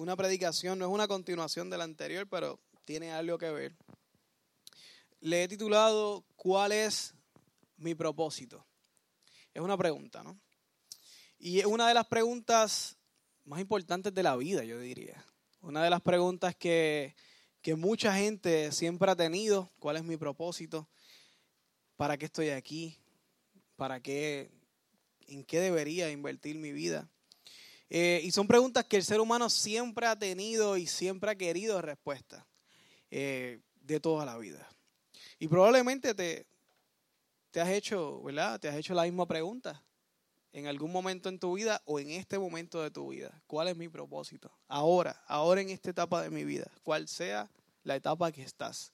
una 0.00 0.16
predicación, 0.16 0.78
no 0.78 0.86
es 0.86 0.90
una 0.90 1.06
continuación 1.06 1.68
de 1.68 1.76
la 1.76 1.84
anterior, 1.84 2.26
pero 2.26 2.58
tiene 2.86 3.12
algo 3.12 3.36
que 3.36 3.50
ver. 3.50 3.76
Le 5.20 5.44
he 5.44 5.48
titulado 5.48 6.24
¿Cuál 6.36 6.72
es 6.72 7.14
mi 7.76 7.94
propósito? 7.94 8.64
Es 9.52 9.60
una 9.60 9.76
pregunta, 9.76 10.22
¿no? 10.22 10.40
Y 11.38 11.58
es 11.58 11.66
una 11.66 11.86
de 11.86 11.92
las 11.92 12.06
preguntas 12.06 12.96
más 13.44 13.60
importantes 13.60 14.14
de 14.14 14.22
la 14.22 14.36
vida, 14.36 14.64
yo 14.64 14.80
diría. 14.80 15.22
Una 15.60 15.84
de 15.84 15.90
las 15.90 16.00
preguntas 16.00 16.56
que, 16.56 17.14
que 17.60 17.74
mucha 17.74 18.14
gente 18.14 18.72
siempre 18.72 19.10
ha 19.10 19.16
tenido, 19.16 19.70
¿cuál 19.78 19.96
es 19.96 20.02
mi 20.02 20.16
propósito? 20.16 20.88
¿Para 21.96 22.16
qué 22.16 22.24
estoy 22.24 22.48
aquí? 22.48 22.96
¿Para 23.76 24.00
qué? 24.00 24.50
¿En 25.26 25.44
qué 25.44 25.60
debería 25.60 26.10
invertir 26.10 26.56
mi 26.56 26.72
vida? 26.72 27.10
Eh, 27.90 28.20
y 28.22 28.30
son 28.30 28.46
preguntas 28.46 28.84
que 28.84 28.96
el 28.96 29.04
ser 29.04 29.20
humano 29.20 29.50
siempre 29.50 30.06
ha 30.06 30.16
tenido 30.16 30.76
y 30.76 30.86
siempre 30.86 31.32
ha 31.32 31.34
querido 31.34 31.82
respuesta 31.82 32.46
eh, 33.10 33.60
de 33.82 33.98
toda 33.98 34.24
la 34.24 34.38
vida. 34.38 34.68
Y 35.40 35.48
probablemente 35.48 36.14
te, 36.14 36.46
te 37.50 37.60
has 37.60 37.68
hecho, 37.70 38.22
¿verdad? 38.22 38.60
Te 38.60 38.68
has 38.68 38.76
hecho 38.76 38.94
la 38.94 39.02
misma 39.02 39.26
pregunta 39.26 39.82
en 40.52 40.66
algún 40.66 40.92
momento 40.92 41.28
en 41.28 41.38
tu 41.38 41.54
vida 41.54 41.82
o 41.84 41.98
en 41.98 42.10
este 42.10 42.38
momento 42.38 42.80
de 42.80 42.90
tu 42.90 43.08
vida. 43.08 43.42
¿Cuál 43.46 43.68
es 43.68 43.76
mi 43.76 43.88
propósito? 43.88 44.52
Ahora, 44.68 45.20
ahora 45.26 45.60
en 45.60 45.70
esta 45.70 45.90
etapa 45.90 46.22
de 46.22 46.30
mi 46.30 46.44
vida, 46.44 46.70
cual 46.84 47.08
sea 47.08 47.50
la 47.82 47.96
etapa 47.96 48.30
que 48.30 48.42
estás. 48.42 48.92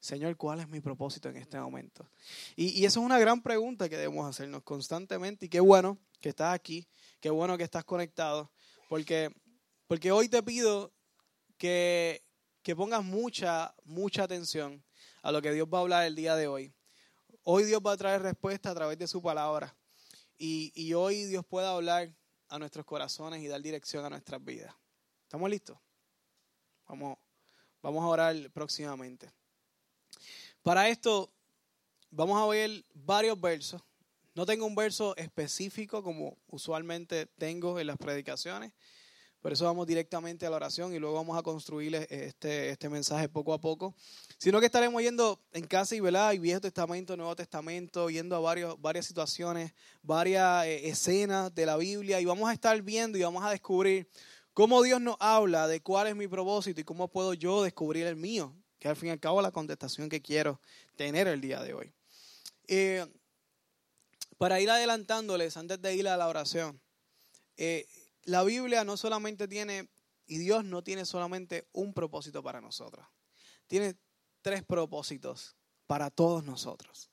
Señor, 0.00 0.36
¿cuál 0.36 0.60
es 0.60 0.68
mi 0.68 0.80
propósito 0.80 1.28
en 1.28 1.36
este 1.36 1.58
momento? 1.58 2.08
Y, 2.56 2.80
y, 2.80 2.84
eso 2.84 3.00
es 3.00 3.06
una 3.06 3.18
gran 3.18 3.42
pregunta 3.42 3.88
que 3.88 3.96
debemos 3.96 4.28
hacernos 4.28 4.62
constantemente. 4.62 5.46
Y 5.46 5.48
qué 5.48 5.60
bueno 5.60 5.98
que 6.20 6.28
estás 6.28 6.54
aquí, 6.54 6.86
qué 7.20 7.30
bueno 7.30 7.56
que 7.58 7.64
estás 7.64 7.84
conectado, 7.84 8.50
porque, 8.88 9.30
porque 9.86 10.12
hoy 10.12 10.28
te 10.28 10.42
pido 10.42 10.92
que, 11.56 12.24
que 12.62 12.76
pongas 12.76 13.04
mucha, 13.04 13.74
mucha 13.84 14.24
atención 14.24 14.84
a 15.22 15.32
lo 15.32 15.42
que 15.42 15.52
Dios 15.52 15.68
va 15.72 15.78
a 15.78 15.80
hablar 15.82 16.06
el 16.06 16.14
día 16.14 16.36
de 16.36 16.46
hoy. 16.46 16.74
Hoy 17.42 17.64
Dios 17.64 17.80
va 17.84 17.92
a 17.92 17.96
traer 17.96 18.22
respuesta 18.22 18.70
a 18.70 18.74
través 18.74 18.98
de 18.98 19.06
su 19.06 19.22
palabra. 19.22 19.76
Y, 20.36 20.72
y 20.74 20.94
hoy 20.94 21.24
Dios 21.24 21.44
puede 21.44 21.66
hablar 21.66 22.14
a 22.48 22.58
nuestros 22.58 22.86
corazones 22.86 23.42
y 23.42 23.48
dar 23.48 23.60
dirección 23.60 24.04
a 24.04 24.10
nuestras 24.10 24.42
vidas. 24.42 24.74
¿Estamos 25.22 25.50
listos? 25.50 25.78
Vamos, 26.86 27.18
vamos 27.82 28.02
a 28.02 28.06
orar 28.06 28.50
próximamente. 28.52 29.30
Para 30.62 30.88
esto 30.88 31.32
vamos 32.10 32.40
a 32.40 32.46
ver 32.46 32.84
varios 32.94 33.38
versos. 33.40 33.82
No 34.38 34.46
tengo 34.46 34.66
un 34.66 34.76
verso 34.76 35.16
específico 35.16 36.00
como 36.00 36.38
usualmente 36.46 37.26
tengo 37.26 37.80
en 37.80 37.88
las 37.88 37.96
predicaciones. 37.96 38.70
Por 39.40 39.52
eso 39.52 39.64
vamos 39.64 39.84
directamente 39.84 40.46
a 40.46 40.50
la 40.50 40.54
oración 40.54 40.94
y 40.94 41.00
luego 41.00 41.16
vamos 41.16 41.36
a 41.36 41.42
construir 41.42 41.96
este, 41.96 42.70
este 42.70 42.88
mensaje 42.88 43.28
poco 43.28 43.52
a 43.52 43.60
poco. 43.60 43.96
Sino 44.38 44.60
que 44.60 44.66
estaremos 44.66 45.02
yendo 45.02 45.40
en 45.50 45.66
casa 45.66 45.96
y 45.96 46.00
¿verdad? 46.00 46.34
y 46.34 46.38
Viejo 46.38 46.60
Testamento, 46.60 47.16
Nuevo 47.16 47.34
Testamento, 47.34 48.10
yendo 48.10 48.36
a 48.36 48.38
varios, 48.38 48.80
varias 48.80 49.06
situaciones, 49.06 49.72
varias 50.02 50.66
eh, 50.66 50.88
escenas 50.88 51.52
de 51.52 51.66
la 51.66 51.76
Biblia 51.76 52.20
y 52.20 52.24
vamos 52.24 52.48
a 52.48 52.52
estar 52.52 52.80
viendo 52.80 53.18
y 53.18 53.22
vamos 53.22 53.42
a 53.44 53.50
descubrir 53.50 54.08
cómo 54.54 54.84
Dios 54.84 55.00
nos 55.00 55.16
habla 55.18 55.66
de 55.66 55.80
cuál 55.80 56.06
es 56.06 56.14
mi 56.14 56.28
propósito 56.28 56.80
y 56.80 56.84
cómo 56.84 57.08
puedo 57.08 57.34
yo 57.34 57.64
descubrir 57.64 58.06
el 58.06 58.14
mío, 58.14 58.54
que 58.78 58.86
al 58.86 58.94
fin 58.94 59.08
y 59.08 59.10
al 59.10 59.18
cabo 59.18 59.40
es 59.40 59.42
la 59.42 59.50
contestación 59.50 60.08
que 60.08 60.22
quiero 60.22 60.60
tener 60.94 61.26
el 61.26 61.40
día 61.40 61.60
de 61.60 61.74
hoy. 61.74 61.92
Eh, 62.68 63.04
para 64.38 64.60
ir 64.60 64.70
adelantándoles 64.70 65.56
antes 65.56 65.82
de 65.82 65.94
ir 65.94 66.08
a 66.08 66.16
la 66.16 66.28
oración, 66.28 66.80
eh, 67.56 67.86
la 68.22 68.44
Biblia 68.44 68.84
no 68.84 68.96
solamente 68.96 69.48
tiene, 69.48 69.88
y 70.26 70.38
Dios 70.38 70.64
no 70.64 70.82
tiene 70.82 71.04
solamente 71.04 71.68
un 71.72 71.92
propósito 71.92 72.42
para 72.42 72.60
nosotros, 72.60 73.04
tiene 73.66 73.96
tres 74.40 74.62
propósitos 74.62 75.56
para 75.86 76.10
todos 76.10 76.44
nosotros. 76.44 77.10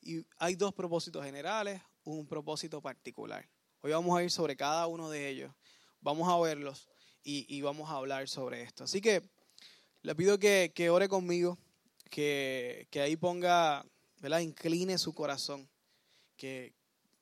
Y 0.00 0.24
hay 0.36 0.54
dos 0.54 0.72
propósitos 0.72 1.24
generales, 1.24 1.82
un 2.04 2.26
propósito 2.26 2.80
particular. 2.80 3.46
Hoy 3.80 3.90
vamos 3.90 4.16
a 4.16 4.22
ir 4.22 4.30
sobre 4.30 4.56
cada 4.56 4.86
uno 4.86 5.10
de 5.10 5.28
ellos, 5.28 5.52
vamos 6.00 6.28
a 6.28 6.38
verlos 6.38 6.88
y, 7.24 7.52
y 7.54 7.62
vamos 7.62 7.90
a 7.90 7.94
hablar 7.94 8.28
sobre 8.28 8.62
esto. 8.62 8.84
Así 8.84 9.00
que 9.00 9.28
le 10.02 10.14
pido 10.14 10.38
que, 10.38 10.72
que 10.72 10.88
ore 10.88 11.08
conmigo, 11.08 11.58
que, 12.10 12.86
que 12.90 13.00
ahí 13.00 13.16
ponga, 13.16 13.84
¿verdad? 14.18 14.38
Incline 14.38 14.96
su 14.98 15.12
corazón, 15.12 15.68
que, 16.38 16.72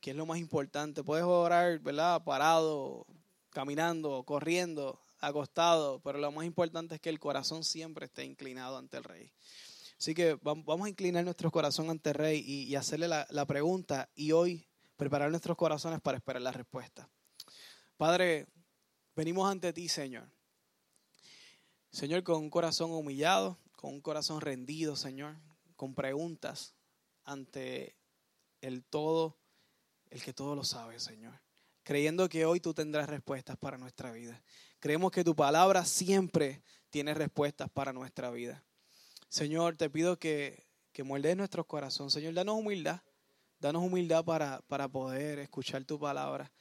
que 0.00 0.10
es 0.12 0.16
lo 0.16 0.26
más 0.26 0.38
importante. 0.38 1.02
Puedes 1.02 1.24
orar, 1.24 1.80
¿verdad? 1.80 2.22
Parado, 2.22 3.06
caminando, 3.50 4.22
corriendo, 4.22 5.00
acostado, 5.18 5.98
pero 6.00 6.18
lo 6.18 6.30
más 6.30 6.46
importante 6.46 6.94
es 6.94 7.00
que 7.00 7.08
el 7.08 7.18
corazón 7.18 7.64
siempre 7.64 8.06
esté 8.06 8.24
inclinado 8.24 8.76
ante 8.76 8.98
el 8.98 9.04
Rey. 9.04 9.32
Así 9.98 10.14
que 10.14 10.38
vamos 10.42 10.86
a 10.86 10.90
inclinar 10.90 11.24
nuestro 11.24 11.50
corazón 11.50 11.90
ante 11.90 12.10
el 12.10 12.14
Rey 12.14 12.44
y, 12.46 12.76
hacerle 12.76 13.08
la, 13.08 13.26
la 13.30 13.46
pregunta 13.46 14.10
y 14.14 14.30
hoy 14.32 14.68
preparar 14.96 15.30
nuestros 15.30 15.56
corazones 15.56 16.00
para 16.00 16.18
esperar 16.18 16.42
la 16.42 16.52
respuesta. 16.52 17.08
Padre, 17.96 18.46
venimos 19.14 19.50
ante 19.50 19.72
ti, 19.72 19.88
Señor. 19.88 20.28
Señor, 21.90 22.22
con 22.22 22.36
un 22.36 22.50
corazón 22.50 22.90
humillado, 22.90 23.58
con 23.72 23.94
un 23.94 24.02
corazón 24.02 24.42
rendido, 24.42 24.96
Señor, 24.96 25.34
con 25.76 25.94
preguntas 25.94 26.74
ante 27.24 27.95
el 28.66 28.84
todo 28.84 29.38
el 30.10 30.22
que 30.22 30.32
todo 30.32 30.56
lo 30.56 30.64
sabe, 30.64 30.98
Señor. 30.98 31.40
Creyendo 31.84 32.28
que 32.28 32.44
hoy 32.44 32.58
tú 32.58 32.74
tendrás 32.74 33.08
respuestas 33.08 33.56
para 33.56 33.78
nuestra 33.78 34.10
vida. 34.10 34.42
Creemos 34.80 35.12
que 35.12 35.22
tu 35.22 35.36
palabra 35.36 35.84
siempre 35.84 36.62
tiene 36.90 37.14
respuestas 37.14 37.70
para 37.70 37.92
nuestra 37.92 38.30
vida. 38.30 38.64
Señor, 39.28 39.76
te 39.76 39.88
pido 39.88 40.18
que, 40.18 40.66
que 40.92 41.04
moldees 41.04 41.36
nuestro 41.36 41.64
corazón. 41.64 42.10
Señor, 42.10 42.34
danos 42.34 42.56
humildad. 42.56 43.02
Danos 43.60 43.84
humildad 43.84 44.24
para, 44.24 44.60
para 44.66 44.88
poder 44.88 45.38
escuchar 45.38 45.84
tu 45.84 45.98
palabra. 45.98 46.52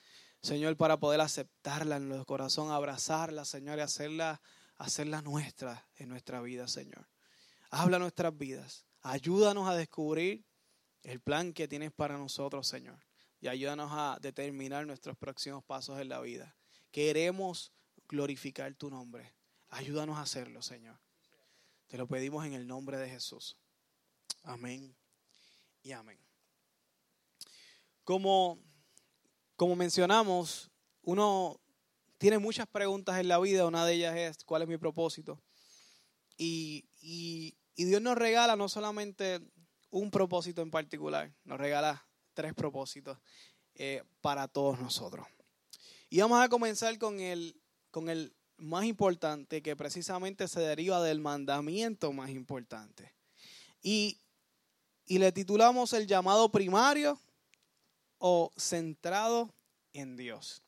Señor, 0.41 0.77
para 0.77 0.97
poder 0.97 1.21
aceptarla 1.21 1.97
en 1.97 2.07
nuestro 2.07 2.25
corazón, 2.25 2.71
abrazarla, 2.71 3.45
Señor, 3.45 3.79
y 3.79 3.81
hacerla, 3.81 4.41
hacerla 4.77 5.23
nuestra 5.23 5.87
en 5.95 6.09
nuestra 6.09 6.39
vida, 6.41 6.67
Señor. 6.67 7.09
Habla 7.71 7.97
nuestras 7.97 8.37
vidas. 8.37 8.85
Ayúdanos 9.01 9.67
a 9.67 9.75
descubrir 9.75 10.45
el 11.05 11.21
plan 11.21 11.53
que 11.53 11.67
tienes 11.67 11.91
para 11.91 12.17
nosotros, 12.17 12.67
Señor 12.67 12.99
y 13.45 13.47
ayúdanos 13.47 13.91
a 13.93 14.17
determinar 14.21 14.87
nuestros 14.87 15.15
próximos 15.17 15.63
pasos 15.63 15.99
en 15.99 16.09
la 16.09 16.19
vida. 16.19 16.55
Queremos 16.91 17.71
glorificar 18.07 18.73
tu 18.73 18.89
nombre. 18.89 19.35
Ayúdanos 19.69 20.17
a 20.17 20.21
hacerlo, 20.21 20.63
Señor. 20.63 20.99
Te 21.85 21.97
lo 21.97 22.07
pedimos 22.07 22.43
en 22.45 22.53
el 22.53 22.65
nombre 22.65 22.97
de 22.97 23.07
Jesús. 23.07 23.55
Amén 24.41 24.95
y 25.83 25.91
amén. 25.91 26.19
Como, 28.03 28.57
como 29.55 29.75
mencionamos, 29.75 30.71
uno 31.03 31.59
tiene 32.17 32.39
muchas 32.39 32.65
preguntas 32.65 33.19
en 33.19 33.27
la 33.27 33.39
vida. 33.39 33.67
Una 33.67 33.85
de 33.85 33.93
ellas 33.93 34.15
es, 34.15 34.43
¿cuál 34.43 34.63
es 34.63 34.67
mi 34.67 34.77
propósito? 34.77 35.39
Y, 36.35 36.89
y, 36.99 37.55
y 37.75 37.85
Dios 37.85 38.01
nos 38.01 38.17
regala 38.17 38.55
no 38.55 38.69
solamente 38.69 39.39
un 39.95 40.11
propósito 40.11 40.61
en 40.61 40.69
particular, 40.69 41.31
nos 41.45 41.57
regala 41.57 42.05
tres 42.33 42.53
propósitos 42.53 43.17
eh, 43.75 44.03
para 44.19 44.49
todos 44.49 44.77
nosotros. 44.77 45.25
Y 46.09 46.19
vamos 46.19 46.43
a 46.43 46.49
comenzar 46.49 46.97
con 46.97 47.21
el, 47.21 47.55
con 47.91 48.09
el 48.09 48.35
más 48.57 48.83
importante, 48.83 49.61
que 49.61 49.75
precisamente 49.77 50.49
se 50.49 50.59
deriva 50.59 51.01
del 51.01 51.21
mandamiento 51.21 52.11
más 52.11 52.29
importante. 52.29 53.13
Y, 53.81 54.19
y 55.05 55.17
le 55.17 55.31
titulamos 55.31 55.93
el 55.93 56.07
llamado 56.07 56.51
primario 56.51 57.17
o 58.17 58.51
centrado 58.57 59.53
en 59.93 60.17
Dios. 60.17 60.61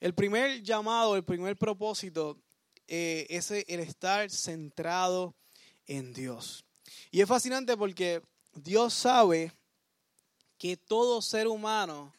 El 0.00 0.14
primer 0.14 0.62
llamado, 0.62 1.16
el 1.16 1.24
primer 1.24 1.56
propósito 1.56 2.38
eh, 2.88 3.26
es 3.30 3.50
el 3.50 3.80
estar 3.80 4.30
centrado 4.30 5.34
en 5.86 6.12
Dios. 6.12 6.66
Y 7.10 7.22
es 7.22 7.28
fascinante 7.28 7.74
porque 7.74 8.22
Dios 8.52 8.94
sabe 8.94 9.52
que 10.58 10.76
todo 10.76 11.22
ser 11.22 11.46
humano 11.46 12.14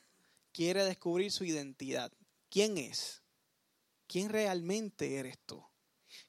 quiere 0.51 0.83
descubrir 0.83 1.31
su 1.31 1.43
identidad. 1.43 2.11
¿Quién 2.49 2.77
es? 2.77 3.21
¿Quién 4.07 4.29
realmente 4.29 5.15
eres 5.15 5.37
tú? 5.45 5.63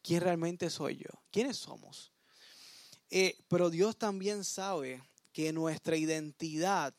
¿Quién 0.02 0.20
realmente 0.20 0.70
soy 0.70 0.98
yo? 0.98 1.10
¿Quiénes 1.30 1.56
somos? 1.56 2.12
Eh, 3.10 3.36
pero 3.48 3.70
Dios 3.70 3.96
también 3.96 4.44
sabe 4.44 5.02
que 5.32 5.52
nuestra 5.52 5.96
identidad 5.96 6.94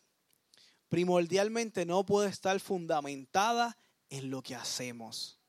primordialmente 0.90 1.86
no 1.86 2.06
puede 2.06 2.30
estar 2.30 2.60
fundamentada 2.60 3.78
en 4.10 4.30
lo 4.30 4.42
que 4.44 4.56
hacemos. 4.56 5.40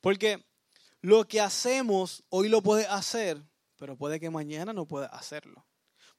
Porque 0.00 0.44
lo 1.02 1.26
que 1.28 1.40
hacemos 1.40 2.24
hoy 2.30 2.48
lo 2.48 2.62
puede 2.62 2.86
hacer, 2.86 3.42
pero 3.76 3.96
puede 3.96 4.18
que 4.18 4.30
mañana 4.30 4.72
no 4.72 4.86
pueda 4.86 5.06
hacerlo. 5.06 5.66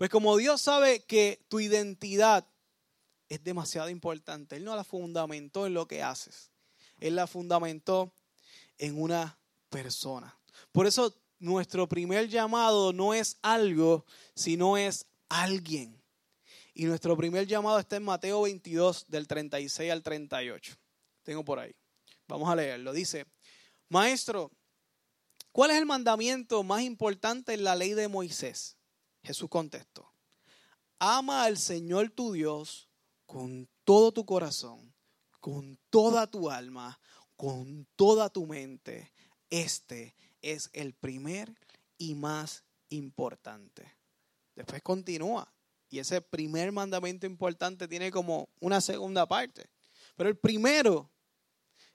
Pues 0.02 0.10
como 0.10 0.36
Dios 0.36 0.60
sabe 0.60 1.04
que 1.04 1.46
tu 1.48 1.60
identidad 1.60 2.48
es 3.30 3.44
demasiado 3.44 3.88
importante, 3.88 4.56
Él 4.56 4.64
no 4.64 4.76
la 4.76 4.84
fundamentó 4.84 5.68
en 5.68 5.76
lo 5.76 5.88
que 5.88 6.02
haces. 6.02 6.50
Él 6.98 7.16
la 7.16 7.28
fundamentó 7.28 8.12
en 8.80 9.00
una 9.00 9.38
persona. 9.70 10.36
Por 10.72 10.88
eso 10.88 11.16
nuestro 11.38 11.88
primer 11.88 12.30
llamado 12.30 12.94
no 12.94 13.14
es 13.14 13.38
algo, 13.44 14.04
sino 14.34 14.76
es 14.76 15.06
alguien. 15.30 16.02
Y 16.74 16.86
nuestro 16.86 17.16
primer 17.16 17.46
llamado 17.46 17.78
está 17.78 17.98
en 17.98 18.04
Mateo 18.04 18.42
22, 18.42 19.06
del 19.08 19.28
36 19.28 19.92
al 19.92 20.02
38. 20.02 20.78
Tengo 21.22 21.46
por 21.46 21.60
ahí. 21.60 21.76
Vamos 22.28 22.50
a 22.50 22.56
leerlo. 22.56 22.92
Dice, 22.92 23.28
Maestro, 23.88 24.50
¿cuál 25.52 25.70
es 25.70 25.78
el 25.78 25.86
mandamiento 25.86 26.64
más 26.64 26.82
importante 26.82 27.54
en 27.54 27.64
la 27.64 27.76
ley 27.76 27.94
de 27.94 28.08
Moisés? 28.08 28.81
Jesús 29.24 29.50
contestó, 29.50 30.12
ama 31.00 31.44
al 31.44 31.58
Señor 31.58 32.10
tu 32.12 32.32
Dios 32.32 32.90
con 33.26 33.70
todo 33.84 34.12
tu 34.12 34.26
corazón, 34.26 34.94
con 35.40 35.80
toda 35.90 36.28
tu 36.28 36.50
alma, 36.50 37.00
con 37.36 37.88
toda 37.96 38.30
tu 38.30 38.46
mente. 38.46 39.12
Este 39.50 40.16
es 40.42 40.70
el 40.74 40.94
primer 40.94 41.56
y 41.98 42.16
más 42.16 42.64
importante. 42.90 43.98
Después 44.56 44.82
continúa. 44.82 45.52
Y 45.90 46.00
ese 46.00 46.22
primer 46.22 46.72
mandamiento 46.72 47.26
importante 47.26 47.88
tiene 47.88 48.12
como 48.12 48.48
una 48.60 48.80
segunda 48.80 49.28
parte. 49.28 49.70
Pero 50.16 50.30
el 50.30 50.38
primero 50.38 51.12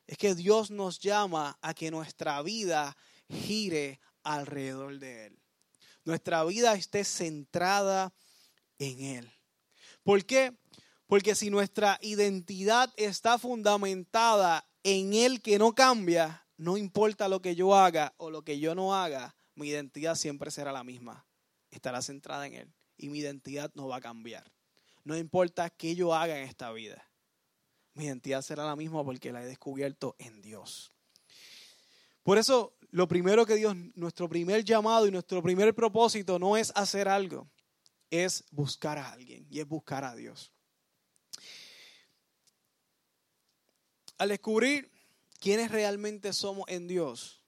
es 0.07 0.19
que 0.19 0.35
Dios 0.35 0.71
nos 0.71 0.99
llama 0.99 1.59
a 1.63 1.75
que 1.75 1.91
nuestra 1.91 2.43
vida 2.43 2.97
gire 3.29 4.01
alrededor 4.23 4.99
de 4.99 5.27
Él. 5.27 5.39
Nuestra 6.07 6.45
vida 6.45 6.73
esté 6.75 7.03
centrada 7.03 8.15
en 8.79 9.01
Él. 9.01 9.33
¿Por 10.05 10.25
qué? 10.25 10.57
Porque 11.09 11.35
si 11.35 11.51
nuestra 11.51 11.99
identidad 12.01 12.93
está 12.97 13.39
fundamentada 13.39 14.69
en 14.85 15.15
Él 15.15 15.43
que 15.43 15.59
no 15.59 15.75
cambia, 15.75 16.47
no 16.57 16.77
importa 16.77 17.29
lo 17.29 17.43
que 17.43 17.57
yo 17.57 17.75
haga 17.75 18.15
o 18.19 18.31
lo 18.31 18.43
que 18.43 18.61
yo 18.61 18.77
no 18.77 18.95
haga, 18.95 19.35
mi 19.57 19.69
identidad 19.69 20.15
siempre 20.15 20.53
será 20.53 20.71
la 20.71 20.85
misma. 20.85 21.27
Estará 21.71 22.01
centrada 22.01 22.47
en 22.47 22.55
Él 22.55 22.75
y 22.97 23.09
mi 23.09 23.19
identidad 23.19 23.73
no 23.75 23.89
va 23.89 23.97
a 23.97 24.01
cambiar. 24.01 24.53
No 25.03 25.17
importa 25.17 25.71
qué 25.71 25.97
yo 25.97 26.15
haga 26.15 26.39
en 26.39 26.49
esta 26.49 26.71
vida, 26.71 27.11
mi 27.95 28.05
identidad 28.05 28.43
será 28.43 28.65
la 28.65 28.77
misma 28.77 29.05
porque 29.05 29.33
la 29.33 29.43
he 29.43 29.47
descubierto 29.47 30.15
en 30.21 30.41
Dios. 30.41 30.93
Por 32.23 32.39
eso, 32.39 32.76
lo 32.97 33.07
primero 33.07 33.45
que 33.45 33.57
Dios, 33.57 33.77
nuestro 33.95 34.27
primer 34.27 34.65
llamado 34.65 35.07
y 35.07 35.11
nuestro 35.11 35.43
primer 35.43 35.75
propósito 35.75 36.39
no 36.39 36.57
es 36.57 36.73
hacer 36.75 37.09
algo, 37.09 37.47
es 38.09 38.43
buscar 38.51 38.97
a 38.97 39.13
alguien 39.13 39.47
y 39.51 39.61
es 39.61 39.69
buscar 39.69 40.03
a 40.03 40.15
Dios. 40.17 40.51
Al 44.17 44.31
descubrir 44.31 44.91
quiénes 45.39 45.71
realmente 45.71 46.33
somos 46.33 46.65
en 46.69 46.89
Dios, 46.89 47.43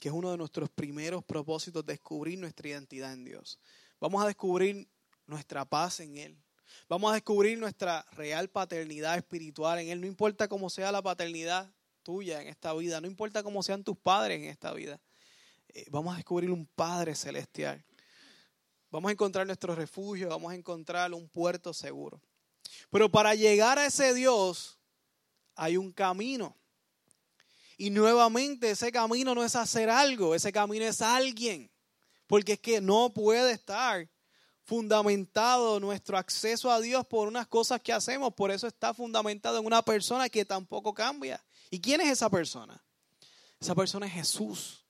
que 0.00 0.08
es 0.08 0.12
uno 0.12 0.32
de 0.32 0.38
nuestros 0.38 0.68
primeros 0.70 1.22
propósitos, 1.22 1.86
descubrir 1.86 2.40
nuestra 2.40 2.70
identidad 2.70 3.12
en 3.12 3.24
Dios. 3.24 3.60
Vamos 4.00 4.24
a 4.24 4.26
descubrir 4.26 4.88
nuestra 5.28 5.64
paz 5.64 6.00
en 6.00 6.16
Él. 6.16 6.42
Vamos 6.88 7.12
a 7.12 7.14
descubrir 7.14 7.60
nuestra 7.60 8.04
real 8.10 8.48
paternidad 8.48 9.16
espiritual 9.16 9.78
en 9.78 9.90
Él. 9.90 10.00
No 10.00 10.08
importa 10.08 10.48
cómo 10.48 10.68
sea 10.68 10.90
la 10.90 11.00
paternidad 11.00 11.72
tuya 12.04 12.40
en 12.40 12.48
esta 12.48 12.72
vida, 12.74 13.00
no 13.00 13.08
importa 13.08 13.42
cómo 13.42 13.62
sean 13.64 13.82
tus 13.82 13.96
padres 13.96 14.38
en 14.38 14.44
esta 14.44 14.72
vida. 14.72 15.00
Eh, 15.68 15.86
vamos 15.90 16.14
a 16.14 16.16
descubrir 16.16 16.50
un 16.52 16.66
Padre 16.66 17.16
celestial. 17.16 17.84
Vamos 18.90 19.08
a 19.08 19.12
encontrar 19.12 19.44
nuestro 19.44 19.74
refugio, 19.74 20.28
vamos 20.28 20.52
a 20.52 20.54
encontrar 20.54 21.12
un 21.12 21.28
puerto 21.28 21.74
seguro. 21.74 22.20
Pero 22.90 23.10
para 23.10 23.34
llegar 23.34 23.76
a 23.76 23.86
ese 23.86 24.14
Dios 24.14 24.78
hay 25.56 25.76
un 25.76 25.90
camino. 25.90 26.56
Y 27.76 27.90
nuevamente 27.90 28.70
ese 28.70 28.92
camino 28.92 29.34
no 29.34 29.42
es 29.42 29.56
hacer 29.56 29.90
algo, 29.90 30.32
ese 30.32 30.52
camino 30.52 30.84
es 30.84 31.02
alguien. 31.02 31.68
Porque 32.28 32.52
es 32.52 32.60
que 32.60 32.80
no 32.80 33.12
puede 33.12 33.52
estar 33.52 34.08
fundamentado 34.62 35.80
nuestro 35.80 36.16
acceso 36.16 36.70
a 36.70 36.80
Dios 36.80 37.04
por 37.06 37.26
unas 37.26 37.48
cosas 37.48 37.80
que 37.80 37.92
hacemos. 37.92 38.32
Por 38.34 38.52
eso 38.52 38.68
está 38.68 38.94
fundamentado 38.94 39.58
en 39.58 39.66
una 39.66 39.82
persona 39.82 40.28
que 40.28 40.44
tampoco 40.44 40.94
cambia. 40.94 41.44
¿Y 41.74 41.80
quién 41.80 42.00
es 42.00 42.12
esa 42.12 42.30
persona? 42.30 42.80
Esa 43.58 43.74
persona 43.74 44.06
es 44.06 44.12
Jesús. 44.12 44.84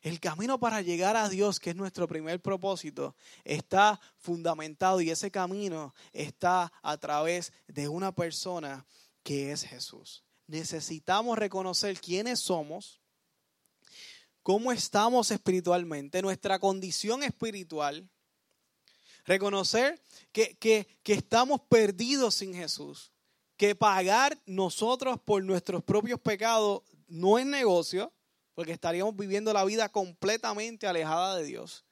El 0.00 0.18
camino 0.18 0.58
para 0.58 0.80
llegar 0.80 1.14
a 1.14 1.28
Dios, 1.28 1.60
que 1.60 1.68
es 1.68 1.76
nuestro 1.76 2.08
primer 2.08 2.40
propósito, 2.40 3.14
está 3.44 4.00
fundamentado 4.16 5.02
y 5.02 5.10
ese 5.10 5.30
camino 5.30 5.92
está 6.14 6.72
a 6.80 6.96
través 6.96 7.52
de 7.66 7.86
una 7.86 8.12
persona 8.12 8.86
que 9.22 9.52
es 9.52 9.62
Jesús. 9.62 10.24
Necesitamos 10.46 11.36
reconocer 11.36 12.00
quiénes 12.00 12.40
somos, 12.40 13.02
cómo 14.42 14.72
estamos 14.72 15.30
espiritualmente, 15.30 16.22
nuestra 16.22 16.58
condición 16.58 17.22
espiritual, 17.22 18.08
reconocer 19.26 20.02
que, 20.32 20.56
que, 20.56 21.12
estamos 21.12 21.60
perdidos 21.68 22.36
sin 22.36 22.54
Jesús, 22.54 23.12
que 23.58 23.74
pagar 23.74 24.38
nosotros 24.46 25.20
por 25.20 25.44
nuestros 25.44 25.84
propios 25.84 26.18
pecados 26.18 26.80
no 27.08 27.38
es 27.38 27.44
negocio, 27.44 28.10
porque 28.54 28.72
estaríamos 28.72 29.14
viviendo 29.14 29.52
la 29.52 29.64
vida 29.66 29.90
completamente 29.90 30.86
alejada 30.86 31.36
de 31.36 31.44
Dios 31.44 31.84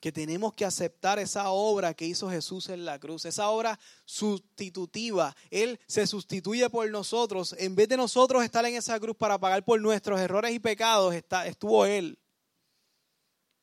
que 0.00 0.10
tenemos 0.10 0.54
que 0.54 0.64
aceptar 0.64 1.18
esa 1.18 1.50
obra 1.50 1.92
que 1.92 2.06
hizo 2.06 2.30
Jesús 2.30 2.70
en 2.70 2.86
la 2.86 2.98
cruz, 2.98 3.26
esa 3.26 3.50
obra 3.50 3.78
sustitutiva. 4.06 5.36
Él 5.50 5.78
se 5.86 6.06
sustituye 6.06 6.68
por 6.70 6.90
nosotros. 6.90 7.54
En 7.58 7.74
vez 7.74 7.88
de 7.88 7.98
nosotros 7.98 8.42
estar 8.42 8.64
en 8.64 8.76
esa 8.76 8.98
cruz 8.98 9.14
para 9.14 9.38
pagar 9.38 9.62
por 9.62 9.78
nuestros 9.80 10.18
errores 10.18 10.52
y 10.54 10.58
pecados, 10.58 11.14
estuvo 11.14 11.84
Él. 11.84 12.18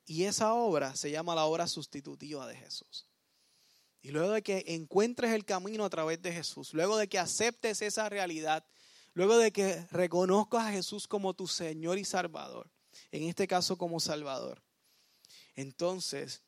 Y 0.06 0.24
esa 0.24 0.54
obra 0.54 0.96
se 0.96 1.10
llama 1.10 1.36
la 1.36 1.46
obra 1.46 1.68
sustitutiva 1.68 2.48
de 2.48 2.56
Jesús. 2.56 3.07
Y 4.08 4.12
luego 4.12 4.32
de 4.32 4.42
que 4.42 4.64
encuentres 4.68 5.34
el 5.34 5.44
camino 5.44 5.84
a 5.84 5.90
través 5.90 6.22
de 6.22 6.32
Jesús, 6.32 6.74
luego 6.74 6.96
de 6.96 7.10
que 7.10 7.20
aceptes 7.20 7.82
esa 7.82 8.08
realidad, 8.08 8.66
luego 9.14 9.38
de 9.38 9.52
que 9.52 9.86
reconozcas 9.92 10.68
a 10.68 10.72
Jesús 10.72 11.10
como 11.10 11.34
tu 11.34 11.46
Señor 11.46 11.98
y 11.98 12.06
Salvador, 12.06 12.72
en 13.12 13.24
este 13.24 13.50
caso 13.50 13.78
como 13.78 14.00
Salvador, 14.00 14.64
entonces 15.56 16.42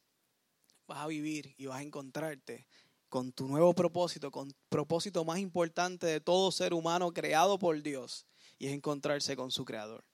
vas 0.88 1.00
a 1.00 1.08
vivir 1.08 1.54
y 1.58 1.66
vas 1.66 1.80
a 1.80 1.84
encontrarte 1.84 2.66
con 3.10 3.34
tu 3.34 3.46
nuevo 3.50 3.74
propósito, 3.76 4.32
con 4.32 4.56
propósito 4.70 5.26
más 5.26 5.40
importante 5.40 6.08
de 6.08 6.22
todo 6.22 6.54
ser 6.54 6.74
humano 6.74 7.12
creado 7.12 7.60
por 7.60 7.82
Dios, 7.82 8.26
y 8.58 8.68
es 8.68 8.74
encontrarse 8.74 9.36
con 9.36 9.52
su 9.52 9.66
Creador, 9.66 10.06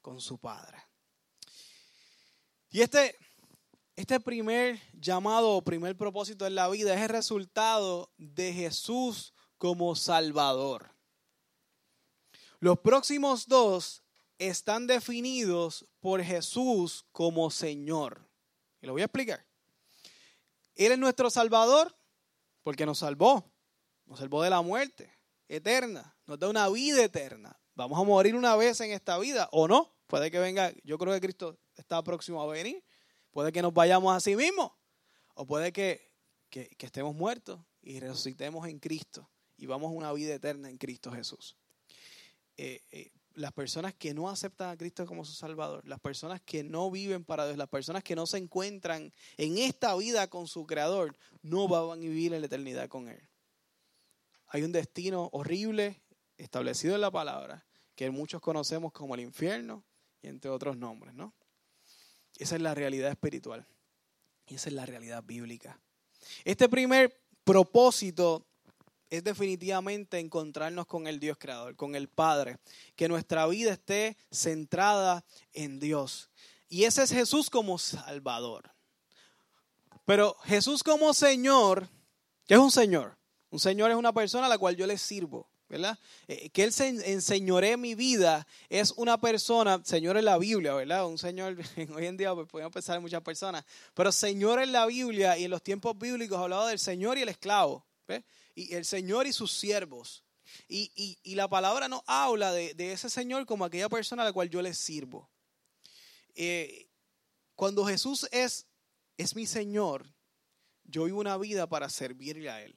con 0.00 0.20
su 0.20 0.36
Padre. 0.36 0.78
Y 2.70 2.80
este, 2.80 3.14
este 4.02 4.18
primer 4.18 4.82
llamado 4.94 5.50
o 5.52 5.62
primer 5.62 5.96
propósito 5.96 6.44
en 6.44 6.56
la 6.56 6.68
vida 6.68 6.92
es 6.92 7.02
el 7.02 7.08
resultado 7.08 8.10
de 8.18 8.52
Jesús 8.52 9.32
como 9.58 9.94
Salvador. 9.94 10.90
Los 12.58 12.80
próximos 12.80 13.46
dos 13.46 14.02
están 14.38 14.88
definidos 14.88 15.86
por 16.00 16.20
Jesús 16.20 17.06
como 17.12 17.48
Señor. 17.52 18.28
Y 18.80 18.86
lo 18.86 18.92
voy 18.92 19.02
a 19.02 19.04
explicar. 19.04 19.46
Él 20.74 20.90
es 20.90 20.98
nuestro 20.98 21.30
Salvador 21.30 21.96
porque 22.64 22.84
nos 22.84 22.98
salvó. 22.98 23.52
Nos 24.06 24.18
salvó 24.18 24.42
de 24.42 24.50
la 24.50 24.62
muerte 24.62 25.16
eterna. 25.46 26.16
Nos 26.26 26.40
da 26.40 26.48
una 26.48 26.68
vida 26.68 27.04
eterna. 27.04 27.56
Vamos 27.76 28.00
a 28.00 28.02
morir 28.02 28.34
una 28.34 28.56
vez 28.56 28.80
en 28.80 28.90
esta 28.90 29.16
vida 29.18 29.48
o 29.52 29.68
no. 29.68 29.94
Puede 30.08 30.28
que 30.32 30.40
venga, 30.40 30.72
yo 30.82 30.98
creo 30.98 31.14
que 31.14 31.20
Cristo 31.20 31.56
está 31.76 32.02
próximo 32.02 32.42
a 32.42 32.46
venir. 32.48 32.82
Puede 33.32 33.50
que 33.50 33.62
nos 33.62 33.72
vayamos 33.74 34.14
a 34.14 34.20
sí 34.20 34.36
mismos. 34.36 34.70
O 35.34 35.46
puede 35.46 35.72
que, 35.72 36.12
estemos 36.50 37.14
muertos 37.14 37.58
y 37.80 37.98
resucitemos 37.98 38.68
en 38.68 38.78
Cristo. 38.78 39.28
Y 39.56 39.66
vamos 39.66 39.88
a 39.88 39.94
una 39.94 40.12
vida 40.12 40.34
eterna 40.34 40.68
en 40.68 40.76
Cristo 40.76 41.10
Jesús. 41.10 41.56
Eh, 42.58 42.82
eh, 42.90 43.10
las 43.34 43.52
personas 43.52 43.94
que 43.94 44.12
no 44.12 44.28
aceptan 44.28 44.68
a 44.68 44.76
Cristo 44.76 45.06
como 45.06 45.24
su 45.24 45.32
Salvador, 45.32 45.86
las 45.88 46.00
personas 46.00 46.42
que 46.42 46.62
no 46.62 46.90
viven 46.90 47.24
para 47.24 47.46
Dios, 47.46 47.56
las 47.56 47.68
personas 47.68 48.04
que 48.04 48.14
no 48.14 48.26
se 48.26 48.36
encuentran 48.36 49.10
en 49.38 49.56
esta 49.56 49.96
vida 49.96 50.28
con 50.28 50.46
su 50.46 50.66
Creador, 50.66 51.16
no 51.40 51.66
van 51.66 51.98
a 51.98 52.02
vivir 52.02 52.34
en 52.34 52.42
la 52.42 52.46
eternidad 52.46 52.88
con 52.88 53.08
Él. 53.08 53.26
Hay 54.48 54.62
un 54.62 54.72
destino 54.72 55.30
horrible 55.32 56.02
establecido 56.36 56.94
en 56.94 57.00
la 57.00 57.10
palabra 57.10 57.64
que 57.94 58.10
muchos 58.10 58.42
conocemos 58.42 58.92
como 58.92 59.14
el 59.14 59.22
infierno 59.22 59.82
y 60.20 60.28
entre 60.28 60.50
otros 60.50 60.76
nombres, 60.76 61.14
¿no? 61.14 61.32
Esa 62.42 62.56
es 62.56 62.60
la 62.60 62.74
realidad 62.74 63.08
espiritual 63.08 63.64
y 64.48 64.56
esa 64.56 64.68
es 64.68 64.74
la 64.74 64.84
realidad 64.84 65.22
bíblica. 65.22 65.78
Este 66.42 66.68
primer 66.68 67.16
propósito 67.44 68.44
es 69.10 69.22
definitivamente 69.22 70.18
encontrarnos 70.18 70.86
con 70.86 71.06
el 71.06 71.20
Dios 71.20 71.36
creador, 71.38 71.76
con 71.76 71.94
el 71.94 72.08
Padre, 72.08 72.58
que 72.96 73.06
nuestra 73.06 73.46
vida 73.46 73.72
esté 73.72 74.16
centrada 74.32 75.24
en 75.52 75.78
Dios. 75.78 76.30
Y 76.68 76.82
ese 76.82 77.04
es 77.04 77.12
Jesús 77.12 77.48
como 77.48 77.78
Salvador. 77.78 78.72
Pero 80.04 80.34
Jesús 80.42 80.82
como 80.82 81.14
Señor, 81.14 81.88
¿qué 82.48 82.54
es 82.54 82.60
un 82.60 82.72
Señor? 82.72 83.16
Un 83.50 83.60
Señor 83.60 83.92
es 83.92 83.96
una 83.96 84.12
persona 84.12 84.46
a 84.46 84.48
la 84.48 84.58
cual 84.58 84.74
yo 84.74 84.88
le 84.88 84.98
sirvo. 84.98 85.48
¿Verdad? 85.72 85.98
Eh, 86.28 86.50
que 86.50 86.64
Él 86.64 86.72
se 86.72 87.76
mi 87.78 87.94
vida 87.94 88.46
es 88.68 88.92
una 88.92 89.18
persona, 89.18 89.80
Señor 89.82 90.18
en 90.18 90.26
la 90.26 90.36
Biblia, 90.36 90.74
¿verdad? 90.74 91.06
Un 91.06 91.16
Señor, 91.16 91.56
hoy 91.96 92.06
en 92.06 92.18
día 92.18 92.34
pues, 92.34 92.46
podemos 92.46 92.70
pensar 92.70 92.96
en 92.96 93.02
muchas 93.02 93.22
personas, 93.22 93.64
pero 93.94 94.12
Señor 94.12 94.60
en 94.60 94.70
la 94.70 94.84
Biblia 94.84 95.38
y 95.38 95.44
en 95.44 95.50
los 95.50 95.62
tiempos 95.62 95.96
bíblicos 95.96 96.38
hablaba 96.38 96.68
del 96.68 96.78
Señor 96.78 97.16
y 97.16 97.22
el 97.22 97.30
esclavo. 97.30 97.86
Y 98.54 98.74
el 98.74 98.84
Señor 98.84 99.26
y 99.26 99.32
sus 99.32 99.50
siervos. 99.50 100.22
Y, 100.68 101.34
la 101.34 101.48
palabra 101.48 101.88
no 101.88 102.04
habla 102.06 102.52
de, 102.52 102.92
ese 102.92 103.08
Señor 103.08 103.46
como 103.46 103.64
aquella 103.64 103.88
persona 103.88 104.20
a 104.20 104.26
la 104.26 104.32
cual 104.34 104.50
yo 104.50 104.60
le 104.60 104.74
sirvo. 104.74 105.30
Eh, 106.34 106.86
cuando 107.54 107.86
Jesús 107.86 108.28
es, 108.30 108.66
es 109.16 109.34
mi 109.34 109.46
Señor, 109.46 110.06
yo 110.84 111.04
vivo 111.04 111.20
una 111.20 111.38
vida 111.38 111.66
para 111.66 111.88
servirle 111.88 112.50
a 112.50 112.60
Él. 112.60 112.76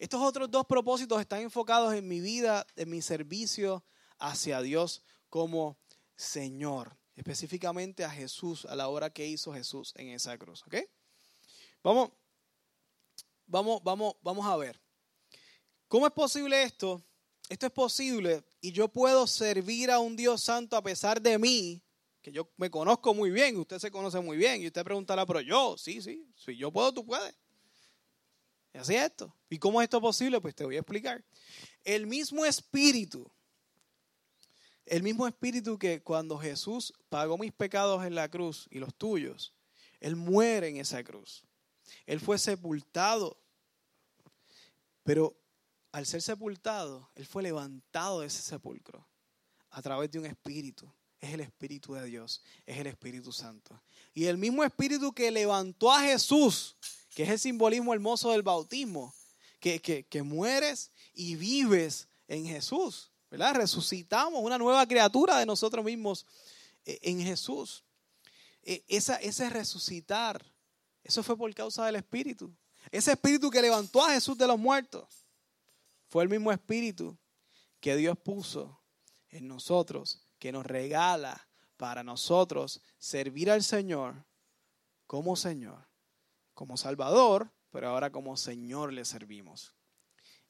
Estos 0.00 0.22
otros 0.22 0.50
dos 0.50 0.64
propósitos 0.64 1.20
están 1.20 1.42
enfocados 1.42 1.92
en 1.92 2.08
mi 2.08 2.20
vida, 2.20 2.66
en 2.74 2.88
mi 2.88 3.02
servicio 3.02 3.84
hacia 4.18 4.62
Dios 4.62 5.02
como 5.28 5.76
Señor, 6.16 6.96
específicamente 7.16 8.02
a 8.02 8.08
Jesús, 8.08 8.64
a 8.64 8.74
la 8.74 8.88
hora 8.88 9.10
que 9.10 9.26
hizo 9.26 9.52
Jesús 9.52 9.92
en 9.96 10.08
esa 10.08 10.38
cruz. 10.38 10.64
Vamos, 11.82 12.12
vamos, 13.44 13.82
vamos, 13.84 14.14
vamos 14.22 14.46
a 14.46 14.56
ver. 14.56 14.80
¿Cómo 15.86 16.06
es 16.06 16.12
posible 16.14 16.62
esto? 16.62 17.04
Esto 17.50 17.66
es 17.66 17.72
posible 17.72 18.42
y 18.62 18.72
yo 18.72 18.88
puedo 18.88 19.26
servir 19.26 19.90
a 19.90 19.98
un 19.98 20.16
Dios 20.16 20.42
santo 20.42 20.78
a 20.78 20.82
pesar 20.82 21.20
de 21.20 21.38
mí, 21.38 21.82
que 22.22 22.32
yo 22.32 22.50
me 22.56 22.70
conozco 22.70 23.12
muy 23.12 23.30
bien, 23.30 23.58
usted 23.58 23.78
se 23.78 23.90
conoce 23.90 24.18
muy 24.20 24.38
bien 24.38 24.62
y 24.62 24.66
usted 24.68 24.82
preguntará, 24.82 25.26
pero 25.26 25.42
yo, 25.42 25.76
sí, 25.76 26.00
sí, 26.00 26.26
si 26.34 26.56
yo 26.56 26.72
puedo, 26.72 26.90
tú 26.90 27.04
puedes. 27.04 27.34
Así 28.74 28.94
es 28.94 29.02
esto. 29.02 29.34
¿Y 29.48 29.58
cómo 29.58 29.80
es 29.80 29.84
esto 29.86 30.00
posible? 30.00 30.40
Pues 30.40 30.54
te 30.54 30.64
voy 30.64 30.76
a 30.76 30.80
explicar. 30.80 31.24
El 31.84 32.06
mismo 32.06 32.44
espíritu, 32.44 33.30
el 34.86 35.02
mismo 35.02 35.26
espíritu 35.26 35.78
que 35.78 36.02
cuando 36.02 36.38
Jesús 36.38 36.92
pagó 37.08 37.36
mis 37.36 37.52
pecados 37.52 38.04
en 38.04 38.14
la 38.14 38.28
cruz 38.28 38.66
y 38.70 38.78
los 38.78 38.94
tuyos, 38.94 39.52
Él 39.98 40.16
muere 40.16 40.68
en 40.68 40.76
esa 40.76 41.02
cruz. 41.02 41.44
Él 42.06 42.20
fue 42.20 42.38
sepultado. 42.38 43.36
Pero 45.02 45.36
al 45.92 46.06
ser 46.06 46.22
sepultado, 46.22 47.10
Él 47.14 47.26
fue 47.26 47.42
levantado 47.42 48.20
de 48.20 48.28
ese 48.28 48.42
sepulcro 48.42 49.06
a 49.70 49.82
través 49.82 50.10
de 50.10 50.18
un 50.18 50.26
espíritu. 50.26 50.92
Es 51.20 51.34
el 51.34 51.40
Espíritu 51.40 51.92
de 51.92 52.04
Dios, 52.06 52.42
es 52.64 52.78
el 52.78 52.86
Espíritu 52.86 53.30
Santo. 53.30 53.78
Y 54.14 54.24
el 54.24 54.38
mismo 54.38 54.64
Espíritu 54.64 55.12
que 55.12 55.30
levantó 55.30 55.92
a 55.92 56.00
Jesús 56.00 56.78
que 57.14 57.24
es 57.24 57.28
el 57.28 57.38
simbolismo 57.38 57.92
hermoso 57.92 58.30
del 58.30 58.42
bautismo, 58.42 59.14
que, 59.58 59.80
que, 59.80 60.22
mueres 60.22 60.90
y 61.12 61.36
vives 61.36 62.08
en 62.28 62.46
Jesús, 62.46 63.10
¿verdad? 63.30 63.54
Resucitamos 63.54 64.42
una 64.42 64.56
nueva 64.56 64.86
criatura 64.86 65.38
de 65.38 65.44
nosotros 65.44 65.84
mismos 65.84 66.24
eh, 66.86 66.98
en 67.02 67.20
Jesús. 67.20 67.84
E, 68.62 68.84
esa, 68.88 69.16
ese 69.16 69.50
resucitar, 69.50 70.44
eso 71.04 71.22
fue 71.22 71.36
por 71.36 71.52
causa 71.54 71.84
del 71.84 71.96
Espíritu. 71.96 72.54
Ese 72.90 73.12
Espíritu 73.12 73.50
que 73.50 73.60
levantó 73.60 74.02
a 74.02 74.12
Jesús 74.12 74.38
de 74.38 74.46
los 74.46 74.58
muertos, 74.58 75.26
fue 76.08 76.22
el 76.22 76.28
mismo 76.28 76.50
Espíritu 76.50 77.18
que 77.80 77.96
Dios 77.96 78.16
puso 78.18 78.80
en 79.28 79.46
nosotros, 79.46 80.26
que 80.38 80.52
nos 80.52 80.64
regala 80.64 81.48
para 81.76 82.02
nosotros 82.02 82.80
servir 82.98 83.50
al 83.50 83.62
Señor 83.62 84.24
como 85.06 85.36
Señor 85.36 85.89
como 86.60 86.76
Salvador, 86.76 87.50
pero 87.70 87.88
ahora 87.88 88.12
como 88.12 88.36
Señor 88.36 88.92
le 88.92 89.06
servimos. 89.06 89.74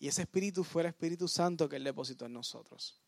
Y 0.01 0.09
ese 0.09 0.23
Espíritu 0.23 0.65
fue 0.65 0.83
el 0.83 0.89
Espíritu 0.89 1.29
Santo 1.29 1.69
que 1.69 1.77
Él 1.77 1.85
depositó 1.85 2.27
en 2.27 2.33
nosotros. 2.33 3.01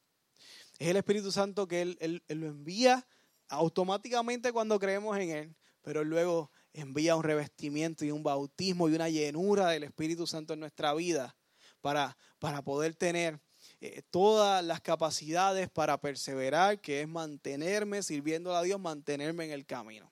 Es 0.78 0.86
el 0.86 0.96
Espíritu 0.96 1.32
Santo 1.32 1.66
que 1.66 1.82
Él, 1.82 2.22
lo 2.28 2.46
envía 2.46 3.04
automáticamente 3.48 4.52
cuando 4.52 4.78
creemos 4.78 5.18
en 5.18 5.30
Él, 5.30 5.56
pero 5.82 6.04
luego 6.04 6.52
envía 6.72 7.16
un 7.16 7.24
revestimiento 7.24 8.04
y 8.04 8.12
un 8.12 8.22
bautismo 8.22 8.88
y 8.88 8.94
una 8.94 9.08
llenura 9.08 9.70
del 9.70 9.82
Espíritu 9.82 10.28
Santo 10.28 10.54
en 10.54 10.60
nuestra 10.60 10.94
vida 10.94 11.34
para, 11.80 12.16
para 12.38 12.62
poder 12.62 12.94
tener 12.94 13.40
eh, 13.80 14.02
todas 14.10 14.64
las 14.64 14.80
capacidades 14.80 15.68
para 15.68 16.00
perseverar, 16.00 16.80
que 16.80 17.00
es 17.00 17.08
mantenerme 17.08 18.04
sirviendo 18.04 18.54
a 18.54 18.62
Dios, 18.62 18.78
mantenerme 18.78 19.46
en 19.46 19.50
el 19.50 19.66
camino 19.66 20.11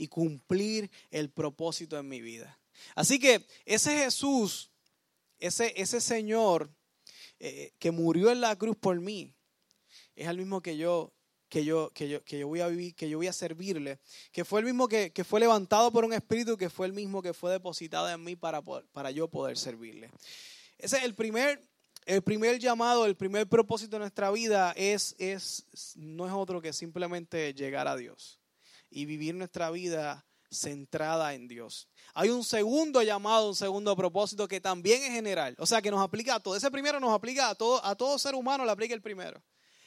y 0.00 0.08
cumplir 0.08 0.90
el 1.10 1.28
propósito 1.28 1.98
en 1.98 2.08
mi 2.08 2.22
vida. 2.22 2.58
Así 2.94 3.18
que 3.18 3.46
ese 3.66 3.98
Jesús, 3.98 4.70
ese, 5.38 5.74
ese 5.76 6.00
Señor 6.00 6.70
eh, 7.38 7.74
que 7.78 7.90
murió 7.90 8.30
en 8.30 8.40
la 8.40 8.56
cruz 8.56 8.78
por 8.78 8.98
mí, 8.98 9.34
es 10.16 10.26
el 10.26 10.38
mismo 10.38 10.62
que 10.62 10.78
yo, 10.78 11.12
que 11.50 11.66
yo, 11.66 11.90
que 11.90 12.08
yo, 12.08 12.24
que 12.24 12.38
yo 12.38 12.48
voy 12.48 12.60
a 12.60 12.68
vivir, 12.68 12.94
que 12.94 13.10
yo 13.10 13.18
voy 13.18 13.26
a 13.26 13.34
servirle, 13.34 13.98
que 14.32 14.46
fue 14.46 14.60
el 14.60 14.66
mismo 14.66 14.88
que, 14.88 15.12
que, 15.12 15.22
fue 15.22 15.38
levantado 15.38 15.92
por 15.92 16.06
un 16.06 16.14
espíritu, 16.14 16.56
que 16.56 16.70
fue 16.70 16.86
el 16.86 16.94
mismo 16.94 17.20
que 17.20 17.34
fue 17.34 17.52
depositado 17.52 18.08
en 18.08 18.24
mí 18.24 18.36
para, 18.36 18.62
para 18.62 19.10
yo 19.10 19.28
poder 19.28 19.58
servirle. 19.58 20.10
Ese 20.78 20.96
es 20.96 21.04
el 21.04 21.14
primer, 21.14 21.60
el 22.06 22.22
primer 22.22 22.58
llamado, 22.58 23.04
el 23.04 23.16
primer 23.16 23.46
propósito 23.46 23.96
de 23.96 24.00
nuestra 24.00 24.30
vida 24.30 24.72
es, 24.76 25.14
es, 25.18 25.94
no 25.94 26.26
es 26.26 26.32
otro 26.32 26.62
que 26.62 26.72
simplemente 26.72 27.52
llegar 27.52 27.86
a 27.86 27.96
Dios 27.96 28.39
y 28.90 29.04
vivir 29.04 29.34
nuestra 29.34 29.70
vida 29.70 30.26
centrada 30.50 31.34
en 31.34 31.46
Dios. 31.46 31.88
Hay 32.12 32.30
un 32.30 32.42
segundo 32.42 33.02
llamado, 33.02 33.48
un 33.48 33.56
segundo 33.56 33.96
propósito 33.96 34.48
que 34.48 34.60
también 34.60 35.02
es 35.02 35.10
general, 35.10 35.54
o 35.58 35.66
sea 35.66 35.80
que 35.80 35.90
nos 35.90 36.02
aplica 36.02 36.34
a 36.34 36.40
todo. 36.40 36.56
Ese 36.56 36.70
primero 36.70 36.98
nos 36.98 37.14
aplica 37.14 37.48
a 37.48 37.54
todo, 37.54 37.84
a 37.84 37.94
todo 37.94 38.18
ser 38.18 38.34
humano, 38.34 38.64
le 38.64 38.72
aplica 38.72 38.94
el 38.94 39.02
primero. 39.02 39.42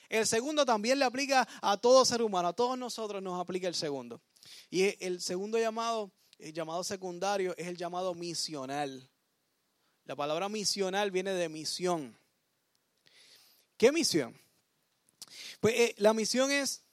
El 0.09 0.27
segundo 0.27 0.65
también 0.65 0.99
le 0.99 1.05
aplica 1.05 1.47
a 1.61 1.77
todo 1.77 2.05
ser 2.05 2.21
humano, 2.21 2.49
a 2.49 2.53
todos 2.53 2.77
nosotros 2.77 3.21
nos 3.21 3.39
aplica 3.39 3.67
el 3.67 3.75
segundo. 3.75 4.21
Y 4.69 5.03
el 5.03 5.21
segundo 5.21 5.57
llamado, 5.57 6.11
el 6.37 6.53
llamado 6.53 6.83
secundario, 6.83 7.55
es 7.57 7.67
el 7.67 7.77
llamado 7.77 8.13
misional. 8.13 9.09
La 10.05 10.15
palabra 10.15 10.49
misional 10.49 11.11
viene 11.11 11.31
de 11.31 11.49
misión. 11.49 12.17
¿Qué 13.77 13.91
misión? 13.91 14.39
Pues 15.59 15.75
eh, 15.75 15.95
la 15.97 16.13
misión 16.13 16.51
es 16.51 16.83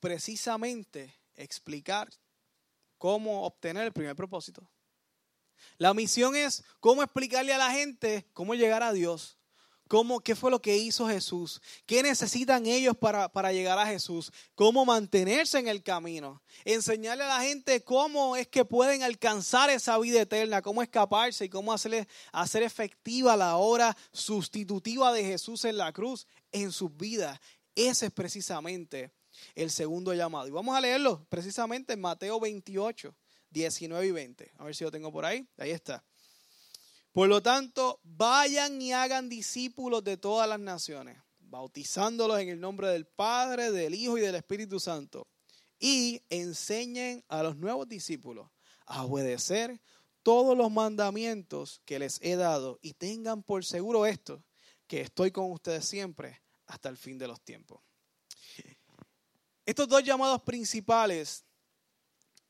precisamente 0.00 1.14
explicar 1.34 2.10
cómo 2.98 3.44
obtener 3.44 3.84
el 3.84 3.92
primer 3.92 4.16
propósito. 4.16 4.68
La 5.78 5.94
misión 5.94 6.36
es 6.36 6.64
cómo 6.80 7.02
explicarle 7.02 7.52
a 7.52 7.58
la 7.58 7.70
gente 7.70 8.26
cómo 8.32 8.54
llegar 8.54 8.82
a 8.82 8.92
Dios, 8.92 9.38
cómo, 9.88 10.20
qué 10.20 10.36
fue 10.36 10.50
lo 10.50 10.62
que 10.62 10.76
hizo 10.76 11.08
Jesús, 11.08 11.60
qué 11.84 12.02
necesitan 12.02 12.64
ellos 12.66 12.96
para, 12.96 13.28
para 13.28 13.52
llegar 13.52 13.78
a 13.78 13.86
Jesús, 13.86 14.32
cómo 14.54 14.84
mantenerse 14.84 15.58
en 15.58 15.68
el 15.68 15.82
camino, 15.82 16.42
enseñarle 16.64 17.24
a 17.24 17.38
la 17.38 17.40
gente 17.40 17.82
cómo 17.82 18.36
es 18.36 18.46
que 18.46 18.64
pueden 18.64 19.02
alcanzar 19.02 19.68
esa 19.68 19.98
vida 19.98 20.20
eterna, 20.20 20.62
cómo 20.62 20.82
escaparse 20.82 21.46
y 21.46 21.48
cómo 21.48 21.72
hacerle, 21.72 22.06
hacer 22.32 22.62
efectiva 22.62 23.36
la 23.36 23.56
obra 23.56 23.96
sustitutiva 24.12 25.12
de 25.12 25.24
Jesús 25.24 25.64
en 25.64 25.76
la 25.76 25.92
cruz 25.92 26.26
en 26.52 26.70
sus 26.70 26.96
vidas. 26.96 27.40
Ese 27.74 28.06
es 28.06 28.12
precisamente 28.12 29.12
el 29.54 29.70
segundo 29.70 30.14
llamado. 30.14 30.48
Y 30.48 30.50
vamos 30.50 30.76
a 30.76 30.80
leerlo 30.80 31.26
precisamente 31.28 31.92
en 31.92 32.00
Mateo 32.00 32.40
28, 32.40 33.14
19 33.50 34.06
y 34.06 34.10
20. 34.10 34.52
A 34.58 34.64
ver 34.64 34.74
si 34.74 34.84
lo 34.84 34.90
tengo 34.90 35.12
por 35.12 35.24
ahí. 35.24 35.46
Ahí 35.58 35.70
está. 35.70 36.04
Por 37.12 37.28
lo 37.28 37.42
tanto, 37.42 38.00
vayan 38.04 38.80
y 38.80 38.92
hagan 38.92 39.28
discípulos 39.28 40.04
de 40.04 40.16
todas 40.16 40.48
las 40.48 40.60
naciones, 40.60 41.18
bautizándolos 41.40 42.38
en 42.38 42.48
el 42.48 42.60
nombre 42.60 42.88
del 42.88 43.06
Padre, 43.06 43.72
del 43.72 43.94
Hijo 43.94 44.16
y 44.16 44.20
del 44.20 44.36
Espíritu 44.36 44.78
Santo. 44.78 45.26
Y 45.80 46.22
enseñen 46.28 47.24
a 47.28 47.42
los 47.42 47.56
nuevos 47.56 47.88
discípulos 47.88 48.48
a 48.86 49.04
obedecer 49.04 49.80
todos 50.22 50.56
los 50.56 50.70
mandamientos 50.70 51.80
que 51.84 51.98
les 51.98 52.20
he 52.22 52.36
dado 52.36 52.78
y 52.82 52.92
tengan 52.92 53.42
por 53.42 53.64
seguro 53.64 54.06
esto, 54.06 54.44
que 54.86 55.00
estoy 55.00 55.30
con 55.30 55.50
ustedes 55.50 55.84
siempre 55.86 56.42
hasta 56.66 56.88
el 56.88 56.96
fin 56.96 57.18
de 57.18 57.26
los 57.26 57.40
tiempos. 57.40 57.80
Estos 59.70 59.86
dos 59.86 60.02
llamados 60.02 60.42
principales, 60.42 61.44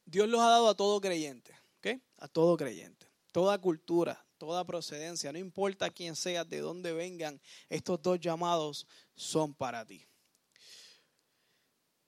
Dios 0.07 0.27
los 0.27 0.41
ha 0.41 0.49
dado 0.49 0.71
a 0.71 0.75
todo 0.75 0.99
creyente, 1.03 1.55
¿ok? 1.77 2.01
A 2.17 2.29
todo 2.29 2.57
creyente. 2.57 3.07
Toda 3.31 3.59
cultura, 3.59 4.27
toda 4.39 4.65
procedencia, 4.65 5.31
no 5.31 5.39
importa 5.39 5.91
quién 5.91 6.17
sea, 6.17 6.45
de 6.45 6.61
dónde 6.61 6.95
vengan, 6.95 7.39
estos 7.69 8.01
dos 8.01 8.19
llamados 8.21 8.87
son 9.17 9.53
para 9.53 9.85
ti. 9.85 10.07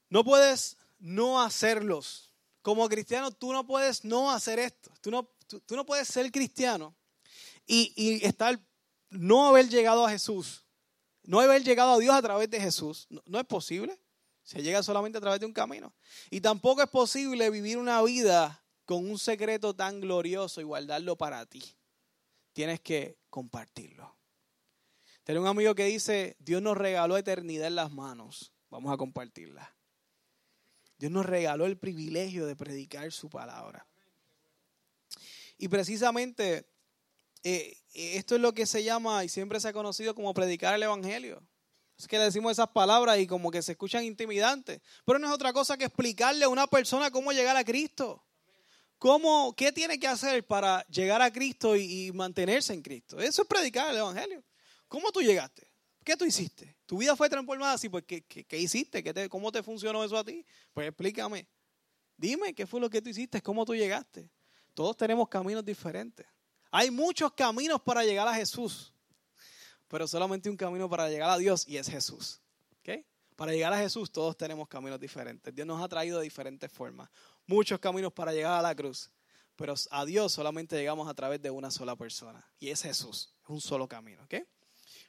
No 0.08 0.24
puedes 0.24 0.78
no 0.98 1.42
hacerlos. 1.42 2.32
Como 2.62 2.88
cristiano, 2.88 3.30
tú 3.32 3.52
no 3.52 3.66
puedes 3.66 4.06
no 4.06 4.30
hacer 4.30 4.58
esto. 4.58 4.94
Tú 5.02 5.10
no, 5.10 5.28
tú, 5.66 5.76
no 5.76 5.84
puedes 5.84 6.08
ser 6.08 6.32
cristiano 6.32 6.96
y, 7.66 7.92
y, 7.96 8.24
estar, 8.24 8.58
no 9.10 9.46
haber 9.46 9.68
llegado 9.68 10.06
a 10.06 10.10
Jesús, 10.10 10.64
no 11.22 11.38
haber 11.38 11.62
llegado 11.62 11.92
a 11.92 11.98
Dios 11.98 12.14
a 12.14 12.22
través 12.22 12.48
de 12.48 12.58
Jesús. 12.58 13.08
no 13.26 13.38
es 13.38 13.44
posible. 13.44 14.00
Se 14.42 14.62
llega 14.62 14.82
solamente 14.82 15.18
a 15.18 15.20
través 15.20 15.40
de 15.40 15.46
un 15.46 15.52
camino. 15.52 15.94
Y 16.30 16.40
tampoco 16.40 16.82
es 16.82 16.88
posible 16.88 17.50
vivir 17.50 17.78
una 17.78 18.02
vida 18.02 18.64
con 18.84 19.08
un 19.08 19.18
secreto 19.18 19.74
tan 19.74 20.00
glorioso 20.00 20.60
y 20.60 20.64
guardarlo 20.64 21.16
para 21.16 21.46
ti. 21.46 21.62
Tienes 22.52 22.80
que 22.80 23.18
compartirlo. 23.30 24.16
Tengo 25.24 25.40
un 25.40 25.46
amigo 25.46 25.74
que 25.74 25.84
dice, 25.84 26.36
Dios 26.40 26.60
nos 26.60 26.76
regaló 26.76 27.16
eternidad 27.16 27.68
en 27.68 27.76
las 27.76 27.92
manos. 27.92 28.52
Vamos 28.70 28.92
a 28.92 28.96
compartirla. 28.96 29.74
Dios 30.98 31.12
nos 31.12 31.26
regaló 31.26 31.66
el 31.66 31.78
privilegio 31.78 32.46
de 32.46 32.56
predicar 32.56 33.10
su 33.12 33.28
palabra. 33.28 33.86
Y 35.58 35.68
precisamente 35.68 36.68
eh, 37.44 37.76
esto 37.92 38.34
es 38.36 38.40
lo 38.40 38.52
que 38.52 38.66
se 38.66 38.82
llama 38.84 39.24
y 39.24 39.28
siempre 39.28 39.60
se 39.60 39.68
ha 39.68 39.72
conocido 39.72 40.14
como 40.14 40.34
predicar 40.34 40.74
el 40.74 40.82
Evangelio. 40.82 41.42
Es 42.02 42.08
que 42.08 42.18
le 42.18 42.24
decimos 42.24 42.50
esas 42.50 42.68
palabras 42.68 43.18
y 43.20 43.28
como 43.28 43.48
que 43.50 43.62
se 43.62 43.72
escuchan 43.72 44.02
intimidantes. 44.04 44.80
Pero 45.04 45.20
no 45.20 45.28
es 45.28 45.32
otra 45.32 45.52
cosa 45.52 45.76
que 45.76 45.84
explicarle 45.84 46.44
a 46.44 46.48
una 46.48 46.66
persona 46.66 47.12
cómo 47.12 47.30
llegar 47.32 47.56
a 47.56 47.64
Cristo. 47.64 48.24
¿Cómo, 48.98 49.54
¿Qué 49.56 49.70
tiene 49.70 50.00
que 50.00 50.08
hacer 50.08 50.44
para 50.44 50.84
llegar 50.88 51.22
a 51.22 51.32
Cristo 51.32 51.76
y, 51.76 52.10
mantenerse 52.12 52.74
en 52.74 52.82
Cristo? 52.82 53.20
Eso 53.20 53.42
es 53.42 53.48
predicar 53.48 53.90
el 53.90 53.98
Evangelio. 53.98 54.42
¿Cómo 54.88 55.12
tú 55.12 55.22
llegaste? 55.22 55.70
¿Qué 56.04 56.16
tú 56.16 56.24
hiciste? 56.24 56.76
¿Tu 56.86 56.98
vida 56.98 57.14
fue 57.14 57.30
transformada 57.30 57.74
así? 57.74 57.88
Pues, 57.88 58.04
¿qué, 58.04 58.22
qué, 58.22 58.58
hiciste? 58.58 59.02
¿Qué 59.02 59.28
¿Cómo 59.28 59.52
te 59.52 59.62
funcionó 59.62 60.02
eso 60.02 60.16
a 60.16 60.24
ti? 60.24 60.44
Pues 60.72 60.88
explícame. 60.88 61.46
Dime 62.16 62.52
qué 62.52 62.66
fue 62.66 62.80
lo 62.80 62.90
que 62.90 63.00
tú 63.00 63.10
hiciste, 63.10 63.40
cómo 63.40 63.64
tú 63.64 63.76
llegaste. 63.76 64.28
Todos 64.74 64.96
tenemos 64.96 65.28
caminos 65.28 65.64
diferentes. 65.64 66.26
Hay 66.72 66.90
muchos 66.90 67.32
caminos 67.32 67.80
para 67.80 68.02
llegar 68.02 68.26
a 68.26 68.34
Jesús, 68.34 68.91
pero 69.92 70.08
solamente 70.08 70.48
un 70.48 70.56
camino 70.56 70.88
para 70.88 71.10
llegar 71.10 71.28
a 71.28 71.36
Dios 71.36 71.68
y 71.68 71.76
es 71.76 71.86
Jesús. 71.86 72.40
Para 73.36 73.52
llegar 73.52 73.74
a 73.74 73.78
Jesús 73.78 74.10
todos 74.10 74.36
tenemos 74.36 74.66
caminos 74.66 74.98
diferentes. 74.98 75.54
Dios 75.54 75.66
nos 75.66 75.82
ha 75.82 75.88
traído 75.88 76.18
de 76.18 76.24
diferentes 76.24 76.72
formas. 76.72 77.10
Muchos 77.46 77.78
caminos 77.78 78.10
para 78.10 78.32
llegar 78.32 78.58
a 78.58 78.62
la 78.62 78.74
cruz, 78.74 79.10
pero 79.54 79.74
a 79.90 80.04
Dios 80.06 80.32
solamente 80.32 80.76
llegamos 80.76 81.08
a 81.08 81.14
través 81.14 81.42
de 81.42 81.50
una 81.50 81.70
sola 81.70 81.94
persona 81.94 82.42
y 82.58 82.70
es 82.70 82.80
Jesús. 82.80 83.34
Es 83.42 83.50
un 83.50 83.60
solo 83.60 83.86
camino. 83.86 84.26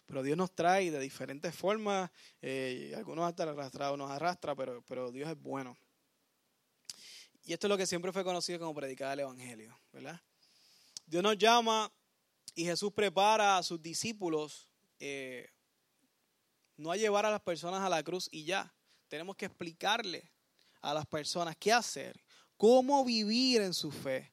Pero 0.06 0.22
Dios 0.22 0.36
nos 0.36 0.54
trae 0.54 0.92
de 0.92 1.00
diferentes 1.00 1.56
formas. 1.56 2.12
Eh, 2.42 2.92
algunos 2.98 3.26
hasta 3.26 3.44
arrastrados 3.44 3.98
nos 3.98 4.12
arrastra, 4.12 4.54
pero, 4.54 4.84
pero 4.86 5.14
Dios 5.14 5.30
es 5.30 5.40
bueno. 5.40 5.78
Y 7.46 7.54
esto 7.54 7.68
es 7.68 7.70
lo 7.70 7.78
que 7.78 7.88
siempre 7.88 8.12
fue 8.12 8.26
conocido 8.26 8.60
como 8.60 8.76
predicar 8.76 9.14
el 9.14 9.22
Evangelio, 9.22 9.80
¿verdad? 9.94 10.20
Dios 11.06 11.24
nos 11.24 11.38
llama 11.38 11.90
y 12.54 12.66
Jesús 12.66 12.92
prepara 12.92 13.58
a 13.58 13.64
sus 13.64 13.82
discípulos 13.82 14.68
eh, 15.00 15.50
no 16.78 16.92
a 16.92 16.98
llevar 16.98 17.26
a 17.26 17.32
las 17.32 17.42
personas 17.42 17.82
a 17.82 17.90
la 17.90 18.04
cruz 18.04 18.30
y 18.32 18.46
ya. 18.46 18.74
Tenemos 19.08 19.36
que 19.36 19.46
explicarle 19.46 20.32
a 20.82 20.94
las 20.94 21.06
personas 21.06 21.56
qué 21.58 21.72
hacer, 21.72 22.22
cómo 22.58 23.04
vivir 23.06 23.62
en 23.62 23.74
su 23.74 23.92
fe. 23.92 24.32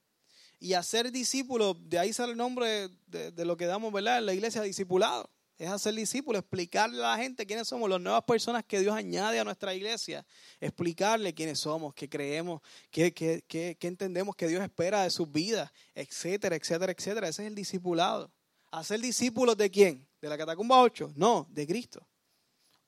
Y 0.58 0.74
hacer 0.74 1.10
discípulos, 1.10 1.76
de 1.80 1.98
ahí 1.98 2.12
sale 2.12 2.32
el 2.32 2.38
nombre 2.38 2.88
de, 3.06 3.44
lo 3.44 3.56
que 3.56 3.66
damos, 3.66 3.92
¿verdad? 3.92 4.18
En 4.18 4.26
la 4.26 4.34
iglesia, 4.34 4.62
discipulado 4.62 5.30
es 5.60 5.68
hacer 5.68 5.94
discípulos, 5.94 6.40
explicarle 6.40 7.04
a 7.04 7.10
la 7.10 7.16
gente 7.18 7.44
quiénes 7.44 7.68
somos, 7.68 7.90
las 7.90 8.00
nuevas 8.00 8.24
personas 8.24 8.64
que 8.64 8.80
Dios 8.80 8.96
añade 8.96 9.38
a 9.38 9.44
nuestra 9.44 9.74
iglesia, 9.74 10.24
explicarle 10.58 11.34
quiénes 11.34 11.58
somos, 11.58 11.92
qué 11.92 12.08
creemos, 12.08 12.62
qué, 12.90 13.12
qué, 13.12 13.76
entendemos 13.82 14.34
que 14.34 14.48
Dios 14.48 14.62
espera 14.62 15.02
de 15.02 15.10
sus 15.10 15.30
vidas, 15.30 15.70
etcétera, 15.94 16.56
etcétera, 16.56 16.92
etcétera. 16.92 17.28
Ese 17.28 17.42
es 17.42 17.48
el 17.48 17.54
discipulado. 17.54 18.32
¿Hacer 18.70 19.00
discípulos 19.00 19.54
de 19.58 19.70
quién? 19.70 20.08
¿De 20.20 20.28
la 20.28 20.36
Catacumba 20.36 20.80
8? 20.82 21.12
No, 21.16 21.46
de 21.50 21.66
Cristo. 21.66 22.06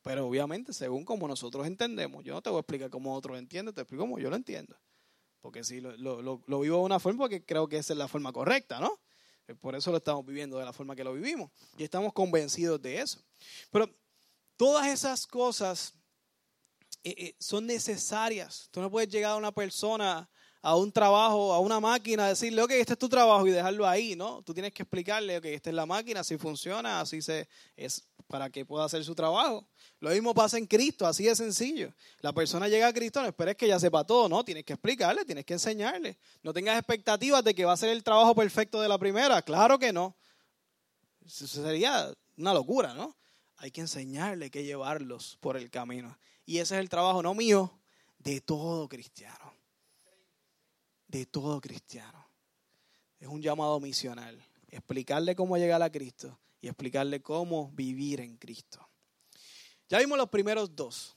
Pero 0.03 0.27
obviamente, 0.27 0.73
según 0.73 1.05
como 1.05 1.29
nosotros 1.29 1.67
entendemos, 1.67 2.25
yo 2.25 2.35
no 2.35 2.43
te 2.43 2.51
voy 2.51 2.59
a 2.59 2.61
explicar 2.61 2.91
cómo 2.91 3.15
otros 3.15 3.39
entienden, 3.39 3.75
te 3.75 3.81
explico 3.81 4.03
cómo 4.03 4.19
yo 4.19 4.29
lo 4.31 4.37
entiendo. 4.37 4.77
Porque 5.41 5.65
si 5.65 5.81
lo, 5.81 5.97
lo, 5.97 6.43
lo 6.45 6.61
vivo 6.61 6.79
de 6.79 6.85
una 6.85 7.01
forma, 7.01 7.21
porque 7.21 7.45
creo 7.45 7.69
que 7.69 7.79
esa 7.79 7.93
es 7.93 7.99
la 7.99 8.09
forma 8.09 8.33
correcta, 8.33 8.81
¿no? 8.81 9.01
Eh, 9.49 9.55
por 9.55 9.75
eso 9.75 9.91
lo 9.91 9.97
estamos 9.99 10.25
viviendo 10.25 10.59
de 10.59 10.65
la 10.65 10.73
forma 10.73 10.95
que 10.95 11.05
lo 11.05 11.13
vivimos. 11.13 11.51
Y 11.77 11.85
estamos 11.85 12.13
convencidos 12.13 12.81
de 12.81 13.01
eso. 13.01 13.23
Pero 13.71 13.89
todas 14.57 14.87
esas 14.89 15.27
cosas 15.27 15.95
eh, 17.05 17.15
eh, 17.17 17.37
son 17.39 17.67
necesarias. 17.67 18.69
Tú 18.71 18.81
no 18.81 18.91
puedes 18.91 19.09
llegar 19.09 19.33
a 19.33 19.37
una 19.37 19.53
persona, 19.53 20.29
a 20.63 20.77
un 20.77 20.93
trabajo, 20.93 21.53
a 21.53 21.59
una 21.59 21.81
máquina, 21.81 22.29
decirle, 22.29 22.63
ok, 22.63 22.71
este 22.71 22.93
es 22.93 22.99
tu 22.99 23.09
trabajo 23.09 23.45
y 23.49 23.51
dejarlo 23.51 23.87
ahí, 23.87 24.15
¿no? 24.15 24.43
Tú 24.43 24.55
tienes 24.55 24.73
que 24.73 24.85
explicarle, 24.85 25.39
ok, 25.39 25.45
esta 25.47 25.71
es 25.71 25.77
la 25.77 25.87
máquina, 25.87 26.21
así 26.21 26.39
funciona, 26.39 27.01
así 27.01 27.21
se, 27.21 27.49
es 27.77 28.05
para 28.29 28.49
que 28.49 28.65
pueda 28.65 28.85
hacer 28.85 29.05
su 29.05 29.15
trabajo. 29.15 29.67
Lo 29.99 30.11
mismo 30.11 30.33
pasa 30.33 30.59
en 30.59 30.67
Cristo, 30.67 31.05
así 31.05 31.25
de 31.25 31.35
sencillo. 31.35 31.93
La 32.21 32.33
persona 32.33 32.69
llega 32.69 32.87
a 32.87 32.93
Cristo, 32.93 33.21
no 33.21 33.27
esperes 33.27 33.57
que 33.57 33.67
ya 33.67 33.79
sepa 33.81 34.05
todo, 34.05 34.29
no, 34.29 34.45
tienes 34.45 34.65
que 34.65 34.75
explicarle, 34.75 35.25
tienes 35.25 35.45
que 35.45 35.55
enseñarle. 35.55 36.17
No 36.45 36.53
tengas 36.53 36.79
expectativas 36.79 37.43
de 37.43 37.55
que 37.55 37.65
va 37.65 37.73
a 37.73 37.77
ser 37.77 37.91
el 37.91 38.05
trabajo 38.05 38.35
perfecto 38.35 38.81
de 38.81 38.89
la 38.89 38.99
primera, 38.99 39.43
claro 39.43 39.81
que 39.81 39.93
no. 39.93 40.17
Eso 41.27 41.47
sería 41.47 42.13
una 42.37 42.55
locura, 42.55 42.95
¿no? 42.95 43.17
Hay 43.57 43.73
que 43.73 43.81
enseñarle, 43.81 44.51
que 44.51 44.65
llevarlos 44.65 45.39
por 45.41 45.57
el 45.57 45.71
camino. 45.71 46.17
Y 46.47 46.59
ese 46.59 46.77
es 46.77 46.81
el 46.81 46.89
trabajo, 46.89 47.23
no 47.23 47.35
mío, 47.35 47.79
de 48.19 48.41
todo 48.41 48.89
cristiano. 48.89 49.52
De 51.13 51.27
todo 51.27 51.61
cristiano. 51.61 52.27
Es 53.21 53.29
un 53.29 53.43
llamado 53.43 53.79
misional. 53.81 54.43
Explicarle 54.69 55.37
cómo 55.37 55.59
llegar 55.59 55.83
a 55.83 55.93
Cristo 55.93 56.39
y 56.63 56.69
explicarle 56.69 57.21
cómo 57.21 57.71
vivir 57.73 58.21
en 58.21 58.39
Cristo. 58.39 58.89
Ya 59.91 59.99
vimos 59.99 60.17
los 60.17 60.31
primeros 60.31 60.75
dos. 60.75 61.15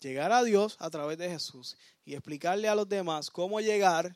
Llegar 0.00 0.32
a 0.32 0.44
Dios 0.44 0.76
a 0.80 0.90
través 0.90 1.16
de 1.16 1.30
Jesús 1.30 1.78
y 2.04 2.12
explicarle 2.12 2.68
a 2.68 2.74
los 2.74 2.86
demás 2.86 3.30
cómo 3.30 3.58
llegar 3.62 4.14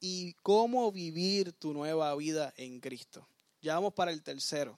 y 0.00 0.32
cómo 0.42 0.90
vivir 0.90 1.52
tu 1.52 1.72
nueva 1.72 2.12
vida 2.16 2.52
en 2.56 2.80
Cristo. 2.80 3.24
Ya 3.62 3.74
vamos 3.74 3.94
para 3.94 4.10
el 4.10 4.20
tercero. 4.20 4.76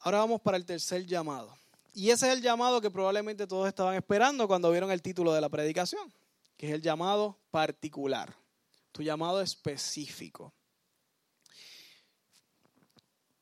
Ahora 0.00 0.18
vamos 0.18 0.40
para 0.40 0.56
el 0.56 0.66
tercer 0.66 1.06
llamado. 1.06 1.56
Y 1.92 2.10
ese 2.10 2.26
es 2.26 2.32
el 2.36 2.42
llamado 2.42 2.80
que 2.80 2.90
probablemente 2.90 3.46
todos 3.46 3.68
estaban 3.68 3.94
esperando 3.94 4.48
cuando 4.48 4.72
vieron 4.72 4.90
el 4.90 5.00
título 5.00 5.32
de 5.32 5.40
la 5.40 5.48
predicación, 5.48 6.12
que 6.56 6.68
es 6.68 6.72
el 6.74 6.82
llamado 6.82 7.38
particular, 7.50 8.34
tu 8.92 9.02
llamado 9.02 9.40
específico. 9.40 10.52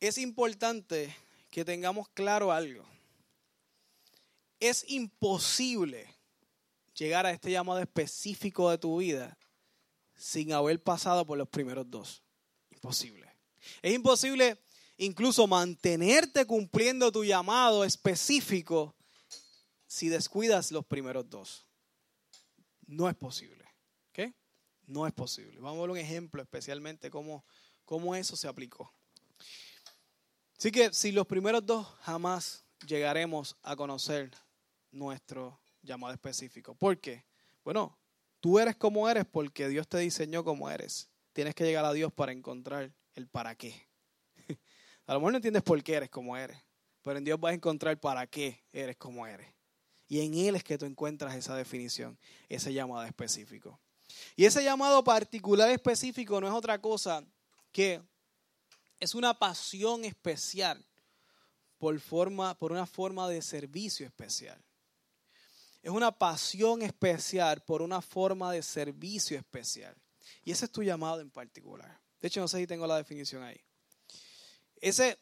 Es 0.00 0.18
importante 0.18 1.14
que 1.50 1.64
tengamos 1.64 2.08
claro 2.08 2.50
algo. 2.50 2.84
Es 4.58 4.84
imposible 4.88 6.08
llegar 6.94 7.26
a 7.26 7.30
este 7.30 7.50
llamado 7.50 7.80
específico 7.80 8.70
de 8.70 8.78
tu 8.78 8.98
vida 8.98 9.36
sin 10.16 10.52
haber 10.52 10.82
pasado 10.82 11.26
por 11.26 11.38
los 11.38 11.48
primeros 11.48 11.90
dos. 11.90 12.22
Imposible. 12.70 13.28
Es 13.82 13.92
imposible 13.92 14.58
incluso 14.96 15.46
mantenerte 15.46 16.46
cumpliendo 16.46 17.10
tu 17.12 17.24
llamado 17.24 17.84
específico 17.84 18.94
si 19.86 20.08
descuidas 20.08 20.70
los 20.72 20.86
primeros 20.86 21.28
dos. 21.28 21.66
No 22.86 23.08
es 23.08 23.14
posible. 23.14 23.64
¿Ok? 24.10 24.34
No 24.86 25.06
es 25.06 25.12
posible. 25.12 25.60
Vamos 25.60 25.78
a 25.78 25.82
ver 25.82 25.90
un 25.90 25.98
ejemplo 25.98 26.42
especialmente 26.42 27.10
cómo, 27.10 27.44
cómo 27.84 28.14
eso 28.14 28.36
se 28.36 28.48
aplicó. 28.48 28.92
Así 30.58 30.70
que 30.70 30.92
si 30.92 31.12
los 31.12 31.26
primeros 31.26 31.64
dos 31.66 31.86
jamás 32.02 32.64
llegaremos 32.86 33.56
a 33.62 33.74
conocer 33.76 34.30
nuestro 34.90 35.60
llamado 35.82 36.12
específico. 36.12 36.74
¿Por 36.74 36.98
qué? 36.98 37.24
Bueno, 37.64 37.98
tú 38.40 38.58
eres 38.58 38.76
como 38.76 39.08
eres 39.08 39.24
porque 39.24 39.68
Dios 39.68 39.88
te 39.88 39.98
diseñó 39.98 40.44
como 40.44 40.70
eres. 40.70 41.08
Tienes 41.32 41.54
que 41.54 41.64
llegar 41.64 41.84
a 41.84 41.92
Dios 41.92 42.12
para 42.12 42.32
encontrar 42.32 42.92
el 43.14 43.26
para 43.26 43.54
qué. 43.54 43.88
A 45.06 45.14
lo 45.14 45.20
mejor 45.20 45.32
no 45.32 45.38
entiendes 45.38 45.62
por 45.62 45.82
qué 45.82 45.94
eres 45.94 46.10
como 46.10 46.36
eres, 46.36 46.58
pero 47.02 47.18
en 47.18 47.24
Dios 47.24 47.40
vas 47.40 47.52
a 47.52 47.54
encontrar 47.54 47.98
para 47.98 48.26
qué 48.26 48.62
eres 48.72 48.96
como 48.96 49.26
eres. 49.26 49.52
Y 50.12 50.20
en 50.20 50.34
Él 50.34 50.56
es 50.56 50.62
que 50.62 50.76
tú 50.76 50.84
encuentras 50.84 51.34
esa 51.34 51.56
definición, 51.56 52.18
ese 52.46 52.70
llamado 52.70 53.02
específico. 53.04 53.80
Y 54.36 54.44
ese 54.44 54.62
llamado 54.62 55.02
particular 55.02 55.70
específico 55.70 56.38
no 56.38 56.46
es 56.46 56.52
otra 56.52 56.78
cosa 56.78 57.24
que 57.72 57.98
es 59.00 59.14
una 59.14 59.32
pasión 59.32 60.04
especial 60.04 60.84
por, 61.78 61.98
forma, 61.98 62.52
por 62.58 62.72
una 62.72 62.84
forma 62.84 63.26
de 63.26 63.40
servicio 63.40 64.04
especial. 64.04 64.62
Es 65.82 65.90
una 65.90 66.12
pasión 66.12 66.82
especial 66.82 67.62
por 67.62 67.80
una 67.80 68.02
forma 68.02 68.52
de 68.52 68.62
servicio 68.62 69.38
especial. 69.38 69.96
Y 70.44 70.50
ese 70.50 70.66
es 70.66 70.70
tu 70.70 70.82
llamado 70.82 71.22
en 71.22 71.30
particular. 71.30 71.98
De 72.20 72.28
hecho, 72.28 72.40
no 72.42 72.48
sé 72.48 72.58
si 72.58 72.66
tengo 72.66 72.86
la 72.86 72.98
definición 72.98 73.42
ahí. 73.44 73.58
Ese, 74.78 75.18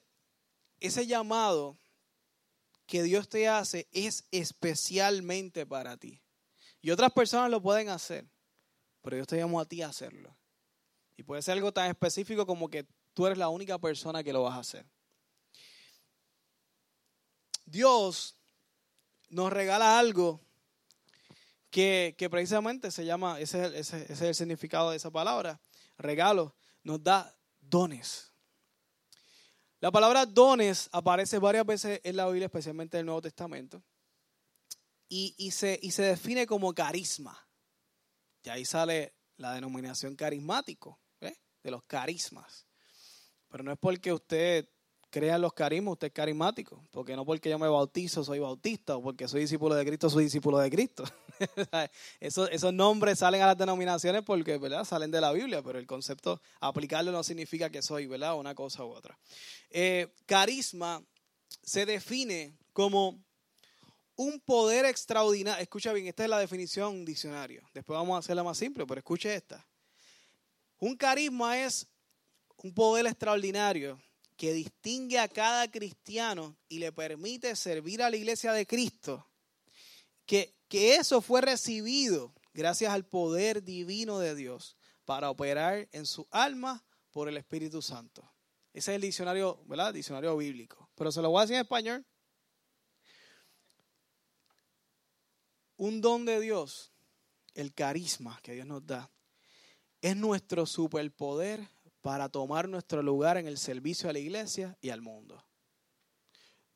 ese 0.81 1.07
llamado 1.07 1.79
que 2.91 3.05
Dios 3.05 3.29
te 3.29 3.47
hace 3.47 3.89
es 3.93 4.25
especialmente 4.33 5.65
para 5.65 5.97
ti. 5.97 6.21
Y 6.83 6.91
otras 6.91 7.13
personas 7.13 7.49
lo 7.49 7.63
pueden 7.63 7.89
hacer, 7.89 8.29
pero 9.01 9.15
Dios 9.15 9.29
te 9.29 9.37
llamó 9.37 9.61
a 9.61 9.65
ti 9.65 9.81
a 9.81 9.89
hacerlo. 9.89 10.37
Y 11.17 11.23
puede 11.23 11.41
ser 11.41 11.53
algo 11.53 11.73
tan 11.73 11.89
específico 11.89 12.45
como 12.47 12.69
que 12.69 12.89
tú 13.15 13.27
eres 13.27 13.39
la 13.39 13.49
única 13.49 13.79
persona 13.79 14.25
que 14.25 14.33
lo 14.33 14.43
vas 14.43 14.55
a 14.55 14.61
hacer. 14.61 14.87
Dios 17.65 18.35
nos 19.29 19.53
regala 19.53 19.97
algo 19.97 20.41
que, 21.71 22.17
precisamente 22.29 22.91
se 22.91 23.05
llama, 23.05 23.39
ese, 23.39 23.79
ese 23.79 24.13
es 24.13 24.21
el 24.21 24.35
significado 24.35 24.91
de 24.91 24.97
esa 24.97 25.13
palabra, 25.13 25.61
regalo, 25.97 26.57
nos 26.83 27.05
da 27.05 27.33
dones. 27.61 28.30
La 29.81 29.91
palabra 29.91 30.27
dones 30.27 30.91
aparece 30.93 31.39
varias 31.39 31.65
veces 31.65 32.01
en 32.05 32.17
la 32.17 32.27
Biblia, 32.27 32.47
especialmente 32.47 32.99
en 32.99 33.01
el 33.01 33.07
Nuevo 33.07 33.23
Testamento, 33.23 33.83
y, 35.09 35.51
se, 35.51 35.79
y 35.83 35.91
se 35.91 36.03
define 36.03 36.47
como 36.47 36.73
carisma. 36.73 37.37
Y 38.45 38.51
ahí 38.51 38.65
sale 38.65 39.15
la 39.39 39.55
denominación 39.55 40.15
carismático, 40.15 41.01
¿eh? 41.21 41.35
de 41.63 41.71
los 41.71 41.83
carismas. 41.85 42.67
Pero 43.49 43.65
no 43.65 43.73
es 43.73 43.79
porque 43.79 44.13
usted 44.13 44.69
crea 45.09 45.39
los 45.39 45.55
carismas, 45.55 45.93
usted 45.93 46.09
es 46.09 46.13
carismático. 46.13 46.87
Porque 46.91 47.17
no 47.17 47.25
porque 47.25 47.49
yo 47.51 47.59
me 47.59 47.67
bautizo 47.67 48.23
soy 48.23 48.39
bautista, 48.39 48.97
o 48.97 49.03
porque 49.03 49.27
soy 49.29 49.41
discípulo 49.41 49.75
de 49.75 49.85
Cristo 49.85 50.11
soy 50.11 50.25
discípulo 50.25 50.59
de 50.59 50.71
Cristo. 50.71 51.05
esos, 52.21 52.49
esos 52.53 52.73
nombres 52.73 53.19
salen 53.19 53.43
a 53.43 53.47
las 53.47 53.59
denominaciones 53.59 54.23
porque 54.23 54.59
¿verdad? 54.59 54.85
salen 54.85 55.11
de 55.11 55.21
la 55.21 55.33
Biblia, 55.33 55.63
pero 55.63 55.79
el 55.79 55.87
concepto 55.87 56.41
aplicarlo 56.61 57.13
no 57.13 57.23
significa 57.23 57.71
que 57.71 57.83
soy 57.83 58.07
¿verdad? 58.07 58.37
una 58.37 58.55
cosa 58.55 58.85
u 58.85 58.91
otra. 58.91 59.19
Eh, 59.71 60.09
carisma 60.27 61.03
se 61.63 61.87
define 61.87 62.57
como 62.73 63.23
un 64.17 64.41
poder 64.41 64.85
extraordinario. 64.85 65.63
Escucha 65.63 65.93
bien, 65.93 66.07
esta 66.07 66.25
es 66.25 66.31
la 66.31 66.39
definición 66.39 67.05
diccionario. 67.05 67.63
Después 67.73 67.97
vamos 67.99 68.17
a 68.17 68.19
hacerla 68.19 68.45
más 68.45 68.59
simple, 68.59 68.85
pero 68.87 68.99
escuche 68.99 69.35
esta. 69.35 69.67
Un 70.79 70.97
carisma 70.97 71.59
es 71.59 71.87
un 72.59 72.75
poder 72.75 73.07
extraordinario 73.07 74.01
que 74.37 74.53
distingue 74.53 75.19
a 75.19 75.29
cada 75.29 75.71
cristiano 75.71 76.57
y 76.69 76.79
le 76.79 76.93
permite 76.93 77.55
servir 77.57 78.03
a 78.03 78.11
la 78.11 78.17
iglesia 78.17 78.53
de 78.53 78.67
Cristo. 78.67 79.27
Que, 80.25 80.55
que 80.71 80.95
eso 80.95 81.21
fue 81.21 81.41
recibido 81.41 82.33
gracias 82.55 82.93
al 82.93 83.05
poder 83.05 83.65
divino 83.65 84.21
de 84.21 84.37
Dios 84.37 84.77
para 85.05 85.29
operar 85.29 85.89
en 85.91 86.07
su 86.07 86.29
alma 86.31 86.85
por 87.11 87.29
el 87.29 87.37
Espíritu 87.37 87.83
Santo. 87.83 88.23
Ese 88.73 88.93
es 88.93 88.95
el 88.95 89.03
diccionario, 89.03 89.61
¿verdad? 89.67 89.93
Diccionario 89.93 90.37
bíblico. 90.37 90.89
Pero 90.95 91.11
se 91.11 91.21
lo 91.21 91.31
voy 91.31 91.41
a 91.41 91.43
decir 91.43 91.57
en 91.57 91.63
español 91.63 92.07
Un 95.77 96.01
don 96.01 96.25
de 96.25 96.39
Dios, 96.41 96.93
el 97.55 97.75
carisma 97.75 98.39
que 98.43 98.53
Dios 98.53 98.67
nos 98.67 98.87
da, 98.87 99.11
es 100.03 100.15
nuestro 100.15 100.67
superpoder 100.67 101.69
para 102.01 102.29
tomar 102.29 102.69
nuestro 102.69 103.03
lugar 103.03 103.39
en 103.39 103.49
el 103.49 103.59
servicio 103.59 104.09
a 104.09 104.13
la 104.13 104.19
iglesia 104.21 104.77
y 104.83 104.91
al 104.91 105.01
mundo. 105.01 105.43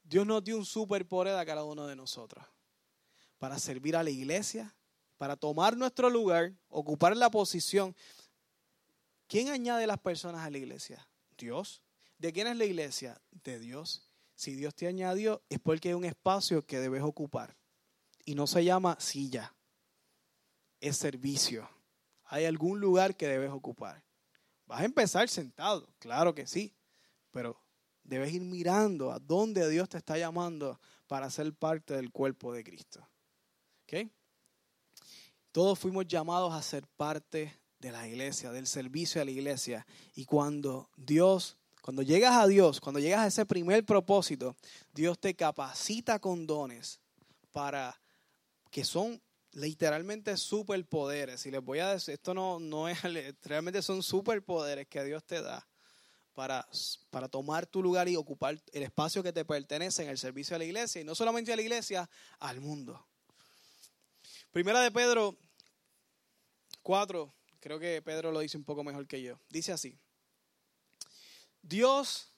Dios 0.02 0.26
nos 0.26 0.42
dio 0.42 0.56
un 0.56 0.64
superpoder 0.64 1.36
a 1.36 1.46
cada 1.46 1.64
uno 1.64 1.86
de 1.86 1.94
nosotros 1.94 2.44
para 3.38 3.58
servir 3.58 3.96
a 3.96 4.02
la 4.02 4.10
iglesia, 4.10 4.74
para 5.16 5.36
tomar 5.36 5.76
nuestro 5.76 6.10
lugar, 6.10 6.52
ocupar 6.68 7.16
la 7.16 7.30
posición. 7.30 7.94
¿Quién 9.26 9.48
añade 9.48 9.86
las 9.86 9.98
personas 9.98 10.46
a 10.46 10.50
la 10.50 10.58
iglesia? 10.58 11.06
Dios. 11.36 11.82
¿De 12.18 12.32
quién 12.32 12.46
es 12.46 12.56
la 12.56 12.64
iglesia? 12.64 13.20
De 13.30 13.58
Dios. 13.58 14.08
Si 14.34 14.54
Dios 14.54 14.74
te 14.74 14.86
añadió, 14.86 15.42
es 15.48 15.58
porque 15.60 15.88
hay 15.88 15.94
un 15.94 16.04
espacio 16.04 16.66
que 16.66 16.80
debes 16.80 17.02
ocupar 17.02 17.56
y 18.24 18.34
no 18.34 18.46
se 18.46 18.64
llama 18.64 18.96
silla, 18.98 19.54
es 20.80 20.96
servicio. 20.96 21.68
Hay 22.24 22.44
algún 22.46 22.80
lugar 22.80 23.16
que 23.16 23.28
debes 23.28 23.50
ocupar. 23.50 24.02
Vas 24.66 24.80
a 24.80 24.84
empezar 24.84 25.28
sentado, 25.28 25.86
claro 25.98 26.34
que 26.34 26.46
sí, 26.46 26.74
pero 27.30 27.60
debes 28.02 28.32
ir 28.32 28.42
mirando 28.42 29.12
a 29.12 29.18
dónde 29.18 29.68
Dios 29.68 29.88
te 29.88 29.98
está 29.98 30.16
llamando 30.16 30.80
para 31.06 31.30
ser 31.30 31.54
parte 31.54 31.94
del 31.94 32.10
cuerpo 32.10 32.52
de 32.52 32.64
Cristo. 32.64 33.06
¿Okay? 33.84 34.10
Todos 35.52 35.78
fuimos 35.78 36.06
llamados 36.06 36.52
a 36.52 36.60
ser 36.62 36.86
parte 36.96 37.60
de 37.78 37.92
la 37.92 38.08
iglesia, 38.08 38.50
del 38.50 38.66
servicio 38.66 39.22
a 39.22 39.24
la 39.24 39.30
iglesia. 39.30 39.86
Y 40.14 40.24
cuando 40.24 40.90
Dios, 40.96 41.58
cuando 41.80 42.02
llegas 42.02 42.34
a 42.34 42.46
Dios, 42.46 42.80
cuando 42.80 42.98
llegas 42.98 43.20
a 43.20 43.26
ese 43.26 43.46
primer 43.46 43.84
propósito, 43.84 44.56
Dios 44.92 45.18
te 45.18 45.34
capacita 45.34 46.18
con 46.18 46.46
dones 46.46 46.98
para 47.52 48.00
que 48.70 48.84
son 48.84 49.22
literalmente 49.52 50.36
superpoderes. 50.36 51.46
Y 51.46 51.50
les 51.50 51.62
voy 51.62 51.78
a 51.78 51.90
decir, 51.90 52.14
esto 52.14 52.34
no, 52.34 52.58
no 52.58 52.88
es, 52.88 52.98
realmente 53.44 53.82
son 53.82 54.02
superpoderes 54.02 54.88
que 54.88 55.04
Dios 55.04 55.22
te 55.24 55.40
da 55.40 55.68
para, 56.32 56.66
para 57.10 57.28
tomar 57.28 57.66
tu 57.66 57.82
lugar 57.82 58.08
y 58.08 58.16
ocupar 58.16 58.60
el 58.72 58.82
espacio 58.82 59.22
que 59.22 59.32
te 59.32 59.44
pertenece 59.44 60.02
en 60.02 60.08
el 60.08 60.18
servicio 60.18 60.56
a 60.56 60.58
la 60.58 60.64
iglesia. 60.64 61.00
Y 61.00 61.04
no 61.04 61.14
solamente 61.14 61.52
a 61.52 61.56
la 61.56 61.62
iglesia, 61.62 62.10
al 62.40 62.60
mundo. 62.60 63.06
Primera 64.54 64.82
de 64.82 64.92
Pedro 64.92 65.36
4, 66.82 67.34
creo 67.58 67.80
que 67.80 68.00
Pedro 68.02 68.30
lo 68.30 68.38
dice 68.38 68.56
un 68.56 68.62
poco 68.62 68.84
mejor 68.84 69.04
que 69.08 69.20
yo. 69.20 69.36
Dice 69.48 69.72
así, 69.72 69.98
Dios 71.60 72.32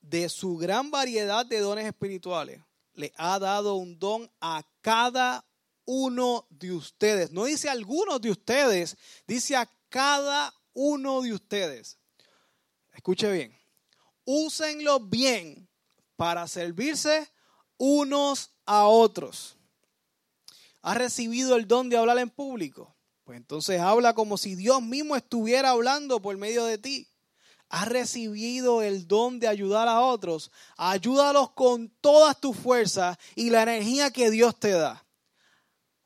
de 0.00 0.28
su 0.28 0.56
gran 0.56 0.90
variedad 0.90 1.46
de 1.46 1.60
dones 1.60 1.86
espirituales 1.86 2.60
le 2.94 3.12
ha 3.14 3.38
dado 3.38 3.76
un 3.76 4.00
don 4.00 4.28
a 4.40 4.64
cada 4.80 5.46
uno 5.84 6.44
de 6.50 6.72
ustedes. 6.72 7.30
No 7.30 7.44
dice 7.44 7.70
algunos 7.70 8.20
de 8.20 8.32
ustedes, 8.32 8.96
dice 9.24 9.54
a 9.54 9.70
cada 9.90 10.52
uno 10.72 11.22
de 11.22 11.34
ustedes. 11.34 12.00
Escuche 12.92 13.30
bien. 13.30 13.56
Úsenlo 14.24 14.98
bien 14.98 15.68
para 16.16 16.48
servirse 16.48 17.30
unos 17.76 18.50
a 18.66 18.88
otros. 18.88 19.56
¿Has 20.82 20.96
recibido 20.96 21.56
el 21.56 21.66
don 21.66 21.88
de 21.88 21.96
hablar 21.96 22.18
en 22.18 22.28
público? 22.28 22.94
Pues 23.24 23.36
entonces 23.36 23.80
habla 23.80 24.14
como 24.14 24.36
si 24.36 24.56
Dios 24.56 24.82
mismo 24.82 25.16
estuviera 25.16 25.70
hablando 25.70 26.20
por 26.20 26.36
medio 26.36 26.64
de 26.64 26.78
ti 26.78 27.08
has 27.72 27.88
recibido 27.88 28.82
el 28.82 29.08
don 29.08 29.40
de 29.40 29.48
ayudar 29.48 29.88
a 29.88 30.02
otros, 30.02 30.52
ayúdalos 30.76 31.52
con 31.52 31.88
todas 32.02 32.38
tus 32.38 32.54
fuerzas 32.54 33.16
y 33.34 33.48
la 33.48 33.62
energía 33.62 34.10
que 34.10 34.30
Dios 34.30 34.60
te 34.60 34.72
da. 34.72 35.02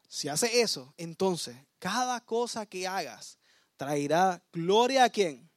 Si 0.08 0.28
haces 0.28 0.54
eso, 0.54 0.94
entonces 0.96 1.56
cada 1.80 2.20
cosa 2.20 2.66
que 2.66 2.86
hagas 2.86 3.38
traerá 3.76 4.40
gloria 4.52 5.02
a 5.02 5.10
quién? 5.10 5.50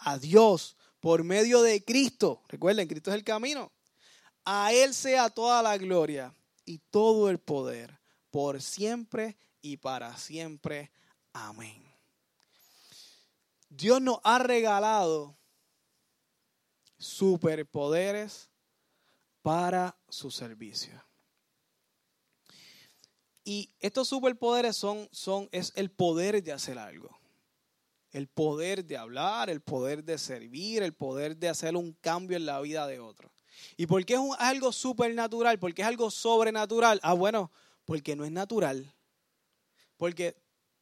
A 0.00 0.18
Dios 0.18 0.76
por 1.00 1.24
medio 1.24 1.62
de 1.62 1.82
Cristo. 1.82 2.42
Recuerden, 2.48 2.86
Cristo 2.86 3.10
es 3.10 3.16
el 3.16 3.24
camino. 3.24 3.72
A 4.44 4.74
Él 4.74 4.92
sea 4.92 5.30
toda 5.30 5.62
la 5.62 5.78
gloria 5.78 6.34
y 6.66 6.76
todo 6.90 7.30
el 7.30 7.38
poder 7.38 7.98
por 8.36 8.60
siempre 8.60 9.34
y 9.62 9.78
para 9.78 10.14
siempre. 10.18 10.90
Amén. 11.32 11.82
Dios 13.70 13.98
nos 14.02 14.18
ha 14.24 14.38
regalado 14.38 15.38
superpoderes 16.98 18.50
para 19.40 19.96
su 20.10 20.30
servicio. 20.30 21.02
Y 23.42 23.72
estos 23.80 24.06
superpoderes 24.06 24.76
son, 24.76 25.08
son, 25.12 25.48
es 25.50 25.72
el 25.74 25.90
poder 25.90 26.42
de 26.42 26.52
hacer 26.52 26.78
algo. 26.78 27.18
El 28.10 28.28
poder 28.28 28.84
de 28.84 28.98
hablar, 28.98 29.48
el 29.48 29.62
poder 29.62 30.04
de 30.04 30.18
servir, 30.18 30.82
el 30.82 30.92
poder 30.92 31.38
de 31.38 31.48
hacer 31.48 31.74
un 31.74 31.94
cambio 32.02 32.36
en 32.36 32.44
la 32.44 32.60
vida 32.60 32.86
de 32.86 33.00
otro. 33.00 33.32
¿Y 33.78 33.86
por 33.86 34.04
qué 34.04 34.12
es 34.12 34.20
algo 34.38 34.72
supernatural? 34.72 35.58
¿Por 35.58 35.72
qué 35.72 35.80
es 35.80 35.88
algo 35.88 36.10
sobrenatural? 36.10 37.00
Ah, 37.02 37.14
bueno, 37.14 37.50
porque 37.86 38.14
no 38.14 38.26
es 38.26 38.32
natural. 38.32 38.92
Porque 39.96 40.36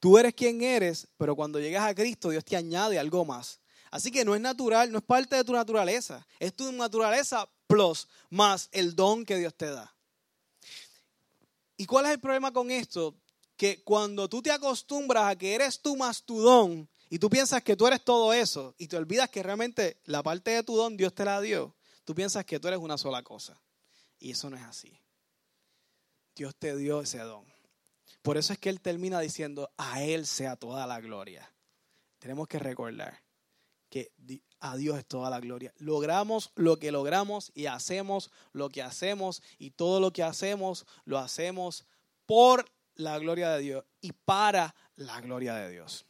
Tú 0.04 0.18
eres 0.18 0.34
quien 0.34 0.60
eres, 0.60 1.08
pero 1.16 1.34
cuando 1.34 1.58
llegas 1.58 1.88
a 1.88 1.94
Cristo, 1.94 2.28
Dios 2.28 2.44
te 2.44 2.58
añade 2.58 2.98
algo 2.98 3.24
más. 3.24 3.58
Así 3.90 4.10
que 4.10 4.22
no 4.22 4.34
es 4.34 4.40
natural, 4.42 4.92
no 4.92 4.98
es 4.98 5.04
parte 5.04 5.34
de 5.34 5.44
tu 5.44 5.54
naturaleza. 5.54 6.26
Es 6.38 6.54
tu 6.54 6.70
naturaleza 6.72 7.48
plus 7.66 8.06
más 8.28 8.68
el 8.72 8.94
don 8.94 9.24
que 9.24 9.38
Dios 9.38 9.54
te 9.54 9.70
da. 9.70 9.96
¿Y 11.78 11.86
cuál 11.86 12.04
es 12.04 12.10
el 12.10 12.20
problema 12.20 12.52
con 12.52 12.70
esto? 12.70 13.14
Que 13.56 13.82
cuando 13.82 14.28
tú 14.28 14.42
te 14.42 14.50
acostumbras 14.50 15.24
a 15.24 15.36
que 15.36 15.54
eres 15.54 15.80
tú 15.80 15.96
más 15.96 16.22
tu 16.22 16.38
don 16.38 16.86
y 17.08 17.18
tú 17.18 17.30
piensas 17.30 17.62
que 17.62 17.74
tú 17.74 17.86
eres 17.86 18.04
todo 18.04 18.34
eso 18.34 18.74
y 18.76 18.88
te 18.88 18.98
olvidas 18.98 19.30
que 19.30 19.42
realmente 19.42 20.02
la 20.04 20.22
parte 20.22 20.50
de 20.50 20.62
tu 20.64 20.76
don 20.76 20.98
Dios 20.98 21.14
te 21.14 21.24
la 21.24 21.40
dio, 21.40 21.74
tú 22.04 22.14
piensas 22.14 22.44
que 22.44 22.60
tú 22.60 22.68
eres 22.68 22.78
una 22.78 22.98
sola 22.98 23.22
cosa. 23.22 23.58
Y 24.18 24.32
eso 24.32 24.50
no 24.50 24.58
es 24.58 24.64
así. 24.64 25.00
Dios 26.34 26.54
te 26.56 26.76
dio 26.76 27.00
ese 27.00 27.18
don. 27.18 27.44
Por 28.22 28.36
eso 28.36 28.52
es 28.52 28.58
que 28.58 28.70
él 28.70 28.80
termina 28.80 29.20
diciendo, 29.20 29.70
a 29.76 30.02
él 30.02 30.26
sea 30.26 30.56
toda 30.56 30.86
la 30.86 31.00
gloria. 31.00 31.52
Tenemos 32.18 32.48
que 32.48 32.58
recordar 32.58 33.22
que 33.90 34.12
a 34.60 34.76
Dios 34.76 34.98
es 34.98 35.06
toda 35.06 35.30
la 35.30 35.40
gloria. 35.40 35.72
Logramos 35.76 36.50
lo 36.54 36.78
que 36.78 36.90
logramos 36.90 37.52
y 37.54 37.66
hacemos 37.66 38.30
lo 38.52 38.70
que 38.70 38.82
hacemos 38.82 39.42
y 39.58 39.72
todo 39.72 40.00
lo 40.00 40.12
que 40.12 40.22
hacemos 40.22 40.86
lo 41.04 41.18
hacemos 41.18 41.84
por 42.26 42.64
la 42.94 43.18
gloria 43.18 43.50
de 43.50 43.60
Dios 43.60 43.84
y 44.00 44.12
para 44.12 44.74
la 44.96 45.20
gloria 45.20 45.54
de 45.54 45.70
Dios. 45.70 46.06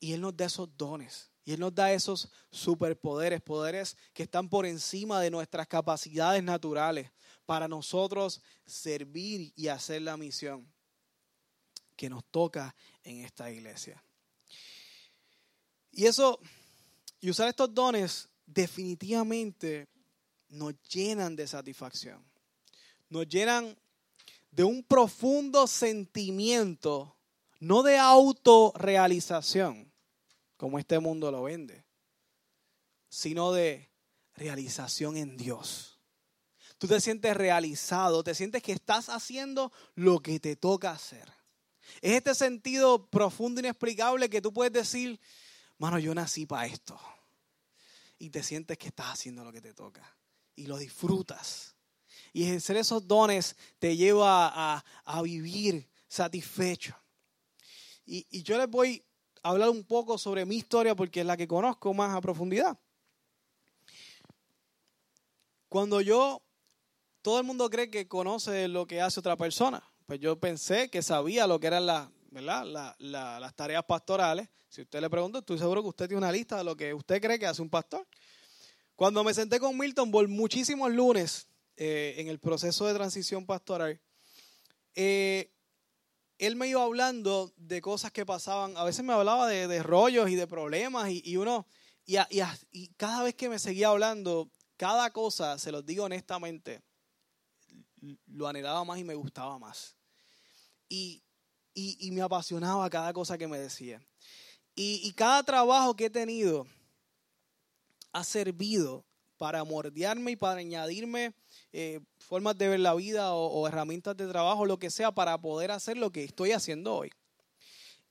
Y 0.00 0.14
Él 0.14 0.20
nos 0.20 0.36
da 0.36 0.46
esos 0.46 0.68
dones. 0.76 1.30
Y 1.44 1.52
Él 1.52 1.60
nos 1.60 1.74
da 1.74 1.92
esos 1.92 2.30
superpoderes, 2.50 3.40
poderes 3.40 3.96
que 4.12 4.22
están 4.22 4.48
por 4.48 4.66
encima 4.66 5.20
de 5.20 5.30
nuestras 5.30 5.66
capacidades 5.66 6.42
naturales 6.42 7.10
para 7.48 7.66
nosotros 7.66 8.42
servir 8.66 9.54
y 9.56 9.68
hacer 9.68 10.02
la 10.02 10.18
misión 10.18 10.70
que 11.96 12.10
nos 12.10 12.22
toca 12.26 12.76
en 13.02 13.24
esta 13.24 13.50
iglesia. 13.50 14.04
Y 15.90 16.04
eso, 16.04 16.38
y 17.22 17.30
usar 17.30 17.48
estos 17.48 17.72
dones 17.72 18.28
definitivamente 18.44 19.88
nos 20.50 20.74
llenan 20.90 21.36
de 21.36 21.46
satisfacción. 21.46 22.22
Nos 23.08 23.26
llenan 23.26 23.74
de 24.50 24.64
un 24.64 24.82
profundo 24.82 25.66
sentimiento, 25.66 27.16
no 27.60 27.82
de 27.82 27.96
autorrealización, 27.96 29.90
como 30.58 30.78
este 30.78 30.98
mundo 30.98 31.30
lo 31.30 31.44
vende, 31.44 31.82
sino 33.08 33.52
de 33.52 33.88
realización 34.34 35.16
en 35.16 35.38
Dios. 35.38 35.97
Tú 36.78 36.86
te 36.86 37.00
sientes 37.00 37.36
realizado, 37.36 38.22
te 38.22 38.34
sientes 38.34 38.62
que 38.62 38.72
estás 38.72 39.08
haciendo 39.08 39.72
lo 39.96 40.20
que 40.20 40.38
te 40.38 40.54
toca 40.54 40.92
hacer. 40.92 41.28
Es 42.00 42.12
este 42.12 42.34
sentido 42.34 43.08
profundo, 43.08 43.60
inexplicable 43.60 44.30
que 44.30 44.40
tú 44.40 44.52
puedes 44.52 44.72
decir, 44.72 45.18
mano, 45.78 45.98
yo 45.98 46.14
nací 46.14 46.46
para 46.46 46.66
esto. 46.66 46.98
Y 48.18 48.30
te 48.30 48.42
sientes 48.42 48.78
que 48.78 48.88
estás 48.88 49.06
haciendo 49.06 49.44
lo 49.44 49.52
que 49.52 49.60
te 49.60 49.74
toca. 49.74 50.16
Y 50.54 50.66
lo 50.66 50.76
disfrutas. 50.78 51.74
Y 52.32 52.44
ejercer 52.44 52.76
esos 52.76 53.06
dones 53.06 53.56
te 53.78 53.96
lleva 53.96 54.82
a, 55.04 55.22
vivir 55.22 55.88
satisfecho. 56.06 56.96
Y, 58.06 58.26
y 58.30 58.42
yo 58.42 58.56
les 58.56 58.68
voy 58.68 59.04
a 59.42 59.50
hablar 59.50 59.70
un 59.70 59.84
poco 59.84 60.16
sobre 60.16 60.44
mi 60.44 60.56
historia 60.56 60.94
porque 60.94 61.20
es 61.20 61.26
la 61.26 61.36
que 61.36 61.48
conozco 61.48 61.92
más 61.92 62.14
a 62.14 62.20
profundidad. 62.20 62.78
Cuando 65.68 66.00
yo, 66.00 66.42
todo 67.22 67.38
el 67.38 67.44
mundo 67.44 67.68
cree 67.70 67.90
que 67.90 68.08
conoce 68.08 68.68
lo 68.68 68.86
que 68.86 69.00
hace 69.00 69.20
otra 69.20 69.36
persona 69.36 69.82
pues 70.08 70.20
yo 70.20 70.40
pensé 70.40 70.88
que 70.88 71.02
sabía 71.02 71.46
lo 71.46 71.60
que 71.60 71.66
eran 71.66 71.84
las, 71.84 72.08
las 72.30 73.54
tareas 73.54 73.84
pastorales. 73.84 74.48
Si 74.70 74.80
usted 74.80 75.02
le 75.02 75.10
pregunta, 75.10 75.40
estoy 75.40 75.58
seguro 75.58 75.82
que 75.82 75.90
usted 75.90 76.08
tiene 76.08 76.16
una 76.16 76.32
lista 76.32 76.56
de 76.56 76.64
lo 76.64 76.74
que 76.74 76.94
usted 76.94 77.20
cree 77.20 77.38
que 77.38 77.46
hace 77.46 77.60
un 77.60 77.68
pastor. 77.68 78.08
Cuando 78.96 79.22
me 79.22 79.34
senté 79.34 79.60
con 79.60 79.76
Milton 79.76 80.10
por 80.10 80.26
muchísimos 80.26 80.90
lunes 80.90 81.46
eh, 81.76 82.14
en 82.16 82.28
el 82.28 82.38
proceso 82.38 82.86
de 82.86 82.94
transición 82.94 83.44
pastoral, 83.44 84.00
eh, 84.94 85.52
él 86.38 86.56
me 86.56 86.68
iba 86.68 86.82
hablando 86.82 87.52
de 87.58 87.82
cosas 87.82 88.10
que 88.10 88.24
pasaban. 88.24 88.78
A 88.78 88.84
veces 88.84 89.04
me 89.04 89.12
hablaba 89.12 89.46
de, 89.46 89.82
rollos 89.82 90.30
y 90.30 90.36
de 90.36 90.46
problemas 90.46 91.10
y, 91.10 91.36
uno, 91.36 91.66
y, 92.06 92.16
y, 92.72 92.88
cada 92.96 93.24
vez 93.24 93.34
que 93.34 93.50
me 93.50 93.58
seguía 93.58 93.88
hablando, 93.88 94.50
cada 94.78 95.12
cosa, 95.12 95.58
se 95.58 95.70
los 95.70 95.84
digo 95.84 96.04
honestamente, 96.04 96.80
lo 98.26 98.48
anhelaba 98.48 98.84
más 98.84 98.98
y 98.98 99.04
me 99.04 99.14
gustaba 99.14 99.58
más 99.58 99.98
y, 100.88 102.10
me 102.12 102.22
apasionaba 102.22 102.88
cada 102.90 103.12
cosa 103.12 103.38
que 103.38 103.46
me 103.46 103.58
decía. 103.58 104.00
Y, 104.74 105.12
cada 105.12 105.42
trabajo 105.42 105.94
que 105.94 106.06
he 106.06 106.10
tenido 106.10 106.66
ha 108.12 108.24
servido 108.24 109.04
para 109.36 109.62
mordearme 109.64 110.32
y 110.32 110.36
para 110.36 110.60
añadirme 110.60 111.32
eh, 111.72 112.00
formas 112.18 112.56
de 112.58 112.68
ver 112.68 112.80
la 112.80 112.94
vida 112.94 113.34
o, 113.34 113.66
herramientas 113.68 114.16
de 114.16 114.26
trabajo, 114.28 114.66
lo 114.66 114.78
que 114.78 114.90
sea, 114.90 115.12
para 115.12 115.38
poder 115.38 115.70
hacer 115.70 115.96
lo 115.96 116.10
que 116.10 116.24
estoy 116.24 116.52
haciendo 116.52 116.94
hoy. 116.94 117.10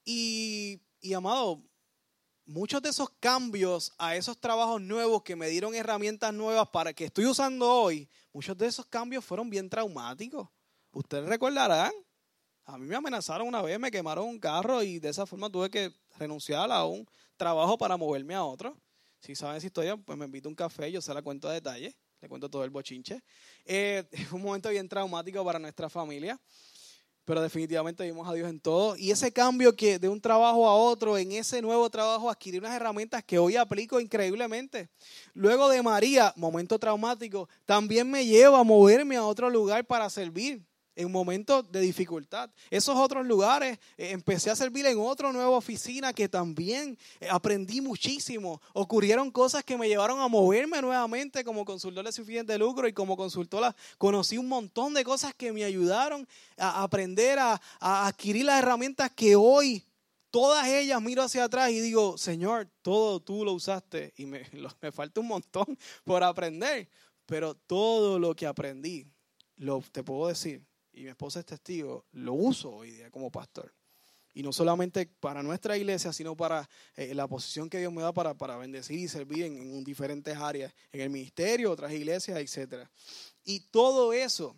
Y, 0.06 0.80
y 1.02 1.14
amado, 1.14 1.62
muchos 2.48 2.82
de 2.82 2.90
esos 2.90 3.10
cambios 3.20 3.94
a 4.00 4.16
esos 4.16 4.40
trabajos 4.40 4.82
nuevos 4.82 5.22
que 5.22 5.36
me 5.36 5.50
dieron 5.50 5.76
herramientas 5.76 6.34
nuevas 6.34 6.68
para 6.70 6.94
que 6.94 7.06
estoy 7.06 7.26
usando 7.26 7.72
hoy, 7.72 8.10
muchos 8.34 8.58
de 8.58 8.66
esos 8.66 8.86
cambios 8.88 9.24
fueron 9.24 9.50
bien 9.50 9.70
traumáticos. 9.70 10.50
Ustedes 10.92 11.26
recordarán 11.26 11.92
a 12.68 12.78
mí 12.78 12.86
me 12.86 12.98
amenazaron 12.98 13.48
una 13.48 13.62
vez, 13.62 13.80
me 13.80 13.90
quemaron 13.90 14.28
un 14.28 14.40
carro 14.40 14.84
y 14.84 15.00
de 15.00 15.08
esa 15.08 15.26
forma 15.26 15.50
tuve 15.50 15.70
que 15.70 15.94
renunciar 16.18 16.70
a 16.70 16.84
un 16.84 17.10
trabajo 17.38 17.78
para 17.78 17.96
moverme 17.96 18.36
a 18.36 18.44
otro. 18.44 18.78
Si 19.22 19.36
saben 19.36 19.56
esa 19.56 19.68
historia, 19.68 19.96
pues 19.96 20.18
me 20.18 20.26
invito 20.26 20.50
a 20.50 20.52
un 20.52 20.56
café, 20.56 20.92
yo 20.92 21.02
se 21.02 21.14
la 21.14 21.22
cuento 21.22 21.48
a 21.48 21.54
detalle, 21.54 21.96
le 22.20 22.28
cuento 22.28 22.50
todo 22.50 22.66
el 22.66 22.70
bochinche. 22.70 23.24
Eh, 23.64 24.04
un 24.34 24.42
momento 24.42 24.70
bien 24.70 24.90
traumático 24.90 25.46
para 25.46 25.60
nuestra 25.60 25.90
familia, 25.90 26.38
pero 27.28 27.42
definitivamente 27.42 28.06
vimos 28.06 28.26
a 28.26 28.34
Dios 28.34 28.50
en 28.50 28.58
todo. 28.58 28.96
Y 28.96 29.12
ese 29.12 29.34
cambio 29.34 29.76
que 29.76 30.00
de 30.00 30.08
un 30.08 30.22
trabajo 30.22 30.66
a 30.66 30.74
otro, 30.74 31.18
en 31.18 31.34
ese 31.34 31.62
nuevo 31.62 31.90
trabajo, 31.90 32.30
adquirí 32.30 32.58
unas 32.58 32.74
herramientas 32.74 33.22
que 33.22 33.38
hoy 33.38 33.58
aplico 33.58 34.00
increíblemente. 34.00 34.88
Luego 35.34 35.68
de 35.68 35.84
María, 35.84 36.32
momento 36.38 36.80
traumático, 36.80 37.50
también 37.66 38.10
me 38.10 38.26
lleva 38.26 38.62
a 38.62 38.64
moverme 38.64 39.18
a 39.18 39.26
otro 39.26 39.50
lugar 39.50 39.86
para 39.86 40.10
servir 40.10 40.66
en 40.98 41.12
momentos 41.12 41.72
de 41.72 41.80
dificultad. 41.80 42.50
Esos 42.72 42.98
otros 42.98 43.26
lugares, 43.26 43.78
eh, 43.98 44.10
empecé 44.10 44.50
a 44.50 44.56
servir 44.56 44.86
en 44.88 44.98
otra 44.98 45.32
nueva 45.32 45.52
oficina 45.52 46.12
que 46.12 46.28
también 46.28 46.98
eh, 47.20 47.28
aprendí 47.30 47.82
muchísimo. 47.82 48.60
Ocurrieron 48.74 49.30
cosas 49.30 49.64
que 49.64 49.78
me 49.78 49.88
llevaron 49.88 50.20
a 50.20 50.28
moverme 50.28 50.82
nuevamente 50.82 51.44
como 51.44 51.64
consultor 51.66 52.04
de 52.04 52.12
suficiente 52.12 52.58
lucro 52.58 52.88
y 52.88 52.94
como 52.94 53.16
consultora 53.16 53.76
conocí 54.00 54.40
un 54.40 54.48
montón 54.48 54.96
de 54.96 55.04
cosas 55.04 55.36
que 55.36 55.54
me 55.54 55.64
ayudaron 55.64 56.28
a 56.58 56.82
aprender 56.82 57.38
a, 57.38 57.62
adquirir 57.80 58.46
las 58.46 58.60
herramientas 58.60 59.12
que 59.12 59.36
hoy 59.36 59.86
todas 60.32 60.68
ellas 60.68 61.00
miro 61.00 61.22
hacia 61.22 61.44
atrás 61.44 61.70
y 61.70 61.80
digo, 61.80 62.18
Señor, 62.18 62.68
todo 62.82 63.20
tú 63.20 63.46
lo 63.46 63.54
usaste 63.54 64.14
y 64.18 64.26
me, 64.26 64.42
me 64.82 64.92
falta 64.92 65.22
un 65.22 65.28
montón 65.28 65.78
por 66.04 66.24
aprender, 66.24 66.90
pero 67.28 67.54
todo 67.54 68.18
lo 68.18 68.36
que 68.36 68.48
aprendí, 68.48 69.06
lo, 69.58 69.84
te 69.92 70.04
puedo 70.04 70.28
decir, 70.28 70.67
y 70.98 71.04
mi 71.04 71.10
esposa 71.10 71.40
es 71.40 71.46
testigo, 71.46 72.08
lo 72.14 72.34
uso 72.34 72.72
hoy 72.72 72.90
día 72.90 73.12
como 73.12 73.30
pastor. 73.30 73.72
Y 74.34 74.42
no 74.42 74.52
solamente 74.52 75.06
para 75.06 75.44
nuestra 75.44 75.78
iglesia, 75.78 76.12
sino 76.12 76.36
para 76.36 76.68
eh, 76.96 77.14
la 77.14 77.28
posición 77.28 77.70
que 77.70 77.78
Dios 77.78 77.94
me 77.94 78.02
da 78.02 78.12
para, 78.14 78.34
para 78.36 78.58
bendecir 78.58 78.98
y 79.00 79.08
servir 79.08 79.46
en, 79.46 79.84
diferentes 79.84 80.36
áreas, 80.36 80.74
en 80.92 81.02
el 81.02 81.12
ministerio, 81.12 81.72
otras 81.72 81.92
iglesias, 81.92 82.40
etc. 82.40 82.88
Y 83.44 83.60
todo 83.70 84.12
eso, 84.12 84.56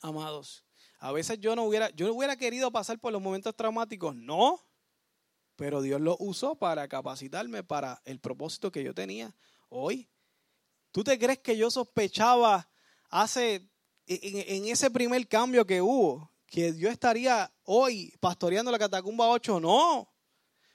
amados, 0.00 0.64
a 1.00 1.10
veces 1.10 1.40
yo 1.40 1.56
no 1.56 1.64
hubiera, 1.64 1.90
yo 1.90 2.12
hubiera 2.14 2.36
querido 2.36 2.70
pasar 2.70 3.00
por 3.00 3.12
los 3.12 3.20
momentos 3.20 3.54
traumáticos, 3.56 4.14
no, 4.14 4.60
pero 5.56 5.82
Dios 5.82 6.00
lo 6.00 6.16
usó 6.20 6.54
para 6.54 6.86
capacitarme 6.86 7.64
para 7.64 8.00
el 8.04 8.20
propósito 8.20 8.70
que 8.70 8.84
yo 8.84 8.94
tenía 8.94 9.34
hoy. 9.70 10.08
¿Tú 10.92 11.02
te 11.02 11.18
crees 11.18 11.40
que 11.40 11.56
yo 11.56 11.68
sospechaba 11.68 12.70
hace 13.10 13.68
en, 14.08 14.64
ese 14.66 14.90
primer 14.90 15.26
cambio 15.28 15.66
que 15.66 15.82
hubo, 15.82 16.30
que 16.46 16.76
yo 16.76 16.88
estaría 16.88 17.52
hoy 17.64 18.14
pastoreando 18.20 18.70
la 18.70 18.78
Catacumba 18.78 19.28
8, 19.28 19.60
no. 19.60 20.10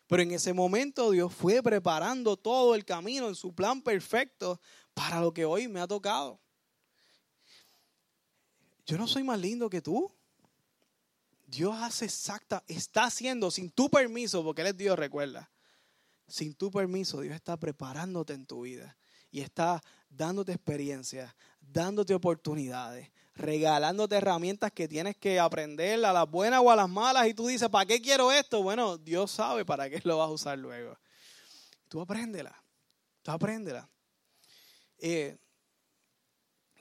Pero 0.07 0.21
en 0.21 0.31
ese 0.31 0.53
momento 0.53 1.09
Dios 1.11 1.33
fue 1.33 1.63
preparando 1.63 2.37
todo 2.37 2.75
el 2.75 2.85
camino 2.85 3.27
en 3.27 3.35
su 3.35 3.53
plan 3.53 3.81
perfecto 3.81 4.61
para 4.93 5.19
lo 5.19 5.33
que 5.33 5.45
hoy 5.45 5.67
me 5.67 5.79
ha 5.79 5.87
tocado. 5.87 6.39
Yo 8.85 8.97
no 8.97 9.07
soy 9.07 9.23
más 9.23 9.39
lindo 9.39 9.69
que 9.69 9.81
tú. 9.81 10.11
Dios 11.47 11.75
hace 11.79 12.05
exacta, 12.05 12.63
está 12.67 13.05
haciendo 13.05 13.49
sin 13.49 13.69
tu 13.69 13.89
permiso, 13.89 14.43
porque 14.43 14.61
Él 14.61 14.67
es 14.67 14.77
Dios, 14.77 14.97
recuerda. 14.97 15.51
Sin 16.27 16.53
tu 16.53 16.69
permiso, 16.71 17.21
Dios 17.21 17.35
está 17.35 17.57
preparándote 17.57 18.33
en 18.33 18.45
tu 18.45 18.61
vida 18.61 18.97
y 19.31 19.41
está 19.41 19.81
dándote 20.09 20.51
experiencias, 20.51 21.33
dándote 21.59 22.13
oportunidades, 22.13 23.11
regalándote 23.35 24.15
herramientas 24.15 24.71
que 24.71 24.87
tienes 24.87 25.17
que 25.17 25.39
aprender 25.39 26.03
a 26.05 26.13
las 26.13 26.29
buenas 26.29 26.61
o 26.63 26.69
a 26.69 26.75
las 26.75 26.89
malas 26.89 27.27
y 27.27 27.33
tú 27.33 27.47
dices, 27.47 27.69
¿para 27.69 27.85
qué 27.85 28.01
quiero 28.01 28.31
esto? 28.31 28.61
Bueno, 28.61 28.97
Dios 28.97 29.31
sabe 29.31 29.65
para 29.65 29.89
qué 29.89 29.99
lo 30.03 30.19
vas 30.19 30.27
a 30.27 30.31
usar 30.31 30.57
luego. 30.57 30.97
Tú 31.87 32.01
apréndela, 32.01 32.55
tú 33.21 33.31
apréndela. 33.31 33.89
Eh, 34.99 35.37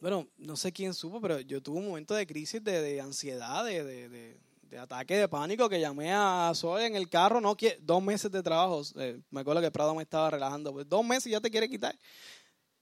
bueno, 0.01 0.29
no 0.37 0.57
sé 0.57 0.73
quién 0.73 0.95
supo, 0.95 1.21
pero 1.21 1.41
yo 1.41 1.63
tuve 1.63 1.79
un 1.79 1.89
momento 1.89 2.15
de 2.15 2.27
crisis, 2.27 2.63
de, 2.63 3.01
ansiedad, 3.01 3.65
de, 3.65 4.39
ataque 4.79 5.17
de 5.17 5.29
pánico 5.29 5.69
que 5.69 5.81
llamé 5.81 6.13
a 6.13 6.51
Zoe 6.55 6.87
en 6.87 6.97
el 6.97 7.09
carro, 7.09 7.41
no 7.41 7.57
dos 7.81 8.03
meses 8.03 8.31
de 8.31 8.43
trabajo, 8.43 8.83
eh, 8.97 9.21
me 9.31 9.43
acuerdo 9.43 9.61
que 9.61 9.71
Prado 9.71 9.95
me 9.95 10.03
estaba 10.03 10.31
relajando, 10.31 10.73
pues 10.73 10.89
dos 10.89 11.05
meses 11.05 11.31
ya 11.31 11.41
te 11.41 11.51
quiere 11.51 11.69
quitar. 11.69 11.97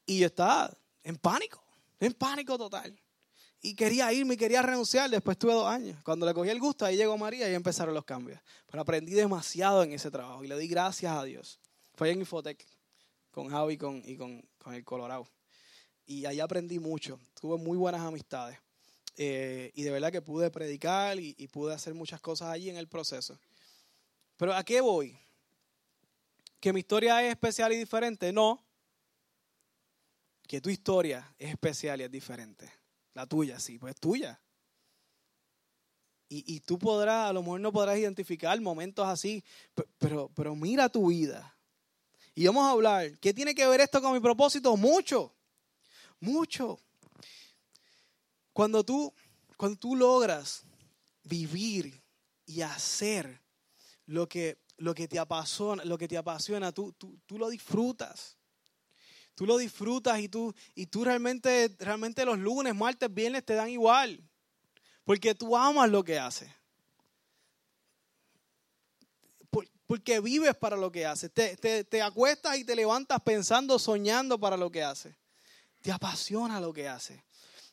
Y 0.07 0.21
yo 0.21 0.27
estaba 0.27 0.73
en 1.03 1.17
pánico, 1.17 1.63
en 1.99 2.15
pánico 2.15 2.57
total 2.57 2.99
y 3.63 3.75
quería 3.75 4.13
irme 4.13 4.35
y 4.35 4.37
quería 4.37 4.63
renunciar. 4.63 5.11
Después 5.11 5.39
tuve 5.39 5.53
dos 5.53 5.67
años. 5.67 5.99
Cuando 6.03 6.27
le 6.27 6.33
cogí 6.33 6.49
el 6.49 6.61
gusto, 6.61 6.85
ahí 6.85 6.97
llegó 6.97 7.17
María 7.19 7.51
y 7.51 7.55
empezaron 7.55 7.95
los 7.95 8.05
cambios. 8.05 8.41
Pero 8.67 8.83
aprendí 8.83 9.13
demasiado 9.13 9.83
en 9.83 9.93
ese 9.93 10.11
trabajo 10.11 10.43
y 10.43 10.49
le 10.49 10.59
di 10.59 10.67
gracias 10.67 11.13
a 11.13 11.25
Dios. 11.25 11.59
Fue 11.95 12.11
en 12.11 12.21
Infotec 12.21 12.67
con 13.31 13.49
Javi 13.49 13.75
y 13.75 13.77
con, 13.77 14.03
y 14.05 14.17
con, 14.17 14.43
el 14.73 14.85
Colorado. 14.85 15.27
Y 16.07 16.25
ahí 16.25 16.41
aprendí 16.41 16.79
mucho. 16.79 17.21
Tuve 17.39 17.59
muy 17.59 17.77
buenas 17.77 18.01
amistades. 18.01 18.59
Eh, 19.17 19.71
y 19.75 19.83
de 19.83 19.91
verdad 19.91 20.11
que 20.11 20.23
pude 20.23 20.51
predicar 20.51 21.19
y, 21.19 21.35
y 21.37 21.49
pude 21.49 21.75
hacer 21.75 21.93
muchas 21.93 22.21
cosas 22.21 22.49
allí 22.49 22.71
en 22.71 22.77
el 22.77 22.89
proceso. 22.89 23.39
Pero 24.39 24.55
¿a 24.55 24.65
qué 24.65 24.81
voy? 24.81 25.19
¿Que 26.59 26.73
mi 26.73 26.81
historia 26.81 27.23
es 27.23 27.31
especial 27.31 27.73
y 27.73 27.77
diferente? 27.77 28.33
No. 28.33 28.65
Que 30.47 30.61
tu 30.61 30.71
historia 30.71 31.35
es 31.39 31.51
especial 31.51 32.01
y 32.01 32.05
es 32.05 32.11
diferente. 32.11 32.80
La 33.21 33.27
tuya, 33.27 33.61
sí, 33.61 33.79
pues 33.79 33.97
tuya. 33.97 34.41
Y, 36.31 36.61
tú 36.61 36.79
podrás, 36.79 37.29
a 37.29 37.33
lo 37.35 37.43
mejor 37.43 37.61
no 37.61 37.71
podrás 37.71 37.99
identificar 37.99 38.59
momentos 38.63 39.07
así, 39.07 39.45
pero, 39.99 40.31
pero 40.35 40.55
mira 40.57 40.89
tu 40.89 41.09
vida 41.09 41.55
Y 42.35 42.47
vamos 42.47 42.65
a 42.65 42.71
hablar, 42.71 43.19
¿qué 43.19 43.35
tiene 43.35 43.55
que 43.55 43.67
ver 43.67 43.83
esto 43.83 44.01
con 44.01 44.15
mi 44.15 44.21
propósito? 44.21 44.75
Mucho, 44.75 45.35
mucho. 46.19 46.81
Cuando 48.55 48.83
tú, 48.85 49.13
cuando 49.59 49.79
tú 49.79 49.95
logras 49.95 50.63
vivir 51.25 52.03
y 52.47 52.63
hacer 52.63 53.43
lo 54.07 54.27
que, 54.27 54.63
lo 54.79 54.95
que 54.95 55.09
te 55.09 55.19
apasiona, 55.19 55.85
lo 55.85 55.99
que 55.99 56.09
te 56.09 56.17
apasiona 56.17 56.73
tú, 56.73 56.95
tú, 56.95 57.19
tú 57.27 57.37
lo 57.37 57.51
disfrutas. 57.51 58.39
Tú 59.41 59.47
lo 59.47 59.57
disfrutas 59.57 60.21
y 60.21 60.29
tú, 60.29 60.55
y 60.75 60.85
tú 60.85 61.03
realmente, 61.03 61.75
realmente 61.79 62.27
los 62.27 62.39
lunes, 62.39 62.75
martes, 62.75 63.09
viernes 63.11 63.43
te 63.43 63.55
dan 63.55 63.71
igual. 63.71 64.23
Porque 65.03 65.35
tú 65.35 65.57
amas 65.57 65.89
lo 65.89 66.05
que 66.05 66.19
haces. 66.19 66.53
Porque 69.87 70.21
vives 70.21 70.55
para 70.57 70.77
lo 70.77 70.93
que 70.93 71.07
haces. 71.07 71.33
Te, 71.33 71.57
te, 71.57 72.03
acuestas 72.03 72.59
y 72.59 72.65
te 72.65 72.77
levantas 72.77 73.19
pensando, 73.23 73.79
soñando 73.79 74.39
para 74.39 74.59
lo 74.59 74.71
que 74.71 74.83
haces. 74.83 75.17
Te 75.81 75.91
apasiona 75.91 76.61
lo 76.61 76.75
que 76.75 76.87
haces. 76.87 77.19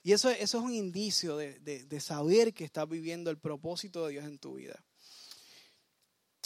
Y 0.03 0.13
eso, 0.13 0.29
eso 0.29 0.59
es 0.59 0.63
un 0.63 0.73
indicio 0.73 1.35
de, 1.35 1.59
de, 1.59 1.99
saber 1.99 2.53
que 2.53 2.63
estás 2.63 2.87
viviendo 2.87 3.29
el 3.29 3.39
propósito 3.39 4.05
de 4.05 4.13
Dios 4.13 4.23
en 4.23 4.39
tu 4.39 4.53
vida. 4.53 4.81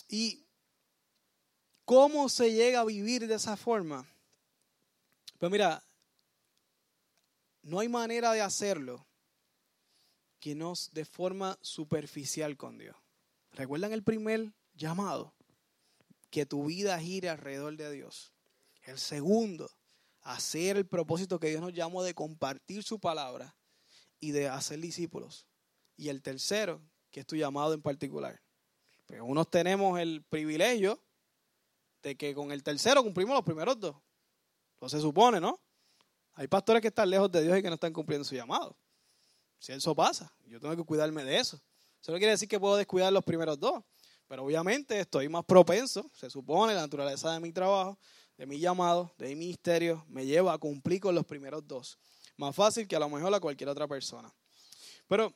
¿Y 0.09 0.47
cómo 1.85 2.27
se 2.27 2.51
llega 2.51 2.79
a 2.79 2.85
vivir 2.85 3.27
de 3.27 3.35
esa 3.35 3.55
forma? 3.55 4.11
Pues 5.41 5.51
mira, 5.51 5.83
no 7.63 7.79
hay 7.79 7.89
manera 7.89 8.31
de 8.31 8.41
hacerlo 8.41 9.07
que 10.39 10.53
no 10.53 10.73
de 10.91 11.03
forma 11.03 11.57
superficial 11.63 12.57
con 12.57 12.77
Dios. 12.77 12.95
¿Recuerdan 13.53 13.91
el 13.91 14.03
primer 14.03 14.53
llamado? 14.75 15.33
que 16.29 16.45
tu 16.45 16.65
vida 16.65 16.99
gire 16.99 17.27
alrededor 17.27 17.75
de 17.75 17.91
Dios. 17.91 18.31
El 18.83 18.99
segundo, 18.99 19.67
hacer 20.21 20.77
el 20.77 20.87
propósito 20.87 21.39
que 21.39 21.49
Dios 21.49 21.59
nos 21.59 21.73
llamó 21.73 22.03
de 22.03 22.13
compartir 22.13 22.83
su 22.83 22.99
palabra 22.99 23.57
y 24.19 24.29
de 24.29 24.47
hacer 24.47 24.79
discípulos. 24.79 25.47
Y 25.97 26.09
el 26.09 26.21
tercero, 26.21 26.87
que 27.09 27.21
es 27.21 27.25
tu 27.25 27.35
llamado 27.35 27.73
en 27.73 27.81
particular. 27.81 28.39
Pero 29.07 29.25
unos 29.25 29.49
tenemos 29.49 29.99
el 29.99 30.23
privilegio 30.23 31.03
de 32.03 32.15
que 32.15 32.35
con 32.35 32.51
el 32.51 32.61
tercero 32.61 33.03
cumplimos 33.03 33.33
los 33.33 33.43
primeros 33.43 33.79
dos. 33.79 33.97
Lo 34.81 34.89
se 34.89 34.99
supone, 34.99 35.39
¿no? 35.39 35.59
Hay 36.33 36.47
pastores 36.47 36.81
que 36.81 36.87
están 36.87 37.09
lejos 37.09 37.31
de 37.31 37.43
Dios 37.43 37.57
y 37.57 37.61
que 37.61 37.67
no 37.67 37.75
están 37.75 37.93
cumpliendo 37.93 38.25
su 38.25 38.35
llamado. 38.35 38.75
Si 39.59 39.71
eso 39.71 39.93
pasa, 39.95 40.33
yo 40.47 40.59
tengo 40.59 40.75
que 40.75 40.83
cuidarme 40.83 41.23
de 41.23 41.37
eso. 41.37 41.61
Eso 42.01 42.11
no 42.11 42.17
quiere 42.17 42.31
decir 42.31 42.49
que 42.49 42.59
puedo 42.59 42.75
descuidar 42.75 43.13
los 43.13 43.23
primeros 43.23 43.59
dos. 43.59 43.83
Pero 44.27 44.43
obviamente 44.43 44.99
estoy 44.99 45.29
más 45.29 45.45
propenso, 45.45 46.09
se 46.15 46.29
supone, 46.29 46.73
la 46.73 46.81
naturaleza 46.81 47.31
de 47.31 47.39
mi 47.39 47.51
trabajo, 47.51 47.99
de 48.37 48.45
mi 48.47 48.59
llamado, 48.59 49.13
de 49.17 49.27
mi 49.27 49.35
ministerio, 49.35 50.03
me 50.07 50.25
lleva 50.25 50.53
a 50.53 50.57
cumplir 50.57 50.99
con 50.99 51.13
los 51.13 51.25
primeros 51.25 51.67
dos. 51.67 51.99
Más 52.37 52.55
fácil 52.55 52.87
que 52.87 52.95
a 52.95 52.99
lo 52.99 53.09
mejor 53.09 53.31
a 53.35 53.39
cualquier 53.39 53.69
otra 53.69 53.87
persona. 53.87 54.33
Pero 55.07 55.31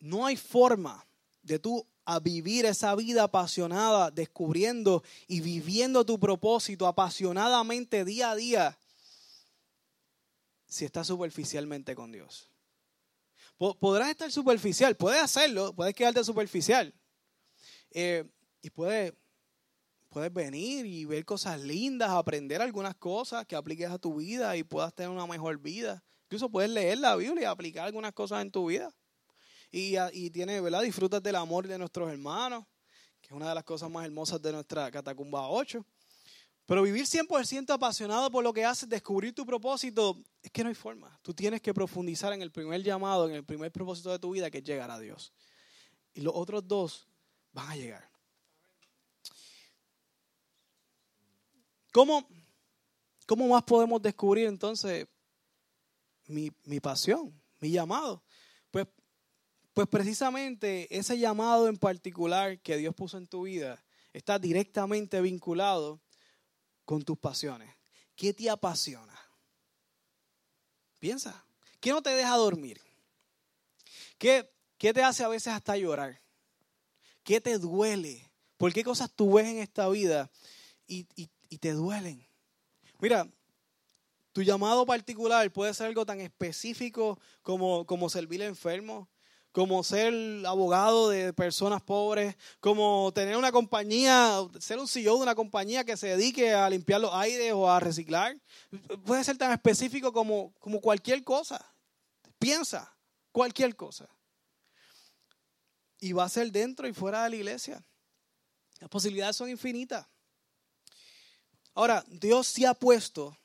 no 0.00 0.26
hay 0.26 0.36
forma 0.36 1.06
de 1.40 1.58
tú 1.58 1.86
a 2.04 2.18
vivir 2.18 2.66
esa 2.66 2.94
vida 2.94 3.24
apasionada, 3.24 4.10
descubriendo 4.10 5.02
y 5.26 5.40
viviendo 5.40 6.04
tu 6.04 6.18
propósito 6.18 6.86
apasionadamente 6.86 8.04
día 8.04 8.32
a 8.32 8.36
día, 8.36 8.78
si 10.66 10.84
estás 10.84 11.06
superficialmente 11.06 11.94
con 11.94 12.12
Dios. 12.12 12.48
Podrás 13.78 14.10
estar 14.10 14.32
superficial, 14.32 14.96
puedes 14.96 15.22
hacerlo, 15.22 15.72
puedes 15.74 15.94
quedarte 15.94 16.24
superficial, 16.24 16.92
eh, 17.92 18.24
y 18.60 18.70
puedes, 18.70 19.12
puedes 20.08 20.32
venir 20.32 20.86
y 20.86 21.04
ver 21.04 21.24
cosas 21.24 21.60
lindas, 21.60 22.10
aprender 22.10 22.60
algunas 22.62 22.96
cosas 22.96 23.46
que 23.46 23.54
apliques 23.54 23.90
a 23.90 23.98
tu 23.98 24.16
vida 24.16 24.56
y 24.56 24.64
puedas 24.64 24.94
tener 24.94 25.10
una 25.10 25.26
mejor 25.26 25.58
vida. 25.58 26.02
Incluso 26.24 26.48
puedes 26.48 26.70
leer 26.70 26.98
la 26.98 27.14
Biblia 27.16 27.42
y 27.42 27.44
aplicar 27.44 27.86
algunas 27.86 28.12
cosas 28.12 28.42
en 28.42 28.50
tu 28.50 28.66
vida. 28.66 28.92
Y, 29.72 29.96
y 30.12 30.30
tiene, 30.30 30.60
¿verdad? 30.60 30.82
Disfrutas 30.82 31.22
del 31.22 31.34
amor 31.34 31.66
de 31.66 31.78
nuestros 31.78 32.10
hermanos, 32.12 32.64
que 33.20 33.28
es 33.28 33.32
una 33.32 33.48
de 33.48 33.54
las 33.54 33.64
cosas 33.64 33.90
más 33.90 34.04
hermosas 34.04 34.40
de 34.40 34.52
nuestra 34.52 34.90
Catacumba 34.90 35.48
8. 35.48 35.84
Pero 36.66 36.82
vivir 36.82 37.04
100% 37.04 37.70
apasionado 37.70 38.30
por 38.30 38.44
lo 38.44 38.52
que 38.52 38.64
haces, 38.64 38.88
descubrir 38.88 39.34
tu 39.34 39.44
propósito, 39.44 40.22
es 40.42 40.50
que 40.50 40.62
no 40.62 40.68
hay 40.68 40.74
forma. 40.74 41.18
Tú 41.22 41.34
tienes 41.34 41.60
que 41.60 41.74
profundizar 41.74 42.32
en 42.32 42.42
el 42.42 42.52
primer 42.52 42.82
llamado, 42.82 43.28
en 43.28 43.34
el 43.34 43.44
primer 43.44 43.72
propósito 43.72 44.10
de 44.10 44.18
tu 44.18 44.30
vida, 44.30 44.50
que 44.50 44.58
es 44.58 44.64
llegar 44.64 44.90
a 44.90 44.98
Dios. 44.98 45.32
Y 46.14 46.20
los 46.20 46.34
otros 46.36 46.66
dos 46.68 47.08
van 47.52 47.70
a 47.70 47.76
llegar. 47.76 48.10
¿Cómo, 51.92 52.26
cómo 53.26 53.48
más 53.48 53.62
podemos 53.64 54.00
descubrir 54.00 54.46
entonces 54.46 55.06
mi, 56.26 56.50
mi 56.64 56.78
pasión, 56.78 57.38
mi 57.58 57.70
llamado? 57.70 58.22
Pues, 59.74 59.88
precisamente 59.88 60.86
ese 60.96 61.18
llamado 61.18 61.68
en 61.68 61.76
particular 61.76 62.60
que 62.60 62.76
Dios 62.76 62.94
puso 62.94 63.18
en 63.18 63.26
tu 63.26 63.42
vida 63.42 63.82
está 64.12 64.38
directamente 64.38 65.20
vinculado 65.20 66.00
con 66.84 67.02
tus 67.02 67.18
pasiones. 67.18 67.74
¿Qué 68.14 68.34
te 68.34 68.50
apasiona? 68.50 69.18
Piensa. 70.98 71.44
¿Qué 71.80 71.90
no 71.90 72.02
te 72.02 72.10
deja 72.10 72.36
dormir? 72.36 72.80
¿Qué, 74.18 74.48
qué 74.78 74.92
te 74.92 75.02
hace 75.02 75.24
a 75.24 75.28
veces 75.28 75.52
hasta 75.52 75.76
llorar? 75.76 76.20
¿Qué 77.24 77.40
te 77.40 77.58
duele? 77.58 78.30
¿Por 78.56 78.72
qué 78.72 78.84
cosas 78.84 79.10
tú 79.12 79.32
ves 79.32 79.46
en 79.46 79.58
esta 79.58 79.88
vida 79.88 80.30
y, 80.86 81.04
te 81.58 81.72
duelen? 81.72 82.24
Mira, 83.00 83.28
tu 84.32 84.42
llamado 84.42 84.86
particular 84.86 85.50
puede 85.52 85.74
ser 85.74 85.88
algo 85.88 86.06
tan 86.06 86.20
específico 86.20 87.18
como, 87.42 87.86
como 87.86 88.08
servir 88.08 88.42
enfermos, 88.42 89.08
como 89.52 89.84
ser 89.84 90.14
abogado 90.46 91.08
de 91.10 91.32
personas 91.32 91.82
pobres, 91.82 92.36
como 92.60 93.12
tener 93.14 93.36
una 93.36 93.52
compañía, 93.52 94.38
ser 94.58 94.78
un 94.78 94.88
CEO 94.88 95.16
de 95.16 95.22
una 95.22 95.34
compañía 95.34 95.84
que 95.84 95.96
se 95.96 96.08
dedique 96.08 96.52
a 96.52 96.68
limpiar 96.68 97.00
los 97.00 97.14
aires 97.14 97.52
o 97.54 97.70
a 97.70 97.78
reciclar. 97.78 98.36
Puede 99.04 99.22
ser 99.24 99.36
tan 99.38 99.52
específico 99.52 100.12
como, 100.12 100.52
como 100.58 100.80
cualquier 100.80 101.22
cosa. 101.22 101.64
Piensa, 102.38 102.92
cualquier 103.30 103.76
cosa 103.76 104.08
y 106.02 106.12
va 106.12 106.24
a 106.24 106.28
ser 106.28 106.50
dentro 106.50 106.88
y 106.88 106.92
fuera 106.92 107.22
de 107.22 107.30
la 107.30 107.36
iglesia. 107.36 107.84
Las 108.80 108.90
posibilidades 108.90 109.36
son 109.36 109.48
infinitas. 109.48 110.04
Ahora, 111.74 112.04
Dios 112.08 112.48
sí 112.48 112.64
ha 112.64 112.74
puesto, 112.74 113.38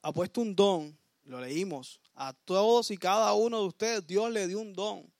ha 0.00 0.12
puesto 0.12 0.40
un 0.40 0.54
don, 0.54 0.96
lo 1.24 1.40
leímos, 1.40 2.00
a 2.18 2.32
todos 2.32 2.90
y 2.90 2.96
cada 2.96 3.32
uno 3.34 3.60
de 3.60 3.66
ustedes, 3.66 4.06
Dios 4.06 4.30
le 4.30 4.46
dio 4.46 4.60
un 4.60 4.72
don. 4.72 5.10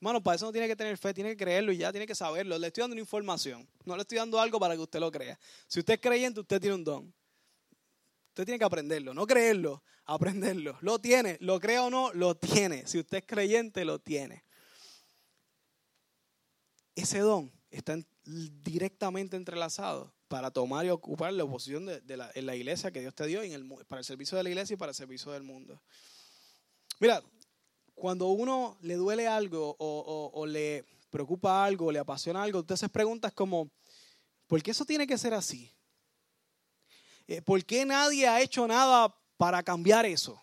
Hermano, 0.00 0.22
para 0.22 0.36
eso 0.36 0.46
no 0.46 0.52
tiene 0.52 0.68
que 0.68 0.76
tener 0.76 0.96
fe, 0.98 1.12
tiene 1.12 1.30
que 1.30 1.36
creerlo 1.36 1.72
y 1.72 1.78
ya 1.78 1.90
tiene 1.90 2.06
que 2.06 2.14
saberlo. 2.14 2.58
Le 2.58 2.66
estoy 2.66 2.82
dando 2.82 2.94
una 2.94 3.00
información, 3.00 3.68
no 3.84 3.96
le 3.96 4.02
estoy 4.02 4.18
dando 4.18 4.40
algo 4.40 4.60
para 4.60 4.74
que 4.74 4.82
usted 4.82 5.00
lo 5.00 5.10
crea. 5.10 5.38
Si 5.66 5.80
usted 5.80 5.94
es 5.94 6.00
creyente, 6.00 6.40
usted 6.40 6.60
tiene 6.60 6.74
un 6.74 6.84
don. 6.84 7.14
Usted 8.28 8.44
tiene 8.44 8.58
que 8.58 8.64
aprenderlo, 8.64 9.14
no 9.14 9.26
creerlo, 9.26 9.82
aprenderlo. 10.04 10.78
Lo 10.80 11.00
tiene, 11.00 11.36
lo 11.40 11.58
crea 11.58 11.84
o 11.84 11.90
no, 11.90 12.12
lo 12.12 12.36
tiene. 12.36 12.86
Si 12.86 12.98
usted 12.98 13.18
es 13.18 13.24
creyente, 13.26 13.84
lo 13.84 13.98
tiene 13.98 14.44
ese 16.98 17.20
don 17.20 17.52
está 17.70 17.96
directamente 18.24 19.36
entrelazado 19.36 20.12
para 20.26 20.50
tomar 20.50 20.84
y 20.84 20.90
ocupar 20.90 21.32
la 21.32 21.46
posición 21.46 21.86
de, 21.86 22.16
la, 22.16 22.30
en 22.34 22.44
la 22.44 22.56
iglesia 22.56 22.90
que 22.90 23.00
Dios 23.00 23.14
te 23.14 23.26
dio 23.26 23.40
el, 23.42 23.66
para 23.86 24.00
el 24.00 24.04
servicio 24.04 24.36
de 24.36 24.42
la 24.42 24.50
iglesia 24.50 24.74
y 24.74 24.76
para 24.76 24.90
el 24.90 24.96
servicio 24.96 25.32
del 25.32 25.42
mundo. 25.42 25.80
Mira, 27.00 27.22
cuando 27.94 28.26
uno 28.28 28.76
le 28.80 28.94
duele 28.94 29.26
algo 29.26 29.76
o, 29.78 30.46
le 30.46 30.84
preocupa 31.10 31.64
algo 31.64 31.86
o 31.86 31.92
le 31.92 31.98
apasiona 31.98 32.42
algo, 32.42 32.60
usted 32.60 32.76
se 32.76 32.88
preguntas 32.88 33.32
como, 33.32 33.70
¿por 34.46 34.62
qué 34.62 34.70
eso 34.70 34.84
tiene 34.84 35.06
que 35.06 35.18
ser 35.18 35.34
así? 35.34 35.72
Eh, 37.26 37.42
¿Por 37.42 37.64
qué 37.64 37.84
nadie 37.84 38.26
ha 38.26 38.40
hecho 38.40 38.66
nada 38.66 39.14
para 39.36 39.62
cambiar 39.62 40.06
eso? 40.06 40.42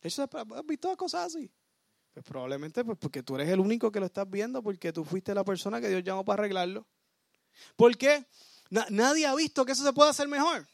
De 0.00 0.08
¿has 0.08 0.66
visto 0.66 0.96
cosas 0.96 1.26
así? 1.26 1.52
Pues 2.12 2.24
probablemente 2.24 2.84
pues 2.84 2.98
porque 2.98 3.22
tú 3.22 3.36
eres 3.36 3.48
el 3.48 3.60
único 3.60 3.90
que 3.90 4.00
lo 4.00 4.06
estás 4.06 4.28
viendo, 4.28 4.62
porque 4.62 4.92
tú 4.92 5.04
fuiste 5.04 5.34
la 5.34 5.44
persona 5.44 5.80
que 5.80 5.88
Dios 5.88 6.02
llamó 6.02 6.24
para 6.24 6.42
arreglarlo. 6.42 6.86
¿Por 7.76 7.96
qué? 7.96 8.26
nadie 8.88 9.26
ha 9.26 9.34
visto 9.34 9.64
que 9.64 9.72
eso 9.72 9.84
se 9.84 9.92
puede 9.92 10.10
hacer 10.10 10.28
mejor. 10.28 10.66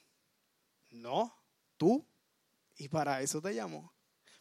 No, 0.91 1.35
tú. 1.77 2.07
Y 2.77 2.89
para 2.89 3.21
eso 3.23 3.43
te 3.43 3.53
llamo. 3.53 3.93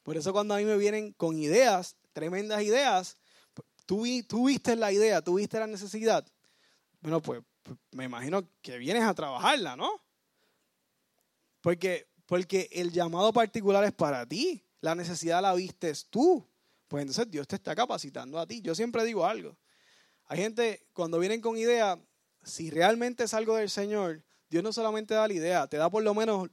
Por 0.07 0.15
eso 0.15 0.31
cuando 0.31 0.53
a 0.53 0.59
mí 0.59 0.63
me 0.63 0.77
vienen 0.77 1.11
con 1.11 1.37
ideas, 1.37 1.97
tremendas 2.13 2.61
ideas, 2.61 3.17
tú, 3.85 4.05
tú 4.25 4.47
viste 4.47 4.77
la 4.77 4.93
idea, 4.93 5.21
tú 5.21 5.35
viste 5.35 5.59
la 5.59 5.67
necesidad. 5.67 6.25
Bueno, 7.01 7.21
pues, 7.21 7.41
pues 7.61 7.77
me 7.91 8.05
imagino 8.05 8.47
que 8.61 8.77
vienes 8.77 9.03
a 9.03 9.13
trabajarla, 9.13 9.75
¿no? 9.75 10.01
Porque, 11.59 12.07
porque 12.25 12.69
el 12.71 12.93
llamado 12.93 13.33
particular 13.33 13.83
es 13.83 13.91
para 13.91 14.25
ti. 14.25 14.63
La 14.79 14.95
necesidad 14.95 15.41
la 15.41 15.53
vistes 15.53 16.07
tú 16.09 16.47
pues 16.87 17.01
entonces 17.01 17.29
Dios 17.29 17.45
te 17.45 17.57
está 17.57 17.75
capacitando 17.75 18.39
a 18.39 18.47
ti. 18.47 18.61
Yo 18.61 18.73
siempre 18.73 19.03
digo 19.03 19.25
algo. 19.25 19.57
Hay 20.27 20.37
gente, 20.37 20.87
cuando 20.93 21.19
vienen 21.19 21.41
con 21.41 21.57
idea, 21.57 21.99
si 22.43 22.69
realmente 22.69 23.25
es 23.25 23.33
algo 23.33 23.57
del 23.57 23.69
Señor, 23.69 24.23
Dios 24.49 24.63
no 24.63 24.71
solamente 24.71 25.13
da 25.13 25.27
la 25.27 25.33
idea, 25.33 25.67
te 25.67 25.75
da 25.75 25.89
por 25.89 26.01
lo 26.03 26.13
menos 26.13 26.49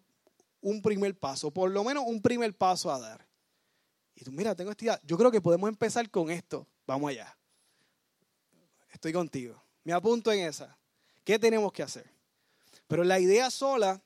un 0.61 0.83
primer 0.83 1.17
paso, 1.17 1.53
por 1.53 1.71
lo 1.71 1.85
menos 1.85 2.03
un 2.05 2.21
primer 2.21 2.53
paso 2.57 2.91
a 2.91 2.99
dar. 2.99 3.25
Y 4.15 4.25
tú, 4.25 4.33
mira, 4.33 4.55
tengo 4.55 4.71
esta 4.71 4.85
idea, 4.85 5.01
yo 5.03 5.17
creo 5.17 5.31
que 5.31 5.41
podemos 5.41 5.69
empezar 5.69 6.09
con 6.11 6.31
esto, 6.31 6.67
vamos 6.87 7.11
allá. 7.11 7.37
Estoy 8.93 9.13
contigo, 9.13 9.63
me 9.83 9.93
apunto 9.93 10.31
en 10.33 10.41
esa. 10.47 10.79
¿Qué 11.25 11.39
tenemos 11.39 11.73
que 11.73 11.83
hacer? 11.83 12.09
Pero 12.87 13.03
la 13.03 13.19
idea 13.19 13.51
sola, 13.51 14.01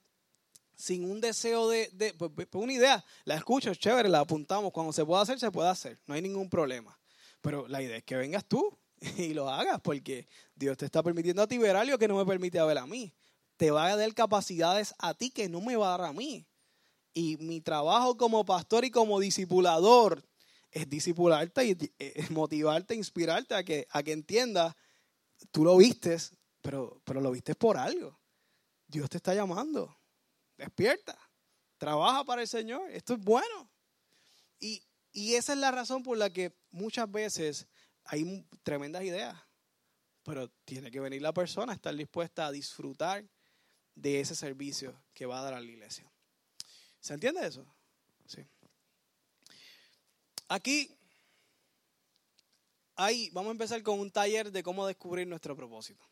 sin 0.75 1.11
un 1.11 1.21
deseo 1.21 1.69
de, 1.69 1.91
de 1.93 2.15
pues, 2.15 2.31
pues, 2.35 2.49
una 2.53 2.73
idea, 2.73 3.05
la 3.25 3.35
escucho, 3.35 3.71
es 3.71 3.79
chévere, 3.79 4.09
la 4.09 4.21
apuntamos, 4.21 4.73
cuando 4.73 4.93
se 4.93 5.05
pueda 5.05 5.23
hacer, 5.23 5.39
se 5.39 5.51
puede 5.51 5.69
hacer, 5.69 5.99
no 6.07 6.15
hay 6.15 6.23
ningún 6.23 6.49
problema. 6.49 6.99
Pero 7.41 7.69
la 7.69 7.83
idea 7.83 7.99
es 7.99 8.05
que 8.05 8.17
vengas 8.17 8.45
tú 8.45 8.79
y 9.19 9.35
lo 9.35 9.49
hagas, 9.49 9.81
porque 9.81 10.27
Dios 10.55 10.77
te 10.77 10.87
está 10.87 11.03
permitiendo 11.03 11.43
a 11.43 11.47
ti 11.47 11.59
ver 11.59 11.77
algo 11.77 11.99
que 11.99 12.09
no 12.09 12.17
me 12.17 12.25
permite 12.25 12.63
ver 12.63 12.79
a 12.79 12.87
mí. 12.87 13.13
Te 13.57 13.71
va 13.71 13.87
a 13.87 13.97
dar 13.97 14.15
capacidades 14.15 14.95
a 14.99 15.15
ti 15.15 15.31
que 15.31 15.49
no 15.49 15.61
me 15.61 15.77
va 15.77 15.95
a 15.95 15.99
dar 15.99 16.09
a 16.09 16.13
mí. 16.13 16.47
Y 17.13 17.37
mi 17.39 17.61
trabajo 17.61 18.17
como 18.17 18.45
pastor 18.45 18.85
y 18.85 18.91
como 18.91 19.19
discipulador 19.21 20.25
es 20.71 20.89
discipularte 20.89 21.65
y 21.67 21.77
motivarte, 22.31 22.95
inspirarte 22.95 23.55
a 23.55 23.63
que, 23.63 23.87
a 23.91 24.03
que 24.03 24.13
entiendas, 24.13 24.75
tú 25.51 25.65
lo 25.65 25.77
vistes, 25.77 26.33
pero, 26.63 27.01
pero 27.05 27.21
lo 27.21 27.31
vistes 27.31 27.57
por 27.57 27.77
algo. 27.77 28.19
Dios 28.87 29.09
te 29.09 29.17
está 29.17 29.35
llamando. 29.35 29.97
Despierta. 30.57 31.19
Trabaja 31.79 32.25
para 32.25 32.43
el 32.43 32.49
Señor. 32.49 32.91
Esto 32.91 33.15
es 33.15 33.21
bueno. 33.21 33.71
Y, 34.59 34.83
y 35.13 35.35
esa 35.35 35.53
es 35.53 35.59
la 35.59 35.71
razón 35.71 36.03
por 36.03 36.19
la 36.19 36.31
que 36.31 36.57
muchas 36.71 37.11
veces 37.11 37.67
hay 38.05 38.47
tremendas 38.63 39.03
ideas, 39.05 39.37
pero 40.23 40.49
tiene 40.65 40.91
que 40.91 41.01
venir 41.01 41.23
la 41.23 41.33
persona 41.33 41.73
a 41.73 41.75
estar 41.75 41.95
dispuesta 41.95 42.47
a 42.47 42.53
disfrutar 42.53 43.25
de 43.95 44.21
ese 44.21 44.35
servicio 44.35 44.99
que 45.13 45.27
va 45.27 45.41
a 45.41 45.43
dar 45.43 45.55
a 45.55 45.61
la 45.61 45.67
iglesia. 45.67 46.11
¿Se 47.09 47.15
entiende 47.15 47.47
eso? 47.47 47.65
Sí. 48.27 48.45
Aquí 50.47 50.95
hay, 52.97 53.31
vamos 53.31 53.49
a 53.49 53.53
empezar 53.53 53.83
con 53.83 53.99
un 53.99 54.11
taller 54.11 54.53
de 54.53 54.63
cómo 54.63 54.87
descubrir 54.87 55.27
nuestro 55.27 55.57
propósito. 55.57 56.05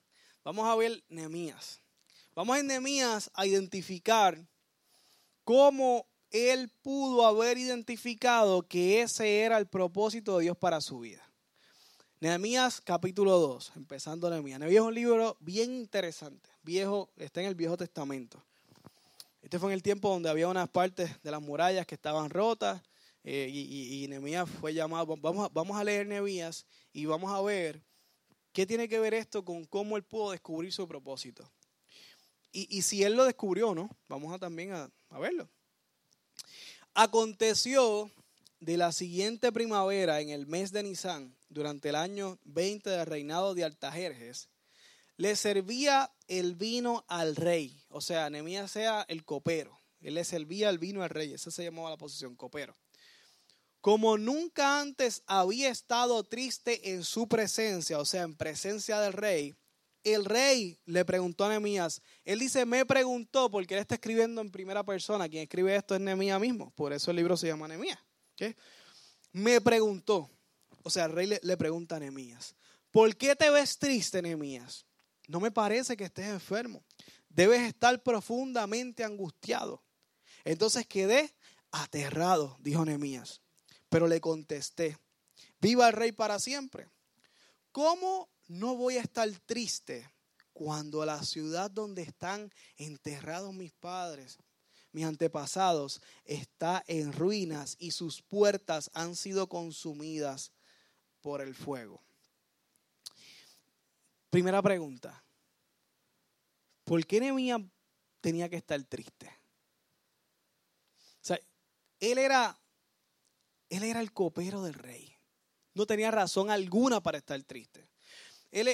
Vamos 0.42 0.66
a 0.66 0.74
ver 0.74 1.04
Nehemías. 1.10 1.82
Vamos 2.34 2.56
en 2.56 2.68
Nehemías 2.68 3.30
a 3.34 3.44
identificar 3.44 4.42
cómo 5.44 6.06
él 6.30 6.70
pudo 6.80 7.26
haber 7.26 7.58
identificado 7.58 8.62
que 8.62 9.02
ese 9.02 9.40
era 9.40 9.58
el 9.58 9.66
propósito 9.66 10.38
de 10.38 10.44
Dios 10.44 10.56
para 10.56 10.80
su 10.80 11.00
vida. 11.00 11.30
Nehemías 12.20 12.80
capítulo 12.80 13.38
2, 13.38 13.72
empezando 13.76 14.30
Nehemías. 14.30 14.60
Nehemías 14.60 14.80
es 14.80 14.88
un 14.88 14.94
libro 14.94 15.36
bien 15.40 15.74
interesante, 15.74 16.48
viejo, 16.62 17.10
está 17.18 17.42
en 17.42 17.48
el 17.48 17.54
Viejo 17.54 17.76
Testamento. 17.76 18.42
Este 19.46 19.60
fue 19.60 19.68
en 19.68 19.74
el 19.74 19.82
tiempo 19.84 20.10
donde 20.10 20.28
había 20.28 20.48
unas 20.48 20.68
partes 20.68 21.22
de 21.22 21.30
las 21.30 21.40
murallas 21.40 21.86
que 21.86 21.94
estaban 21.94 22.30
rotas 22.30 22.82
eh, 23.22 23.48
y, 23.48 24.02
y, 24.02 24.08
Nehemías 24.08 24.50
fue 24.50 24.74
llamado. 24.74 25.16
Vamos 25.18 25.46
a, 25.46 25.48
vamos 25.50 25.76
a 25.76 25.84
leer 25.84 26.04
Nehemías 26.04 26.66
y 26.92 27.06
vamos 27.06 27.30
a 27.32 27.40
ver 27.40 27.80
qué 28.52 28.66
tiene 28.66 28.88
que 28.88 28.98
ver 28.98 29.14
esto 29.14 29.44
con 29.44 29.64
cómo 29.64 29.96
él 29.96 30.02
pudo 30.02 30.32
descubrir 30.32 30.72
su 30.72 30.88
propósito. 30.88 31.48
Y, 32.50 32.76
y 32.76 32.82
si 32.82 33.04
él 33.04 33.14
lo 33.14 33.24
descubrió, 33.24 33.72
¿no? 33.72 33.88
Vamos 34.08 34.34
a 34.34 34.40
también 34.40 34.72
a, 34.72 34.90
verlo. 35.20 35.48
Aconteció 36.94 38.10
de 38.58 38.76
la 38.76 38.90
siguiente 38.90 39.52
primavera, 39.52 40.20
en 40.20 40.30
el 40.30 40.48
mes 40.48 40.72
de 40.72 40.82
Nisan, 40.82 41.36
durante 41.48 41.90
el 41.90 41.94
año 41.94 42.40
20 42.46 42.90
del 42.90 43.06
reinado 43.06 43.54
de 43.54 43.62
Altajerjes, 43.62 44.48
le 45.16 45.36
servía 45.36 46.12
el 46.28 46.54
vino 46.54 47.04
al 47.08 47.36
rey. 47.36 47.84
O 47.88 48.00
sea, 48.00 48.30
Nehemías 48.30 48.70
sea 48.70 49.04
el 49.08 49.24
copero. 49.24 49.80
Él 50.00 50.14
le 50.14 50.24
servía 50.24 50.68
el 50.70 50.78
vino 50.78 51.02
al 51.02 51.10
rey. 51.10 51.32
Esa 51.32 51.50
se 51.50 51.64
llamaba 51.64 51.90
la 51.90 51.96
posición, 51.96 52.36
copero. 52.36 52.76
Como 53.80 54.18
nunca 54.18 54.80
antes 54.80 55.22
había 55.26 55.70
estado 55.70 56.24
triste 56.24 56.92
en 56.92 57.04
su 57.04 57.28
presencia, 57.28 57.98
o 57.98 58.04
sea, 58.04 58.22
en 58.22 58.34
presencia 58.34 59.00
del 59.00 59.12
rey, 59.12 59.54
el 60.02 60.24
rey 60.24 60.78
le 60.84 61.04
preguntó 61.04 61.44
a 61.44 61.48
Nehemías. 61.48 62.00
Él 62.24 62.38
dice, 62.38 62.64
me 62.64 62.86
preguntó, 62.86 63.50
porque 63.50 63.74
él 63.74 63.80
está 63.80 63.96
escribiendo 63.96 64.40
en 64.40 64.50
primera 64.50 64.84
persona. 64.84 65.28
Quien 65.28 65.42
escribe 65.42 65.74
esto 65.74 65.94
es 65.94 66.00
Nehemías 66.00 66.40
mismo. 66.40 66.70
Por 66.76 66.92
eso 66.92 67.10
el 67.10 67.16
libro 67.16 67.36
se 67.36 67.48
llama 67.48 67.66
Nehemías. 67.66 67.98
Me 69.32 69.60
preguntó. 69.60 70.30
O 70.82 70.90
sea, 70.90 71.06
el 71.06 71.12
rey 71.12 71.38
le, 71.42 71.56
pregunta 71.56 71.96
a 71.96 71.98
Nehemías. 71.98 72.54
¿Por 72.92 73.16
qué 73.16 73.34
te 73.34 73.50
ves 73.50 73.78
triste, 73.78 74.22
Nehemías? 74.22 74.86
No 75.28 75.40
me 75.40 75.50
parece 75.50 75.96
que 75.96 76.04
estés 76.04 76.26
enfermo. 76.26 76.84
Debes 77.28 77.62
estar 77.62 78.02
profundamente 78.02 79.04
angustiado. 79.04 79.82
Entonces 80.44 80.86
quedé 80.86 81.34
aterrado, 81.70 82.56
dijo 82.60 82.84
Nehemías. 82.84 83.42
Pero 83.88 84.06
le 84.06 84.20
contesté, 84.20 84.98
viva 85.60 85.88
el 85.88 85.92
rey 85.92 86.12
para 86.12 86.38
siempre. 86.38 86.88
¿Cómo 87.72 88.28
no 88.48 88.76
voy 88.76 88.96
a 88.96 89.02
estar 89.02 89.28
triste 89.44 90.08
cuando 90.52 91.04
la 91.04 91.22
ciudad 91.22 91.70
donde 91.70 92.02
están 92.02 92.50
enterrados 92.76 93.52
mis 93.52 93.72
padres, 93.72 94.38
mis 94.92 95.04
antepasados, 95.04 96.00
está 96.24 96.82
en 96.86 97.12
ruinas 97.12 97.76
y 97.78 97.90
sus 97.90 98.22
puertas 98.22 98.90
han 98.94 99.14
sido 99.14 99.48
consumidas 99.48 100.52
por 101.20 101.42
el 101.42 101.54
fuego. 101.54 102.02
Primera 104.36 104.60
pregunta. 104.60 105.24
¿Por 106.84 107.06
qué 107.06 107.20
Nehemías 107.20 107.58
tenía 108.20 108.50
que 108.50 108.56
estar 108.56 108.82
triste? 108.84 109.26
O 110.98 111.22
sea, 111.22 111.40
él 112.00 112.18
era, 112.18 112.54
él 113.70 113.82
era 113.82 114.00
el 114.00 114.12
copero 114.12 114.62
del 114.62 114.74
rey. 114.74 115.16
No 115.72 115.86
tenía 115.86 116.10
razón 116.10 116.50
alguna 116.50 117.02
para 117.02 117.16
estar 117.16 117.42
triste 117.44 117.88
él, 118.50 118.68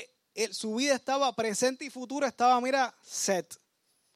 su 0.52 0.74
vida 0.74 0.96
estaba 0.96 1.32
presente 1.36 1.84
y 1.84 1.90
futura, 1.90 2.26
estaba, 2.26 2.60
mira, 2.60 2.92
set, 3.00 3.56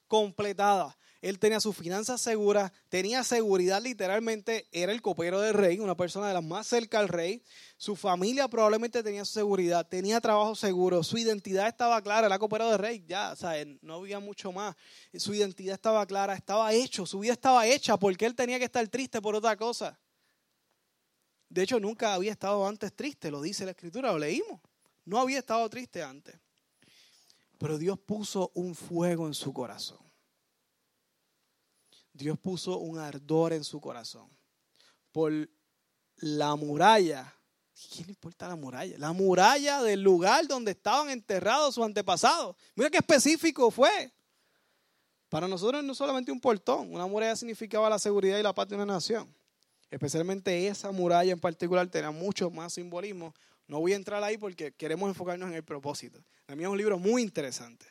completada. 0.08 0.98
Él 1.22 1.38
tenía 1.38 1.60
sus 1.60 1.76
finanzas 1.76 2.20
seguras, 2.20 2.72
tenía 2.88 3.24
seguridad 3.24 3.82
literalmente, 3.82 4.68
era 4.72 4.92
el 4.92 5.02
copero 5.02 5.40
del 5.40 5.54
rey, 5.54 5.78
una 5.78 5.96
persona 5.96 6.28
de 6.28 6.34
las 6.34 6.44
más 6.44 6.66
cerca 6.66 6.98
al 6.98 7.08
rey. 7.08 7.42
Su 7.76 7.96
familia 7.96 8.48
probablemente 8.48 9.02
tenía 9.02 9.24
seguridad, 9.24 9.86
tenía 9.88 10.20
trabajo 10.20 10.54
seguro, 10.54 11.02
su 11.02 11.18
identidad 11.18 11.68
estaba 11.68 12.00
clara, 12.02 12.26
era 12.26 12.38
copero 12.38 12.70
del 12.70 12.78
rey, 12.78 13.04
ya, 13.06 13.32
o 13.32 13.36
sea, 13.36 13.52
no 13.82 13.94
había 13.94 14.20
mucho 14.20 14.52
más. 14.52 14.76
Su 15.14 15.34
identidad 15.34 15.74
estaba 15.74 16.06
clara, 16.06 16.34
estaba 16.34 16.72
hecho, 16.72 17.06
su 17.06 17.20
vida 17.20 17.32
estaba 17.32 17.66
hecha, 17.66 17.96
porque 17.96 18.26
él 18.26 18.34
tenía 18.34 18.58
que 18.58 18.66
estar 18.66 18.86
triste 18.88 19.20
por 19.20 19.34
otra 19.34 19.56
cosa. 19.56 19.98
De 21.48 21.62
hecho, 21.62 21.80
nunca 21.80 22.14
había 22.14 22.32
estado 22.32 22.66
antes 22.66 22.94
triste, 22.94 23.30
lo 23.30 23.40
dice 23.40 23.64
la 23.64 23.70
escritura, 23.70 24.12
lo 24.12 24.18
leímos. 24.18 24.60
No 25.04 25.20
había 25.20 25.38
estado 25.38 25.68
triste 25.70 26.02
antes. 26.02 26.34
Pero 27.58 27.78
Dios 27.78 27.98
puso 27.98 28.50
un 28.54 28.74
fuego 28.74 29.26
en 29.26 29.34
su 29.34 29.52
corazón. 29.52 30.05
Dios 32.16 32.38
puso 32.38 32.78
un 32.78 32.98
ardor 32.98 33.52
en 33.52 33.64
su 33.64 33.80
corazón. 33.80 34.28
Por 35.12 35.48
la 36.16 36.56
muralla. 36.56 37.32
¿Quién 37.92 38.06
le 38.06 38.12
importa 38.12 38.48
la 38.48 38.56
muralla? 38.56 38.96
La 38.98 39.12
muralla 39.12 39.82
del 39.82 40.02
lugar 40.02 40.46
donde 40.46 40.70
estaban 40.70 41.10
enterrados 41.10 41.74
sus 41.74 41.84
antepasados. 41.84 42.56
Mira 42.74 42.90
qué 42.90 42.98
específico 42.98 43.70
fue. 43.70 44.12
Para 45.28 45.46
nosotros 45.46 45.84
no 45.84 45.94
solamente 45.94 46.32
un 46.32 46.40
portón. 46.40 46.92
Una 46.92 47.06
muralla 47.06 47.36
significaba 47.36 47.90
la 47.90 47.98
seguridad 47.98 48.38
y 48.38 48.42
la 48.42 48.54
paz 48.54 48.68
de 48.68 48.76
una 48.76 48.86
nación. 48.86 49.34
Especialmente 49.90 50.66
esa 50.66 50.90
muralla 50.90 51.32
en 51.32 51.40
particular 51.40 51.86
tenía 51.88 52.10
mucho 52.10 52.50
más 52.50 52.72
simbolismo 52.72 53.34
no 53.68 53.80
voy 53.80 53.92
a 53.92 53.96
entrar 53.96 54.22
ahí 54.22 54.38
porque 54.38 54.72
queremos 54.72 55.08
enfocarnos 55.08 55.48
en 55.48 55.54
el 55.54 55.64
propósito. 55.64 56.22
Nehemías 56.46 56.68
es 56.68 56.72
un 56.72 56.78
libro 56.78 56.98
muy 56.98 57.22
interesante. 57.22 57.86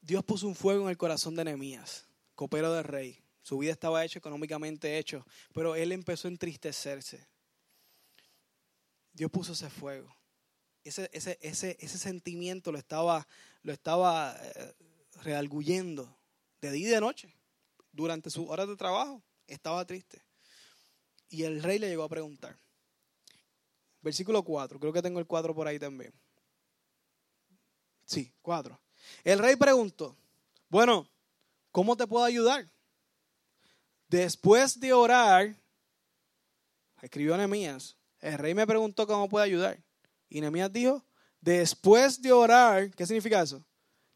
Dios 0.00 0.24
puso 0.24 0.46
un 0.46 0.54
fuego 0.54 0.84
en 0.84 0.90
el 0.90 0.96
corazón 0.96 1.34
de 1.34 1.44
Nehemías, 1.44 2.06
copero 2.34 2.72
del 2.72 2.84
rey. 2.84 3.22
Su 3.42 3.58
vida 3.58 3.72
estaba 3.72 4.04
hecha, 4.04 4.18
económicamente 4.18 4.98
hecho, 4.98 5.26
pero 5.52 5.74
él 5.74 5.92
empezó 5.92 6.28
a 6.28 6.30
entristecerse. 6.30 7.26
Dios 9.12 9.30
puso 9.30 9.52
ese 9.52 9.70
fuego. 9.70 10.14
Ese, 10.82 11.08
ese, 11.12 11.38
ese, 11.40 11.76
ese 11.80 11.98
sentimiento 11.98 12.72
lo 12.72 12.78
estaba, 12.78 13.26
lo 13.62 13.72
estaba 13.72 14.36
eh, 14.40 14.74
realguyendo 15.22 16.16
de 16.60 16.72
día 16.72 16.88
y 16.88 16.90
de 16.90 17.00
noche. 17.00 17.34
Durante 17.92 18.30
sus 18.30 18.48
horas 18.48 18.68
de 18.68 18.76
trabajo 18.76 19.22
estaba 19.46 19.84
triste. 19.84 20.22
Y 21.28 21.44
el 21.44 21.62
rey 21.62 21.78
le 21.78 21.88
llegó 21.88 22.02
a 22.02 22.08
preguntar, 22.08 22.58
Versículo 24.04 24.42
4, 24.42 24.78
creo 24.78 24.92
que 24.92 25.00
tengo 25.00 25.18
el 25.18 25.26
4 25.26 25.54
por 25.54 25.66
ahí 25.66 25.78
también. 25.78 26.12
Sí, 28.04 28.30
4. 28.42 28.78
El 29.24 29.38
rey 29.38 29.56
preguntó, 29.56 30.14
bueno, 30.68 31.08
¿cómo 31.74 31.96
te 31.96 32.06
puedo 32.06 32.24
ayudar? 32.24 32.70
Después 34.06 34.78
de 34.78 34.92
orar, 34.92 35.56
escribió 37.02 37.36
Nehemías, 37.36 37.96
el 38.20 38.38
rey 38.38 38.54
me 38.54 38.64
preguntó 38.64 39.08
cómo 39.08 39.28
puede 39.28 39.46
ayudar. 39.46 39.82
Y 40.28 40.40
Nehemías 40.40 40.72
dijo, 40.72 41.04
después 41.40 42.22
de 42.22 42.30
orar, 42.30 42.92
¿qué 42.92 43.04
significa 43.04 43.42
eso? 43.42 43.66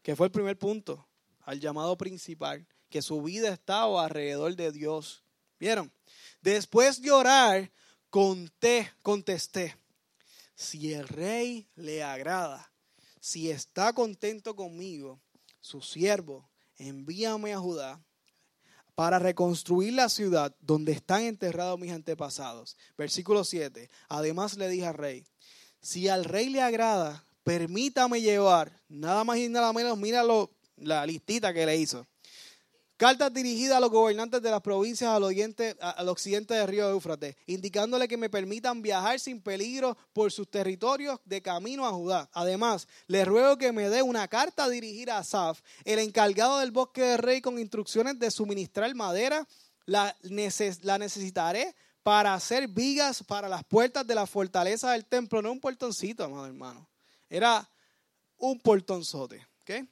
que 0.01 0.15
fue 0.15 0.27
el 0.27 0.31
primer 0.31 0.57
punto, 0.57 1.05
al 1.41 1.59
llamado 1.59 1.97
principal, 1.97 2.65
que 2.89 3.01
su 3.01 3.21
vida 3.21 3.49
estaba 3.49 4.05
alrededor 4.05 4.55
de 4.55 4.71
Dios. 4.71 5.21
¿Vieron? 5.59 5.91
Después 6.41 7.01
de 7.01 7.11
orar, 7.11 7.69
conté, 8.09 8.89
contesté, 9.03 9.75
si 10.55 10.93
el 10.93 11.09
rey 11.09 11.67
le 11.75 12.03
agrada, 12.03 12.71
si 13.19 13.51
está 13.51 13.91
contento 13.91 14.55
conmigo, 14.55 15.19
su 15.59 15.81
siervo, 15.81 16.49
envíame 16.79 17.53
a 17.53 17.59
Judá 17.59 18.03
para 18.95 19.19
reconstruir 19.19 19.93
la 19.93 20.09
ciudad 20.09 20.53
donde 20.59 20.91
están 20.91 21.21
enterrados 21.23 21.79
mis 21.79 21.91
antepasados. 21.91 22.75
Versículo 22.97 23.43
7. 23.43 23.89
Además 24.09 24.57
le 24.57 24.67
dije 24.67 24.87
al 24.87 24.95
rey, 24.95 25.25
si 25.81 26.09
al 26.09 26.25
rey 26.25 26.49
le 26.49 26.61
agrada, 26.61 27.25
permítame 27.43 28.19
llevar, 28.19 28.81
nada 28.89 29.23
más 29.23 29.37
y 29.37 29.47
nada 29.47 29.71
menos, 29.71 29.97
mira 29.97 30.23
la 30.75 31.05
listita 31.05 31.53
que 31.53 31.65
le 31.65 31.77
hizo. 31.77 32.08
Cartas 32.99 33.33
dirigidas 33.33 33.77
a 33.77 33.79
los 33.79 33.91
gobernantes 33.91 34.41
de 34.41 34.51
las 34.51 34.59
provincias 34.59 35.09
al, 35.09 35.23
oriente, 35.23 35.73
al 35.79 36.09
occidente 36.09 36.53
del 36.53 36.67
río 36.67 36.89
Éufrates, 36.89 37.33
indicándole 37.45 38.09
que 38.09 38.17
me 38.17 38.29
permitan 38.29 38.81
viajar 38.81 39.17
sin 39.21 39.41
peligro 39.41 39.97
por 40.11 40.33
sus 40.33 40.49
territorios 40.51 41.17
de 41.23 41.41
camino 41.41 41.87
a 41.87 41.93
Judá. 41.93 42.29
Además, 42.33 42.89
le 43.07 43.23
ruego 43.23 43.57
que 43.57 43.71
me 43.71 43.87
dé 43.87 44.01
una 44.01 44.27
carta 44.27 44.67
dirigida 44.67 45.15
a 45.15 45.19
Asaf, 45.19 45.61
el 45.85 45.99
encargado 45.99 46.59
del 46.59 46.71
bosque 46.71 47.01
del 47.01 47.19
rey, 47.19 47.39
con 47.39 47.57
instrucciones 47.57 48.19
de 48.19 48.29
suministrar 48.29 48.93
madera. 48.93 49.47
La, 49.85 50.13
la 50.81 50.97
necesitaré 50.97 51.73
para 52.03 52.33
hacer 52.33 52.67
vigas 52.67 53.23
para 53.23 53.47
las 53.47 53.63
puertas 53.63 54.05
de 54.05 54.15
la 54.15 54.27
fortaleza 54.27 54.91
del 54.91 55.05
templo. 55.05 55.41
No 55.41 55.53
un 55.53 55.61
portoncito, 55.61 56.25
amado 56.25 56.47
hermano. 56.47 56.85
Era 57.29 57.65
un 58.39 58.59
portonzote. 58.59 59.47
¿okay? 59.61 59.87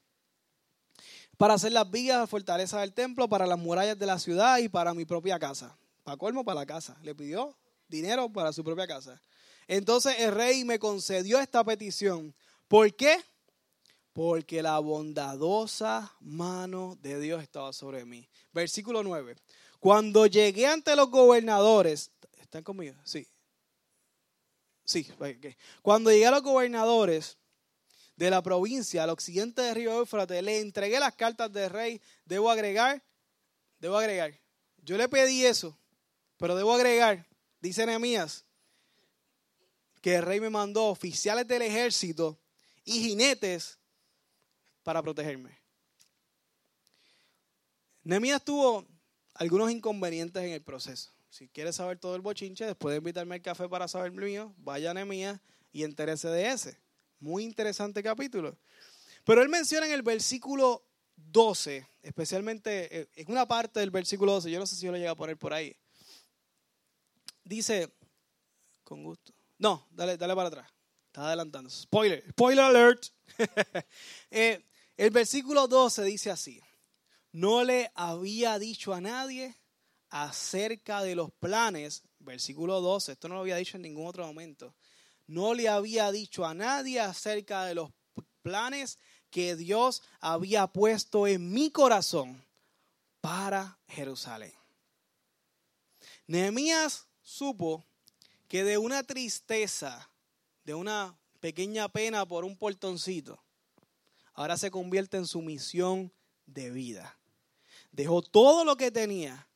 Para 1.37 1.53
hacer 1.53 1.71
las 1.71 1.89
vigas 1.89 2.19
de 2.19 2.27
fortaleza 2.27 2.81
del 2.81 2.93
templo, 2.93 3.29
para 3.29 3.45
las 3.45 3.59
murallas 3.59 3.97
de 3.97 4.05
la 4.05 4.19
ciudad 4.19 4.57
y 4.57 4.69
para 4.69 4.93
mi 4.93 5.05
propia 5.05 5.37
casa. 5.39 5.77
Para 6.03 6.17
colmo, 6.17 6.43
para 6.43 6.61
la 6.61 6.65
casa. 6.65 6.97
Le 7.03 7.13
pidió 7.13 7.55
dinero 7.87 8.31
para 8.31 8.51
su 8.51 8.63
propia 8.63 8.87
casa. 8.87 9.21
Entonces 9.67 10.15
el 10.19 10.33
rey 10.33 10.63
me 10.65 10.79
concedió 10.79 11.39
esta 11.39 11.63
petición. 11.63 12.33
¿Por 12.67 12.93
qué? 12.95 13.17
Porque 14.13 14.63
la 14.63 14.79
bondadosa 14.79 16.11
mano 16.21 16.97
de 17.01 17.19
Dios 17.19 17.43
estaba 17.43 17.71
sobre 17.71 18.03
mí. 18.05 18.27
Versículo 18.51 19.03
9. 19.03 19.35
Cuando 19.79 20.25
llegué 20.25 20.65
ante 20.65 20.95
los 20.95 21.11
gobernadores, 21.11 22.11
¿están 22.39 22.63
conmigo? 22.63 22.95
Sí. 23.03 23.27
Sí, 24.83 25.07
cuando 25.81 26.09
llegué 26.09 26.27
a 26.27 26.31
los 26.31 26.41
gobernadores, 26.41 27.37
de 28.17 28.31
la 28.31 28.41
provincia 28.41 29.03
al 29.03 29.11
occidente 29.11 29.61
del 29.61 29.75
río 29.75 29.99
Éufrates, 29.99 30.43
le 30.43 30.59
entregué 30.59 30.99
las 30.99 31.15
cartas 31.15 31.53
del 31.53 31.69
rey, 31.69 32.01
debo 32.25 32.49
agregar, 32.49 33.01
debo 33.79 33.95
agregar. 33.95 34.37
Yo 34.83 34.97
le 34.97 35.07
pedí 35.07 35.45
eso, 35.45 35.77
pero 36.37 36.55
debo 36.55 36.73
agregar, 36.73 37.27
dice 37.61 37.85
Nehemías, 37.85 38.43
que 40.01 40.15
el 40.15 40.23
rey 40.23 40.39
me 40.39 40.49
mandó 40.49 40.87
oficiales 40.87 41.47
del 41.47 41.61
ejército 41.61 42.39
y 42.83 43.03
jinetes 43.03 43.77
para 44.81 45.03
protegerme. 45.03 45.55
Nehemías 48.03 48.43
tuvo 48.43 48.85
algunos 49.35 49.69
inconvenientes 49.69 50.41
en 50.43 50.51
el 50.51 50.63
proceso. 50.63 51.11
Si 51.29 51.47
quieres 51.49 51.75
saber 51.75 51.99
todo 51.99 52.15
el 52.15 52.21
bochinche, 52.21 52.65
después 52.65 52.93
de 52.93 52.97
invitarme 52.97 53.35
al 53.35 53.41
café 53.41 53.69
para 53.69 53.87
saber 53.87 54.11
el 54.11 54.17
mío, 54.17 54.55
vaya 54.57 54.89
a 54.89 54.93
Nehemías 54.95 55.39
y 55.71 55.83
entérese 55.83 56.29
de 56.29 56.47
ese. 56.47 56.86
Muy 57.19 57.43
interesante 57.43 58.03
capítulo. 58.03 58.57
Pero 59.23 59.41
él 59.41 59.49
menciona 59.49 59.87
en 59.87 59.93
el 59.93 60.03
versículo 60.03 60.83
12, 61.15 61.85
especialmente 62.03 63.01
eh, 63.01 63.09
en 63.15 63.31
una 63.31 63.47
parte 63.47 63.79
del 63.79 63.91
versículo 63.91 64.33
12, 64.33 64.51
yo 64.51 64.59
no 64.59 64.67
sé 64.67 64.75
si 64.75 64.85
yo 64.85 64.91
lo 64.91 64.97
llega 64.97 65.11
a 65.11 65.15
poner 65.15 65.37
por 65.37 65.53
ahí. 65.53 65.75
Dice, 67.43 67.91
con 68.83 69.03
gusto. 69.03 69.33
No, 69.57 69.87
dale, 69.89 70.17
dale 70.17 70.35
para 70.35 70.47
atrás. 70.49 70.69
Está 71.07 71.27
adelantando. 71.27 71.69
Spoiler, 71.69 72.23
spoiler 72.31 72.65
alert. 72.65 73.07
Eh, 74.31 74.63
el 74.95 75.11
versículo 75.11 75.67
12 75.67 76.03
dice 76.03 76.31
así. 76.31 76.61
No 77.31 77.63
le 77.63 77.91
había 77.95 78.57
dicho 78.59 78.93
a 78.93 79.01
nadie 79.01 79.55
acerca 80.09 81.01
de 81.01 81.15
los 81.15 81.31
planes. 81.31 82.03
Versículo 82.19 82.81
12, 82.81 83.13
esto 83.13 83.27
no 83.27 83.35
lo 83.35 83.41
había 83.41 83.55
dicho 83.55 83.77
en 83.77 83.83
ningún 83.83 84.07
otro 84.07 84.25
momento 84.25 84.75
no 85.27 85.53
le 85.53 85.69
había 85.69 86.11
dicho 86.11 86.45
a 86.45 86.53
nadie 86.53 86.99
acerca 86.99 87.65
de 87.65 87.75
los 87.75 87.91
planes 88.41 88.97
que 89.29 89.55
Dios 89.55 90.01
había 90.19 90.67
puesto 90.67 91.27
en 91.27 91.51
mi 91.51 91.69
corazón 91.69 92.43
para 93.21 93.77
Jerusalén. 93.89 94.53
Nehemías 96.27 97.07
supo 97.21 97.83
que 98.47 98.63
de 98.63 98.77
una 98.77 99.03
tristeza, 99.03 100.09
de 100.63 100.73
una 100.73 101.17
pequeña 101.39 101.89
pena 101.89 102.25
por 102.25 102.45
un 102.45 102.57
portoncito, 102.57 103.43
ahora 104.33 104.57
se 104.57 104.71
convierte 104.71 105.17
en 105.17 105.27
su 105.27 105.41
misión 105.41 106.11
de 106.45 106.71
vida. 106.71 107.17
Dejó 107.91 108.21
todo 108.21 108.63
lo 108.63 108.77
que 108.77 108.91
tenía. 108.91 109.47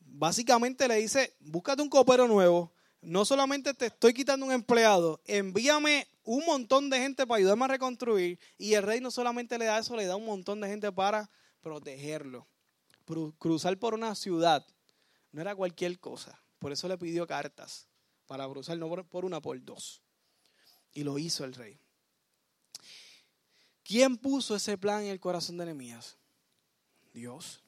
Básicamente 0.00 0.86
le 0.88 0.96
dice, 0.96 1.34
búscate 1.40 1.80
un 1.80 1.88
copero 1.88 2.28
nuevo, 2.28 2.72
no 3.02 3.24
solamente 3.24 3.74
te 3.74 3.86
estoy 3.86 4.14
quitando 4.14 4.46
un 4.46 4.52
empleado, 4.52 5.20
envíame 5.26 6.06
un 6.24 6.44
montón 6.46 6.88
de 6.88 6.98
gente 6.98 7.26
para 7.26 7.38
ayudarme 7.38 7.64
a 7.64 7.68
reconstruir. 7.68 8.38
Y 8.56 8.74
el 8.74 8.84
rey 8.84 9.00
no 9.00 9.10
solamente 9.10 9.58
le 9.58 9.66
da 9.66 9.78
eso, 9.78 9.96
le 9.96 10.06
da 10.06 10.16
un 10.16 10.24
montón 10.24 10.60
de 10.60 10.68
gente 10.68 10.90
para 10.92 11.28
protegerlo. 11.60 12.46
Cruzar 13.38 13.76
por 13.78 13.94
una 13.94 14.14
ciudad 14.14 14.64
no 15.32 15.40
era 15.40 15.54
cualquier 15.54 15.98
cosa. 15.98 16.40
Por 16.60 16.70
eso 16.70 16.86
le 16.86 16.96
pidió 16.96 17.26
cartas 17.26 17.88
para 18.26 18.48
cruzar, 18.48 18.78
no 18.78 18.88
por 18.88 19.24
una, 19.24 19.40
por 19.40 19.62
dos. 19.64 20.00
Y 20.94 21.02
lo 21.02 21.18
hizo 21.18 21.44
el 21.44 21.54
rey. 21.54 21.78
¿Quién 23.82 24.16
puso 24.16 24.54
ese 24.54 24.78
plan 24.78 25.02
en 25.02 25.08
el 25.10 25.18
corazón 25.18 25.56
de 25.56 25.64
Nehemías? 25.64 26.16
Dios. 27.12 27.60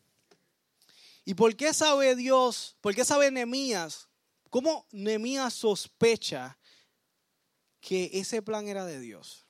¿Y 1.25 1.35
por 1.35 1.57
qué 1.57 1.75
sabe 1.75 2.15
Dios? 2.15 2.77
¿Por 2.81 2.95
qué 2.95 3.05
sabe 3.05 3.33
Nehemías 3.33 4.09
¿Cómo 4.55 4.87
Nehemías 4.93 5.53
sospecha 5.53 6.57
que 7.81 8.09
ese 8.13 8.41
plan 8.41 8.69
era 8.69 8.85
de 8.85 9.01
Dios? 9.01 9.45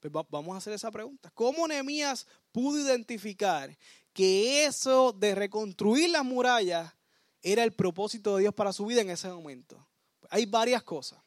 Pues 0.00 0.12
vamos 0.12 0.52
a 0.52 0.58
hacer 0.58 0.72
esa 0.72 0.90
pregunta. 0.90 1.30
¿Cómo 1.32 1.68
Nehemías 1.68 2.26
pudo 2.50 2.80
identificar 2.80 3.78
que 4.12 4.64
eso 4.64 5.12
de 5.12 5.36
reconstruir 5.36 6.10
las 6.10 6.24
murallas 6.24 6.92
era 7.40 7.62
el 7.62 7.72
propósito 7.72 8.34
de 8.34 8.40
Dios 8.42 8.52
para 8.52 8.72
su 8.72 8.84
vida 8.86 9.00
en 9.00 9.10
ese 9.10 9.28
momento? 9.28 9.86
Hay 10.28 10.44
varias 10.44 10.82
cosas. 10.82 11.20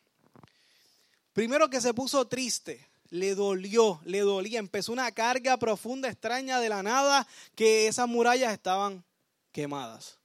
Primero 1.32 1.70
que 1.70 1.80
se 1.80 1.94
puso 1.94 2.28
triste, 2.28 2.86
le 3.12 3.34
dolió, 3.34 4.02
le 4.04 4.20
dolía, 4.20 4.60
empezó 4.60 4.92
una 4.92 5.10
carga 5.14 5.56
profunda, 5.56 6.10
extraña 6.10 6.60
de 6.60 6.68
la 6.68 6.84
nada, 6.84 7.26
que 7.56 7.88
esas 7.88 8.10
murallas 8.10 8.52
estaban 8.52 9.06
quemadas. 9.54 10.21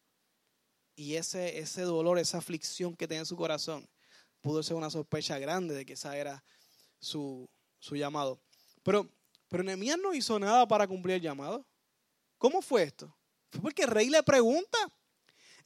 Y 0.96 1.14
ese, 1.14 1.58
ese 1.58 1.82
dolor, 1.82 2.18
esa 2.18 2.38
aflicción 2.38 2.96
que 2.96 3.06
tenía 3.06 3.20
en 3.20 3.26
su 3.26 3.36
corazón, 3.36 3.86
pudo 4.40 4.62
ser 4.62 4.76
una 4.76 4.90
sospecha 4.90 5.38
grande 5.38 5.74
de 5.74 5.84
que 5.84 5.92
esa 5.92 6.16
era 6.16 6.42
su, 6.98 7.48
llamado. 7.90 8.40
Pero, 8.82 9.08
pero 9.48 9.62
Nehemías 9.62 9.98
no 9.98 10.14
hizo 10.14 10.38
nada 10.38 10.66
para 10.66 10.86
cumplir 10.86 11.16
el 11.16 11.22
llamado. 11.22 11.66
¿Cómo 12.38 12.62
fue 12.62 12.84
esto? 12.84 13.14
Fue 13.50 13.60
porque 13.60 13.82
el 13.82 13.90
rey 13.90 14.08
le 14.08 14.22
pregunta. 14.22 14.78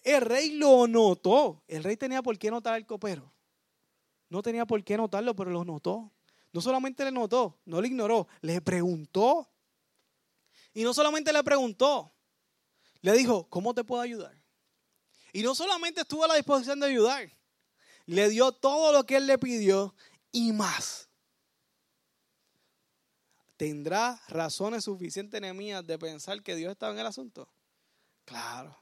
El 0.03 0.21
rey 0.23 0.51
lo 0.53 0.87
notó. 0.87 1.63
El 1.69 1.85
rey 1.85 1.97
tenía 1.97 2.23
por 2.23 2.37
qué 2.39 2.51
notar 2.51 2.75
al 2.75 2.87
copero. 2.87 3.33
No 4.29 4.43
tenía 4.43 4.67
por 4.67 4.83
qué 4.83 4.97
notarlo, 4.97 5.35
pero 5.35 5.51
lo 5.51 5.65
notó. 5.65 6.13
No 6.53 6.61
solamente 6.61 7.05
le 7.05 7.13
notó, 7.13 7.61
no 7.65 7.81
le 7.81 7.89
ignoró, 7.89 8.27
le 8.41 8.61
preguntó. 8.61 9.49
Y 10.75 10.83
no 10.83 10.93
solamente 10.93 11.33
le 11.33 11.43
preguntó, 11.45 12.13
le 13.03 13.13
dijo, 13.13 13.49
¿cómo 13.49 13.75
te 13.75 13.85
puedo 13.85 14.03
ayudar? 14.03 14.40
Y 15.33 15.43
no 15.43 15.55
solamente 15.55 16.03
estuvo 16.03 16.25
a 16.25 16.29
la 16.29 16.35
disposición 16.35 16.81
de 16.81 16.87
ayudar, 16.87 17.31
le 18.07 18.29
dio 18.29 18.53
todo 18.53 18.93
lo 18.93 19.05
que 19.05 19.17
él 19.17 19.27
le 19.27 19.39
pidió 19.39 19.95
y 20.33 20.53
más. 20.53 21.09
¿Tendrá 23.57 24.21
razones 24.29 24.85
suficientes 24.85 25.41
Nehemías 25.41 25.87
de 25.87 25.99
pensar 25.99 26.43
que 26.43 26.57
Dios 26.57 26.73
estaba 26.73 26.93
en 26.93 26.99
el 26.99 27.07
asunto? 27.07 27.53
Claro. 28.25 28.77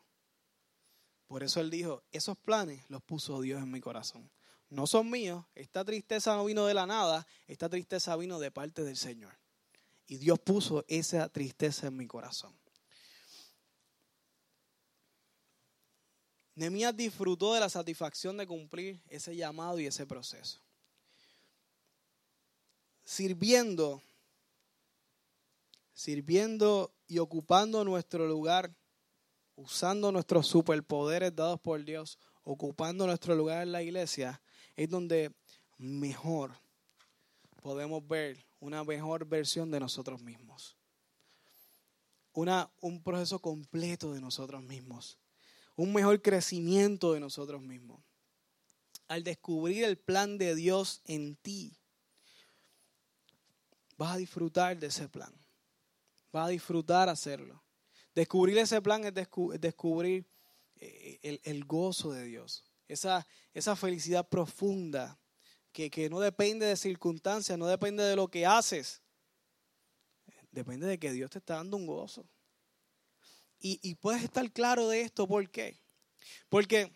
Por 1.26 1.42
eso 1.42 1.60
él 1.60 1.68
dijo, 1.68 2.02
esos 2.10 2.38
planes 2.38 2.84
los 2.88 3.02
puso 3.02 3.40
Dios 3.40 3.62
en 3.62 3.70
mi 3.70 3.80
corazón. 3.80 4.30
No 4.70 4.86
son 4.86 5.10
míos, 5.10 5.44
esta 5.54 5.84
tristeza 5.84 6.36
no 6.36 6.44
vino 6.44 6.66
de 6.66 6.74
la 6.74 6.86
nada, 6.86 7.26
esta 7.46 7.68
tristeza 7.68 8.16
vino 8.16 8.38
de 8.38 8.50
parte 8.50 8.82
del 8.82 8.96
Señor. 8.96 9.38
Y 10.06 10.16
Dios 10.16 10.38
puso 10.38 10.84
esa 10.88 11.28
tristeza 11.28 11.86
en 11.88 11.96
mi 11.96 12.06
corazón. 12.06 12.57
Nehemías 16.58 16.96
disfrutó 16.96 17.54
de 17.54 17.60
la 17.60 17.68
satisfacción 17.68 18.36
de 18.36 18.44
cumplir 18.44 19.00
ese 19.08 19.36
llamado 19.36 19.78
y 19.78 19.86
ese 19.86 20.06
proceso. 20.06 20.58
Sirviendo, 23.04 24.02
sirviendo 25.94 26.92
y 27.06 27.20
ocupando 27.20 27.84
nuestro 27.84 28.26
lugar, 28.26 28.74
usando 29.54 30.10
nuestros 30.10 30.48
superpoderes 30.48 31.36
dados 31.36 31.60
por 31.60 31.84
Dios, 31.84 32.18
ocupando 32.42 33.06
nuestro 33.06 33.36
lugar 33.36 33.62
en 33.62 33.70
la 33.70 33.84
iglesia, 33.84 34.42
es 34.74 34.90
donde 34.90 35.32
mejor 35.76 36.58
podemos 37.62 38.04
ver 38.04 38.44
una 38.58 38.82
mejor 38.82 39.24
versión 39.26 39.70
de 39.70 39.78
nosotros 39.78 40.20
mismos. 40.22 40.76
Una, 42.32 42.68
un 42.80 43.00
proceso 43.00 43.38
completo 43.38 44.12
de 44.12 44.20
nosotros 44.20 44.60
mismos. 44.60 45.20
Un 45.78 45.92
mejor 45.92 46.20
crecimiento 46.20 47.12
de 47.12 47.20
nosotros 47.20 47.62
mismos. 47.62 48.02
Al 49.06 49.22
descubrir 49.22 49.84
el 49.84 49.96
plan 49.96 50.36
de 50.36 50.56
Dios 50.56 51.02
en 51.04 51.36
ti, 51.36 51.78
vas 53.96 54.14
a 54.14 54.16
disfrutar 54.16 54.76
de 54.76 54.88
ese 54.88 55.08
plan. 55.08 55.32
Vas 56.32 56.46
a 56.46 56.50
disfrutar 56.50 57.08
hacerlo. 57.08 57.62
Descubrir 58.12 58.58
ese 58.58 58.82
plan 58.82 59.04
es 59.04 59.14
descubrir 59.60 60.26
eh, 60.80 61.38
el, 61.44 61.64
gozo 61.64 62.10
de 62.10 62.24
Dios. 62.24 62.64
Esa, 62.88 63.24
esa 63.54 63.76
felicidad 63.76 64.28
profunda 64.28 65.16
que, 65.70 65.90
que 65.90 66.10
no 66.10 66.18
depende 66.18 66.66
de 66.66 66.76
circunstancias, 66.76 67.56
no 67.56 67.68
depende 67.68 68.02
de 68.02 68.16
lo 68.16 68.26
que 68.26 68.44
haces. 68.44 69.00
Depende 70.50 70.88
de 70.88 70.98
que 70.98 71.12
Dios 71.12 71.30
te 71.30 71.38
está 71.38 71.54
dando 71.54 71.76
un 71.76 71.86
gozo. 71.86 72.28
Y, 73.60 73.94
puedes 73.96 74.22
estar 74.22 74.50
claro 74.52 74.88
de 74.88 75.00
esto, 75.00 75.26
¿por 75.26 75.50
qué? 75.50 75.80
Porque 76.48 76.92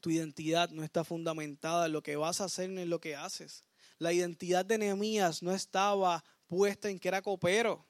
tu 0.00 0.10
identidad 0.10 0.70
no 0.70 0.84
está 0.84 1.02
fundamentada 1.02 1.86
en 1.86 1.92
lo 1.92 2.02
que 2.02 2.16
vas 2.16 2.40
a 2.40 2.44
hacer 2.44 2.70
ni 2.70 2.82
en 2.82 2.90
lo 2.90 3.00
que 3.00 3.16
haces. 3.16 3.64
La 3.98 4.12
identidad 4.12 4.64
de 4.64 4.78
Nehemías 4.78 5.42
no 5.42 5.52
estaba 5.52 6.24
puesta 6.46 6.88
en 6.88 6.98
que 6.98 7.08
era 7.08 7.22
copero. 7.22 7.84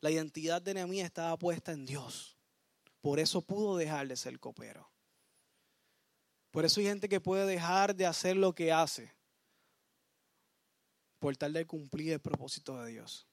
La 0.00 0.10
identidad 0.10 0.60
de 0.60 0.74
Nehemías 0.74 1.06
estaba 1.06 1.38
puesta 1.38 1.72
en 1.72 1.86
Dios. 1.86 2.36
Por 3.00 3.18
eso 3.18 3.40
pudo 3.40 3.76
dejar 3.76 4.08
de 4.08 4.16
ser 4.16 4.38
copero. 4.38 4.90
Por 6.50 6.64
eso 6.64 6.80
hay 6.80 6.86
gente 6.86 7.08
que 7.08 7.20
puede 7.20 7.46
dejar 7.46 7.94
de 7.96 8.06
hacer 8.06 8.36
lo 8.36 8.54
que 8.54 8.72
hace 8.72 9.14
por 11.24 11.34
tal 11.38 11.54
de 11.54 11.66
cumplir 11.66 12.12
el 12.12 12.20
propósito 12.20 12.82
de 12.82 12.90
Dios. 12.90 13.26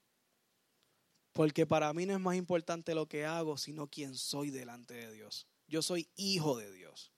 Porque 1.32 1.66
para 1.66 1.92
mí 1.92 2.06
no 2.06 2.14
es 2.14 2.20
más 2.20 2.36
importante 2.36 2.94
lo 2.94 3.06
que 3.06 3.24
hago, 3.24 3.56
sino 3.56 3.88
quién 3.88 4.14
soy 4.14 4.50
delante 4.50 4.94
de 4.94 5.12
Dios. 5.12 5.46
Yo 5.66 5.82
soy 5.82 6.08
hijo 6.16 6.58
de 6.58 6.70
Dios 6.72 7.12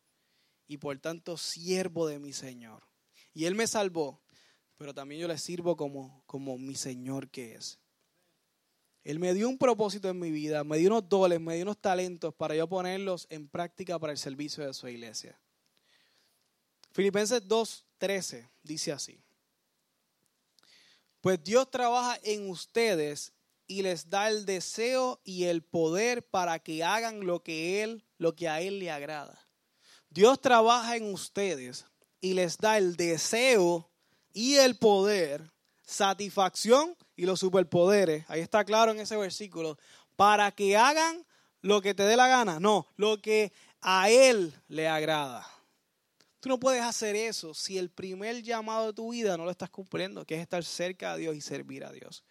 y 0.67 0.79
por 0.79 0.99
tanto 0.99 1.37
siervo 1.37 2.07
de 2.07 2.19
mi 2.19 2.33
Señor. 2.33 2.87
Y 3.33 3.47
Él 3.47 3.55
me 3.55 3.67
salvó 3.67 4.25
pero 4.77 4.93
también 4.93 5.21
yo 5.21 5.29
le 5.29 5.39
sirvo 5.39 5.77
como, 5.77 6.23
como 6.27 6.59
mi 6.59 6.75
Señor 6.75 7.31
que 7.31 7.55
es. 7.55 7.79
Él 9.03 9.19
me 9.19 9.35
dio 9.35 9.49
un 9.49 9.59
propósito 9.59 10.09
en 10.09 10.19
mi 10.19 10.31
vida, 10.31 10.65
me 10.65 10.79
dio 10.79 10.89
unos 10.89 11.09
doles, 11.09 11.41
me 11.41 11.55
dio 11.55 11.65
unos 11.65 11.79
talentos 11.79 12.35
para 12.35 12.55
yo 12.55 12.67
ponerlos 12.69 13.27
en 13.31 13.49
práctica 13.49 13.99
para 13.99 14.13
el 14.13 14.19
servicio 14.19 14.67
de 14.67 14.73
su 14.73 14.89
iglesia. 14.89 15.39
Filipenses 16.93 17.47
2.13 17.47 18.49
dice 18.63 18.93
así. 18.93 19.21
Pues 21.21 21.43
Dios 21.43 21.71
trabaja 21.71 22.19
en 22.23 22.49
ustedes 22.49 23.33
y 23.67 23.83
les 23.83 24.11
da 24.11 24.29
el 24.29 24.45
deseo 24.47 25.21
y 25.25 25.45
el 25.45 25.63
poder 25.63 26.23
para 26.29 26.59
que 26.59 26.85
hagan 26.85 27.27
lo 27.27 27.43
que 27.43 27.83
él, 27.83 28.05
lo 28.19 28.35
que 28.35 28.49
a 28.49 28.61
él 28.61 28.79
le 28.79 28.91
agrada. 28.91 29.49
Dios 30.11 30.41
trabaja 30.41 30.97
en 30.97 31.13
ustedes 31.13 31.87
y 32.21 32.35
les 32.35 32.59
da 32.59 32.79
el 32.79 32.97
deseo 32.97 33.91
y 34.33 34.57
el 34.57 34.77
poder, 34.77 35.51
satisfacción 35.83 36.97
y 37.17 37.27
los 37.27 37.41
superpoderes. 37.41 38.25
Ahí 38.29 38.41
está 38.41 38.65
claro 38.65 38.93
en 38.93 39.01
ese 39.01 39.17
versículo. 39.17 39.79
Para 40.17 40.53
que 40.53 40.77
hagan 40.77 41.25
lo 41.65 41.81
que 41.81 41.95
te 41.95 42.03
dé 42.05 42.17
la 42.17 42.29
gana. 42.29 42.61
No, 42.61 42.87
lo 42.97 43.21
que 43.21 43.53
a 43.81 44.11
Él 44.11 44.55
le 44.69 44.87
agrada. 44.87 45.47
Tú 46.41 46.51
no 46.51 46.61
puedes 46.61 46.83
hacer 46.83 47.17
eso 47.17 47.55
si 47.55 47.79
el 47.79 47.91
primer 47.91 48.43
llamado 48.43 48.89
de 48.89 48.93
tu 48.93 49.13
vida 49.13 49.37
no 49.39 49.45
lo 49.45 49.51
estás 49.51 49.71
cumpliendo, 49.71 50.27
que 50.27 50.35
es 50.35 50.43
estar 50.43 50.63
cerca 50.63 51.15
de 51.15 51.23
Dios 51.23 51.37
y 51.37 51.41
servir 51.41 51.85
a 51.85 51.91
Dios. 51.91 52.23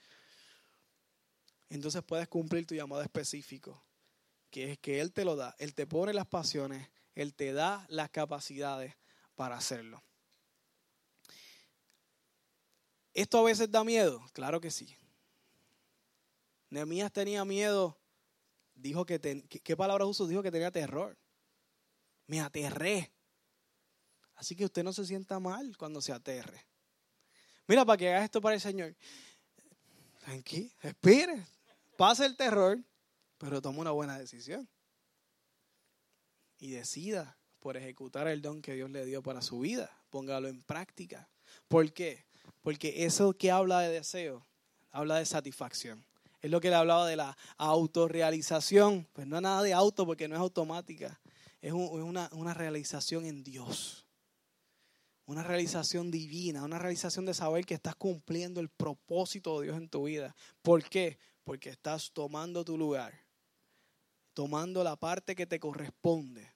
Entonces 1.73 2.03
puedes 2.03 2.27
cumplir 2.27 2.67
tu 2.67 2.75
llamado 2.75 3.01
específico, 3.01 3.83
que 4.51 4.73
es 4.73 4.77
que 4.77 5.01
Él 5.01 5.11
te 5.11 5.25
lo 5.25 5.35
da. 5.35 5.55
Él 5.57 5.73
te 5.73 5.87
pone 5.87 6.13
las 6.13 6.27
pasiones, 6.27 6.87
Él 7.15 7.33
te 7.33 7.51
da 7.51 7.83
las 7.89 8.11
capacidades 8.11 8.95
para 9.33 9.57
hacerlo. 9.57 10.03
¿Esto 13.11 13.39
a 13.39 13.43
veces 13.43 13.71
da 13.71 13.83
miedo? 13.83 14.23
Claro 14.33 14.61
que 14.61 14.69
sí. 14.69 14.95
Nehemías 16.69 17.11
tenía 17.11 17.43
miedo. 17.43 17.97
Dijo 18.75 19.03
que, 19.03 19.19
¿qué 19.19 19.75
palabra 19.75 20.05
usó? 20.05 20.27
Dijo 20.27 20.43
que 20.43 20.51
tenía 20.51 20.69
terror. 20.69 21.17
Me 22.27 22.39
aterré. 22.39 23.11
Así 24.35 24.55
que 24.55 24.65
usted 24.65 24.83
no 24.83 24.93
se 24.93 25.07
sienta 25.07 25.39
mal 25.39 25.75
cuando 25.75 26.03
se 26.03 26.11
aterre. 26.11 26.67
Mira, 27.67 27.83
para 27.83 27.97
que 27.97 28.09
haga 28.09 28.25
esto 28.25 28.39
para 28.39 28.53
el 28.53 28.61
Señor. 28.61 28.95
Tranquilo, 30.19 30.69
espere. 30.83 31.52
Pase 31.97 32.25
el 32.25 32.35
terror, 32.35 32.83
pero 33.37 33.61
toma 33.61 33.81
una 33.81 33.91
buena 33.91 34.17
decisión. 34.17 34.67
Y 36.57 36.71
decida 36.71 37.37
por 37.59 37.77
ejecutar 37.77 38.27
el 38.27 38.41
don 38.41 38.61
que 38.61 38.73
Dios 38.73 38.89
le 38.89 39.05
dio 39.05 39.21
para 39.21 39.41
su 39.41 39.59
vida. 39.59 39.89
Póngalo 40.09 40.47
en 40.47 40.63
práctica. 40.63 41.29
¿Por 41.67 41.91
qué? 41.93 42.25
Porque 42.61 43.05
eso 43.05 43.33
que 43.33 43.51
habla 43.51 43.79
de 43.81 43.89
deseo, 43.89 44.45
habla 44.91 45.17
de 45.17 45.25
satisfacción. 45.25 46.05
Es 46.41 46.51
lo 46.51 46.59
que 46.59 46.69
le 46.69 46.75
hablaba 46.75 47.07
de 47.07 47.15
la 47.15 47.37
autorrealización. 47.57 49.07
Pues 49.13 49.27
no 49.27 49.37
es 49.37 49.41
nada 49.41 49.63
de 49.63 49.73
auto 49.73 50.05
porque 50.05 50.27
no 50.27 50.35
es 50.35 50.41
automática. 50.41 51.21
Es, 51.61 51.71
una, 51.71 52.29
una 52.33 52.53
realización 52.53 53.25
en 53.25 53.43
Dios. 53.43 54.05
Una 55.25 55.41
realización 55.41 56.11
divina, 56.11 56.63
una 56.63 56.79
realización 56.79 57.25
de 57.25 57.33
saber 57.33 57.65
que 57.65 57.73
estás 57.73 57.95
cumpliendo 57.95 58.59
el 58.59 58.67
propósito 58.67 59.59
de 59.59 59.67
Dios 59.67 59.77
en 59.77 59.87
tu 59.87 60.03
vida. 60.03 60.35
¿Por 60.61 60.83
qué? 60.83 61.17
Porque 61.43 61.69
estás 61.69 62.11
tomando 62.11 62.63
tu 62.63 62.77
lugar, 62.77 63.13
tomando 64.33 64.83
la 64.83 64.95
parte 64.95 65.35
que 65.35 65.45
te 65.45 65.59
corresponde 65.59 66.53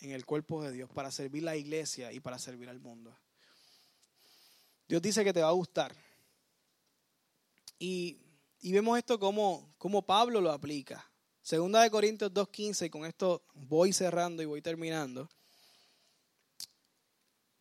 en 0.00 0.10
el 0.10 0.26
cuerpo 0.26 0.62
de 0.62 0.72
Dios 0.72 0.90
para 0.90 1.10
servir 1.10 1.42
la 1.42 1.56
iglesia 1.56 2.12
y 2.12 2.20
para 2.20 2.38
servir 2.38 2.68
al 2.68 2.80
mundo. 2.80 3.16
Dios 4.88 5.02
dice 5.02 5.24
que 5.24 5.32
te 5.32 5.42
va 5.42 5.48
a 5.48 5.52
gustar. 5.52 5.94
Y, 7.78 8.18
vemos 8.62 8.98
esto 8.98 9.18
como, 9.18 9.74
como 9.78 10.02
Pablo 10.02 10.40
lo 10.40 10.52
aplica. 10.52 11.10
Segunda 11.42 11.82
de 11.82 11.90
Corintios 11.90 12.32
2.15, 12.32 12.86
y 12.86 12.90
con 12.90 13.04
esto 13.04 13.44
voy 13.54 13.92
cerrando 13.92 14.42
y 14.42 14.46
voy 14.46 14.62
terminando. 14.62 15.28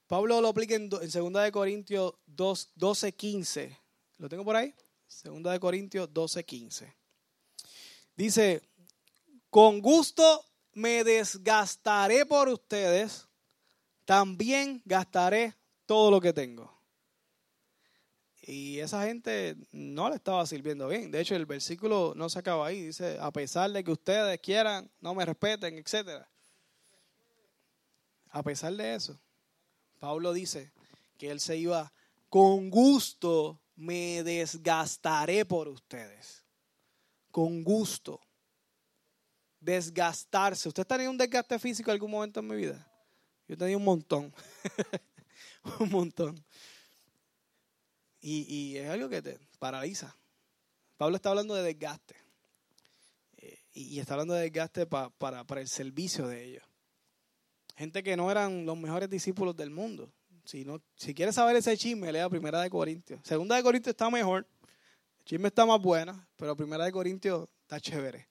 Pablo 0.08 0.40
lo 0.42 0.50
aplica 0.50 0.76
en, 0.76 0.90
en 1.02 1.12
Segunda 1.12 1.44
de 1.44 1.52
Corintios 1.52 2.14
12.15. 2.28 3.78
¿Lo 4.18 4.30
tengo 4.30 4.44
por 4.44 4.56
ahí? 4.56 4.74
Segunda 5.16 5.54
de 5.54 5.62
Corintios 5.62 6.10
12.15. 6.10 6.94
Dice, 8.18 8.62
con 9.50 9.80
gusto 9.80 10.44
me 10.74 11.06
desgastaré 11.06 12.26
por 12.26 12.50
ustedes, 12.50 13.26
también 14.04 14.82
gastaré 14.84 15.56
todo 15.86 16.12
lo 16.12 16.20
que 16.20 16.34
tengo. 16.34 16.70
Y 18.42 18.80
esa 18.80 19.06
gente 19.06 19.56
no 19.72 20.10
le 20.10 20.18
estaba 20.18 20.46
sirviendo 20.46 20.90
bien. 20.90 21.10
De 21.12 21.22
hecho, 21.22 21.36
el 21.36 21.46
versículo 21.46 22.12
no 22.14 22.28
se 22.30 22.40
acaba 22.40 22.68
ahí. 22.68 22.88
Dice, 22.88 23.18
a 23.22 23.32
pesar 23.32 23.72
de 23.72 23.86
que 23.86 23.92
ustedes 23.92 24.38
quieran, 24.42 24.92
no 25.00 25.16
me 25.16 25.26
respeten, 25.26 25.78
etc. 25.78 26.26
A 28.32 28.44
pesar 28.44 28.74
de 28.74 28.96
eso, 28.96 29.18
Pablo 29.98 30.34
dice 30.34 30.74
que 31.18 31.32
él 31.32 31.40
se 31.40 31.56
iba, 31.56 31.94
con 32.30 32.70
gusto 32.70 33.62
me 33.76 34.24
desgastaré 34.24 35.46
por 35.46 35.68
ustedes. 35.68 36.44
Con 37.32 37.64
gusto. 37.64 38.20
Desgastarse. 39.60 40.70
¿Usted 40.70 40.86
tenido 40.86 41.12
un 41.12 41.18
desgaste 41.18 41.60
físico 41.60 41.92
en 41.92 41.96
algún 41.96 42.12
momento 42.12 42.40
en 42.40 42.48
mi 42.48 42.56
vida? 42.56 42.88
Yo 43.48 43.58
tenido 43.58 43.78
un 43.78 43.86
montón. 43.86 44.34
un 45.80 45.90
montón. 45.90 46.44
Y, 48.22 48.76
es 48.78 48.90
algo 48.90 49.08
que 49.08 49.22
te 49.22 49.40
paraliza. 49.60 50.16
Pablo 50.98 51.16
está 51.16 51.30
hablando 51.30 51.54
de 51.54 51.62
desgaste. 51.62 52.16
Eh, 53.38 53.60
y, 53.74 54.00
está 54.00 54.14
hablando 54.14 54.34
de 54.34 54.42
desgaste 54.42 54.88
para, 54.88 55.44
para 55.44 55.62
el 55.62 55.68
servicio 55.68 56.28
de 56.28 56.44
ellos. 56.44 56.64
Gente 57.76 58.02
que 58.02 58.16
no 58.16 58.32
eran 58.32 58.66
los 58.66 58.78
mejores 58.78 59.10
discípulos 59.10 59.56
del 59.56 59.70
mundo. 59.70 60.12
Si, 60.46 60.64
no, 60.64 60.82
si 60.96 61.14
quieres 61.14 61.36
saber 61.36 61.56
ese 61.56 61.76
chisme, 61.78 62.12
lea 62.12 62.30
Primera 62.30 62.62
de 62.62 62.70
Corintios. 62.70 63.20
Segunda 63.24 63.56
de 63.56 63.64
Corintios 63.64 63.94
está 63.94 64.10
mejor. 64.10 64.48
El 65.20 65.26
chisme 65.26 65.48
está 65.48 65.66
más 65.66 65.82
buena, 65.82 66.28
pero 66.38 66.56
Primera 66.56 66.86
de 66.86 66.92
Corintios 66.92 67.50
está 67.64 67.80
chévere. 67.80 68.28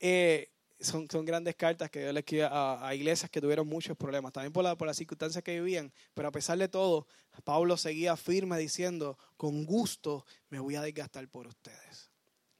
Eh, 0.00 0.50
son, 0.80 1.08
son 1.10 1.24
grandes 1.24 1.56
cartas 1.56 1.90
que 1.90 2.00
Dios 2.00 2.12
le 2.12 2.20
escribe 2.20 2.48
a, 2.50 2.90
iglesias 2.94 3.30
que 3.30 3.40
tuvieron 3.40 3.68
muchos 3.68 3.96
problemas, 3.96 4.32
también 4.32 4.52
por, 4.52 4.64
la, 4.64 4.76
por 4.76 4.86
las 4.86 4.96
circunstancias 4.96 5.42
que 5.44 5.60
vivían, 5.60 5.92
pero 6.14 6.28
a 6.28 6.32
pesar 6.32 6.58
de 6.58 6.68
todo, 6.68 7.06
Pablo 7.44 7.76
seguía 7.76 8.16
firme 8.16 8.58
diciendo, 8.58 9.18
con 9.36 9.64
gusto 9.64 10.24
me 10.48 10.58
voy 10.58 10.76
a 10.76 10.82
desgastar 10.82 11.28
por 11.28 11.46
ustedes. 11.46 12.10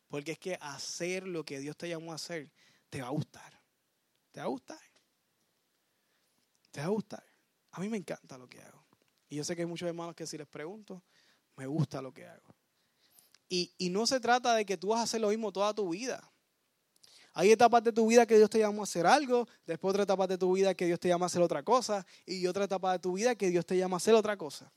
Porque 0.08 0.32
es 0.32 0.38
que 0.38 0.58
hacer 0.60 1.26
lo 1.26 1.44
que 1.44 1.58
Dios 1.58 1.76
te 1.76 1.88
llamó 1.88 2.12
a 2.12 2.16
hacer 2.16 2.50
te 2.88 3.02
va 3.02 3.08
a 3.08 3.10
gustar. 3.10 3.60
Te 4.30 4.40
va 4.40 4.46
a 4.46 4.48
gustar. 4.48 4.78
Te 6.70 6.80
va 6.80 6.86
a 6.86 6.90
gustar. 6.90 7.33
A 7.74 7.80
mí 7.80 7.88
me 7.88 7.96
encanta 7.96 8.38
lo 8.38 8.48
que 8.48 8.60
hago. 8.60 8.84
Y 9.28 9.36
yo 9.36 9.42
sé 9.44 9.56
que 9.56 9.62
hay 9.62 9.66
muchos 9.66 9.88
hermanos 9.88 10.14
que 10.14 10.26
si 10.28 10.38
les 10.38 10.46
pregunto, 10.46 11.02
me 11.56 11.66
gusta 11.66 12.00
lo 12.00 12.14
que 12.14 12.24
hago. 12.24 12.54
Y, 13.48 13.74
y 13.78 13.90
no 13.90 14.06
se 14.06 14.20
trata 14.20 14.54
de 14.54 14.64
que 14.64 14.76
tú 14.76 14.88
vas 14.88 15.00
a 15.00 15.02
hacer 15.02 15.20
lo 15.20 15.28
mismo 15.28 15.50
toda 15.50 15.74
tu 15.74 15.88
vida. 15.88 16.30
Hay 17.32 17.50
etapas 17.50 17.82
de 17.82 17.92
tu 17.92 18.06
vida 18.06 18.26
que 18.26 18.36
Dios 18.36 18.48
te 18.48 18.60
llama 18.60 18.80
a 18.80 18.84
hacer 18.84 19.06
algo, 19.06 19.48
después 19.66 19.90
otra 19.90 20.04
etapa 20.04 20.28
de 20.28 20.38
tu 20.38 20.52
vida 20.52 20.72
que 20.74 20.86
Dios 20.86 21.00
te 21.00 21.08
llama 21.08 21.26
a 21.26 21.28
hacer 21.28 21.42
otra 21.42 21.64
cosa, 21.64 22.06
y 22.24 22.46
otra 22.46 22.64
etapa 22.64 22.92
de 22.92 23.00
tu 23.00 23.14
vida 23.14 23.34
que 23.34 23.50
Dios 23.50 23.66
te 23.66 23.76
llama 23.76 23.96
a 23.96 23.98
hacer 23.98 24.14
otra 24.14 24.36
cosa. 24.36 24.72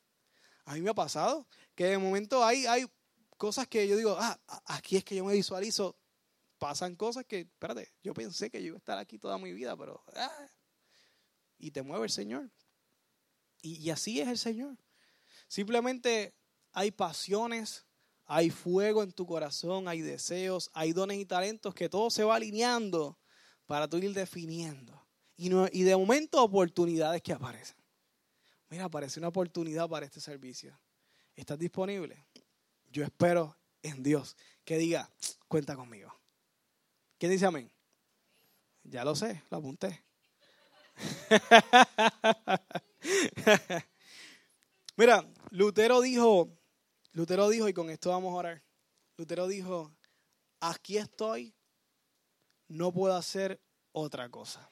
A 0.66 0.74
mí 0.74 0.82
me 0.82 0.90
ha 0.90 0.96
pasado 0.96 1.46
que 1.76 1.86
de 1.86 2.00
momento 2.00 2.44
hay, 2.44 2.66
hay 2.66 2.88
cosas 3.38 3.68
que 3.68 3.88
yo 3.88 3.96
digo, 3.96 4.18
ah, 4.20 4.40
aquí 4.66 4.98
es 4.98 5.04
que 5.04 5.16
yo 5.16 5.24
me 5.24 5.34
visualizo. 5.34 5.96
Pasan 6.58 6.96
cosas 6.96 7.26
que, 7.26 7.42
espérate, 7.42 7.94
yo 8.02 8.16
pensé 8.16 8.50
que 8.50 8.60
yo 8.60 8.70
iba 8.70 8.78
a 8.78 8.80
estar 8.80 8.98
aquí 8.98 9.20
toda 9.20 9.38
mi 9.38 9.54
vida, 9.54 9.78
pero... 9.78 10.04
Ah, 10.16 10.50
y 11.60 11.70
te 11.70 11.84
mueve 11.84 12.06
el 12.06 12.12
Señor. 12.12 12.50
Y, 13.62 13.90
así 13.90 14.22
es 14.22 14.28
el 14.28 14.38
Señor. 14.38 14.78
Simplemente 15.48 16.34
hay 16.72 16.92
pasiones, 16.92 17.86
hay 18.26 18.50
fuego 18.50 19.04
en 19.04 19.12
tu 19.12 19.26
corazón, 19.26 19.88
hay 19.88 20.02
deseos, 20.02 20.70
hay 20.74 20.94
dones 20.94 21.18
y 21.18 21.26
talentos 21.26 21.74
que 21.74 21.90
todo 21.90 22.10
se 22.10 22.24
va 22.24 22.36
alineando 22.36 23.18
para 23.66 23.88
tú 23.88 23.98
ir 23.98 24.14
definiendo. 24.14 25.06
Y, 25.36 25.50
y 25.72 25.84
de 25.84 25.96
momento 25.96 26.44
oportunidades 26.44 27.22
que 27.22 27.34
aparecen. 27.34 27.78
Mira, 28.70 28.86
aparece 28.86 29.20
una 29.20 29.30
oportunidad 29.30 29.88
para 29.88 30.06
este 30.06 30.20
servicio. 30.20 30.78
¿Estás 31.36 31.58
disponible? 31.58 32.26
Yo 32.92 33.04
espero 33.04 33.58
en 33.82 34.04
Dios 34.04 34.36
que 34.66 34.78
diga, 34.78 35.10
cuenta 35.48 35.76
conmigo. 35.76 36.14
¿Quién 37.18 37.32
dice 37.32 37.46
amén? 37.46 37.72
Ya 38.84 39.04
lo 39.04 39.16
sé, 39.16 39.44
lo 39.50 39.58
apunté. 39.58 40.07
Mira, 44.98 45.26
Lutero 45.52 46.02
dijo, 46.02 46.50
Lutero 47.14 47.48
dijo, 47.50 47.70
y 47.70 47.74
con 47.74 47.90
esto 47.90 48.10
vamos 48.10 48.34
a 48.34 48.38
orar, 48.38 48.64
Lutero 49.18 49.48
dijo, 49.48 49.96
aquí 50.60 50.98
estoy, 50.98 51.54
no 52.68 52.92
puedo 52.92 53.16
hacer 53.16 53.62
otra 53.92 54.30
cosa. 54.30 54.70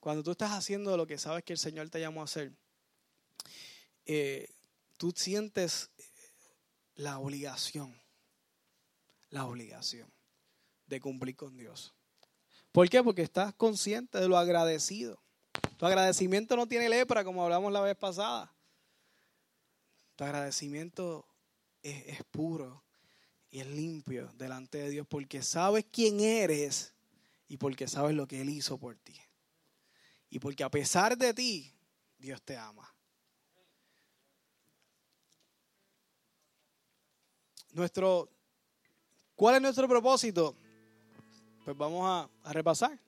Cuando 0.00 0.22
tú 0.22 0.30
estás 0.30 0.52
haciendo 0.52 0.96
lo 0.96 1.06
que 1.06 1.18
sabes 1.18 1.44
que 1.44 1.52
el 1.52 1.58
Señor 1.58 1.90
te 1.90 2.00
llamó 2.00 2.20
a 2.20 2.24
hacer, 2.24 2.52
eh, 4.06 4.48
tú 4.96 5.12
sientes 5.14 5.90
la 6.94 7.18
obligación, 7.18 8.00
la 9.30 9.44
obligación 9.44 10.10
de 10.86 11.00
cumplir 11.00 11.36
con 11.36 11.56
Dios. 11.56 11.94
¿Por 12.72 12.88
qué? 12.88 13.02
Porque 13.02 13.22
estás 13.22 13.54
consciente 13.54 14.18
de 14.18 14.28
lo 14.28 14.36
agradecido. 14.36 15.20
Tu 15.76 15.86
agradecimiento 15.86 16.56
no 16.56 16.66
tiene 16.66 16.88
lepra, 16.88 17.24
como 17.24 17.42
hablamos 17.42 17.72
la 17.72 17.80
vez 17.80 17.96
pasada. 17.96 18.52
Tu 20.16 20.24
agradecimiento 20.24 21.26
es, 21.82 22.22
puro 22.30 22.84
y 23.50 23.60
es 23.60 23.66
limpio 23.68 24.30
delante 24.34 24.78
de 24.78 24.90
Dios 24.90 25.06
porque 25.06 25.42
sabes 25.42 25.86
quién 25.90 26.20
eres 26.20 26.92
y 27.46 27.56
porque 27.56 27.88
sabes 27.88 28.14
lo 28.14 28.26
que 28.26 28.40
Él 28.40 28.50
hizo 28.50 28.78
por 28.78 28.96
ti. 28.96 29.16
Y 30.30 30.40
porque 30.40 30.64
a 30.64 30.70
pesar 30.70 31.16
de 31.16 31.32
ti, 31.32 31.72
Dios 32.18 32.42
te 32.42 32.56
ama. 32.56 32.92
Nuestro, 37.72 38.28
¿Cuál 39.38 39.54
es 39.54 39.62
nuestro 39.62 39.86
propósito? 39.86 40.56
Pues 41.68 41.76
vamos 41.76 42.30
a, 42.44 42.50
repasar. 42.50 42.98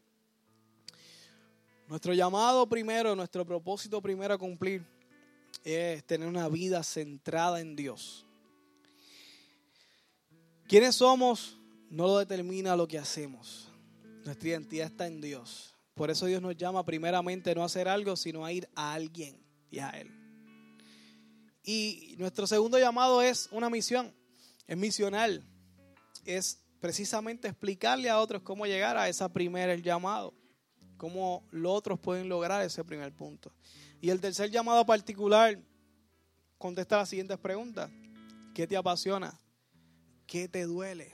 Nuestro 1.89 2.13
llamado 2.13 2.69
primero, 2.69 3.17
nuestro 3.17 3.47
propósito 3.47 4.03
primero 4.03 4.35
a 4.35 4.39
cumplir 4.39 4.85
es 5.65 6.05
tener 6.05 6.29
una 6.29 6.47
vida 6.47 6.83
centrada 6.83 7.63
en 7.63 7.75
Dios. 7.75 8.27
¿Quiénes 10.69 10.97
somos? 10.97 11.57
No 11.89 12.07
lo 12.07 12.19
determina 12.19 12.77
lo 12.77 12.87
que 12.87 12.99
hacemos. 12.99 13.73
Nuestra 14.27 14.51
identidad 14.51 14.89
está 14.89 15.07
en 15.07 15.23
Dios. 15.23 15.75
Por 15.95 16.11
eso 16.11 16.27
Dios 16.27 16.43
nos 16.43 16.55
llama 16.55 16.85
primeramente 16.85 17.55
no 17.55 17.63
a 17.63 17.65
hacer 17.65 17.89
algo, 17.89 18.15
sino 18.15 18.45
a 18.45 18.53
ir 18.53 18.69
a 18.75 18.93
alguien 18.93 19.43
y 19.71 19.79
a 19.79 19.89
Él. 19.89 20.11
Y 21.65 22.15
nuestro 22.19 22.47
segundo 22.47 22.79
llamado 22.79 23.23
es 23.23 23.49
una 23.53 23.71
misión, 23.71 24.15
es 24.67 24.77
misional. 24.77 25.43
Es 26.27 26.59
precisamente 26.81 27.47
explicarle 27.47 28.09
a 28.09 28.19
otros 28.19 28.43
cómo 28.43 28.67
llegar 28.67 28.97
a 28.97 29.09
esa 29.09 29.29
primera 29.29 29.75
llamado, 29.77 30.35
cómo 30.97 31.45
los 31.51 31.73
otros 31.73 32.01
pueden 32.01 32.29
lograr 32.29 32.63
ese 32.63 32.83
primer 32.83 33.13
punto. 33.13 33.53
Y 34.01 34.09
el 34.11 34.21
tercer 34.21 34.51
llamado 34.51 34.85
particular 34.87 35.59
contesta 36.59 36.97
las 36.97 37.09
siguientes 37.09 37.39
preguntas. 37.39 37.91
¿Qué 38.55 38.67
te 38.67 38.77
apasiona? 38.77 39.39
¿Qué 40.27 40.49
te 40.49 40.65
duele? 40.65 41.13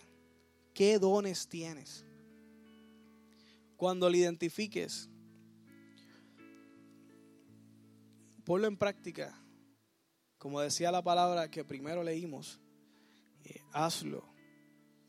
¿Qué 0.73 0.99
dones 0.99 1.49
tienes? 1.49 2.05
Cuando 3.77 4.09
lo 4.09 4.17
identifiques, 4.17 5.11
ponlo 8.45 8.69
en 8.69 8.77
práctica. 8.77 9.35
Como 10.39 10.61
decía 10.61 10.93
la 10.93 11.03
palabra 11.03 11.51
que 11.51 11.64
primero 11.64 12.05
leímos, 12.05 12.61
eh, 13.45 13.61
hazlo 13.73 14.36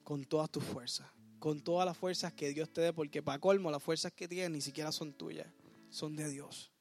con 0.08 0.24
todas 0.24 0.50
tus 0.50 0.64
fuerzas, 0.64 1.12
con 1.38 1.60
todas 1.60 1.86
las 1.86 1.98
fuerzas 1.98 2.32
que 2.32 2.54
Dios 2.54 2.72
te 2.72 2.80
dé, 2.80 2.94
porque 2.94 3.22
para 3.22 3.40
colmo 3.40 3.70
las 3.70 3.84
fuerzas 3.84 4.14
que 4.14 4.26
tienes 4.26 4.52
ni 4.52 4.62
siquiera 4.62 4.94
son 4.94 5.12
tuyas, 5.12 5.48
son 5.90 6.16
de 6.16 6.30
Dios 6.30 6.72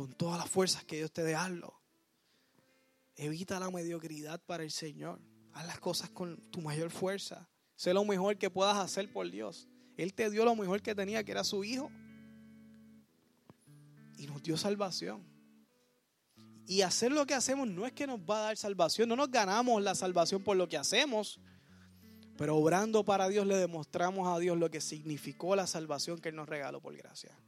con 0.00 0.14
todas 0.14 0.38
las 0.38 0.48
fuerzas 0.48 0.82
que 0.84 0.96
Dios 0.96 1.12
te 1.12 1.22
dé, 1.22 1.34
hazlo. 1.34 1.74
Evita 3.16 3.60
la 3.60 3.70
mediocridad 3.70 4.40
para 4.46 4.62
el 4.62 4.70
Señor. 4.70 5.20
Haz 5.52 5.66
las 5.66 5.78
cosas 5.78 6.08
con 6.08 6.38
tu 6.50 6.62
mayor 6.62 6.90
fuerza. 6.90 7.50
Sé 7.76 7.92
lo 7.92 8.02
mejor 8.06 8.38
que 8.38 8.48
puedas 8.48 8.78
hacer 8.78 9.12
por 9.12 9.30
Dios. 9.30 9.68
Él 9.98 10.14
te 10.14 10.30
dio 10.30 10.46
lo 10.46 10.56
mejor 10.56 10.80
que 10.80 10.94
tenía, 10.94 11.22
que 11.22 11.32
era 11.32 11.44
su 11.44 11.64
Hijo. 11.64 11.90
Y 14.16 14.26
nos 14.26 14.42
dio 14.42 14.56
salvación. 14.56 15.22
Y 16.66 16.80
hacer 16.80 17.12
lo 17.12 17.26
que 17.26 17.34
hacemos 17.34 17.68
no 17.68 17.84
es 17.84 17.92
que 17.92 18.06
nos 18.06 18.20
va 18.20 18.38
a 18.38 18.42
dar 18.44 18.56
salvación. 18.56 19.06
No 19.06 19.16
nos 19.16 19.30
ganamos 19.30 19.82
la 19.82 19.94
salvación 19.94 20.42
por 20.42 20.56
lo 20.56 20.66
que 20.66 20.78
hacemos. 20.78 21.40
Pero 22.40 22.56
obrando 22.56 23.04
para 23.04 23.28
Dios 23.28 23.46
le 23.46 23.54
demostramos 23.54 24.26
a 24.26 24.38
Dios 24.38 24.56
lo 24.56 24.70
que 24.70 24.80
significó 24.80 25.54
la 25.54 25.66
salvación 25.66 26.18
que 26.18 26.30
Él 26.30 26.36
nos 26.36 26.48
regaló 26.48 26.80
por 26.80 26.96
gracia. 26.96 27.38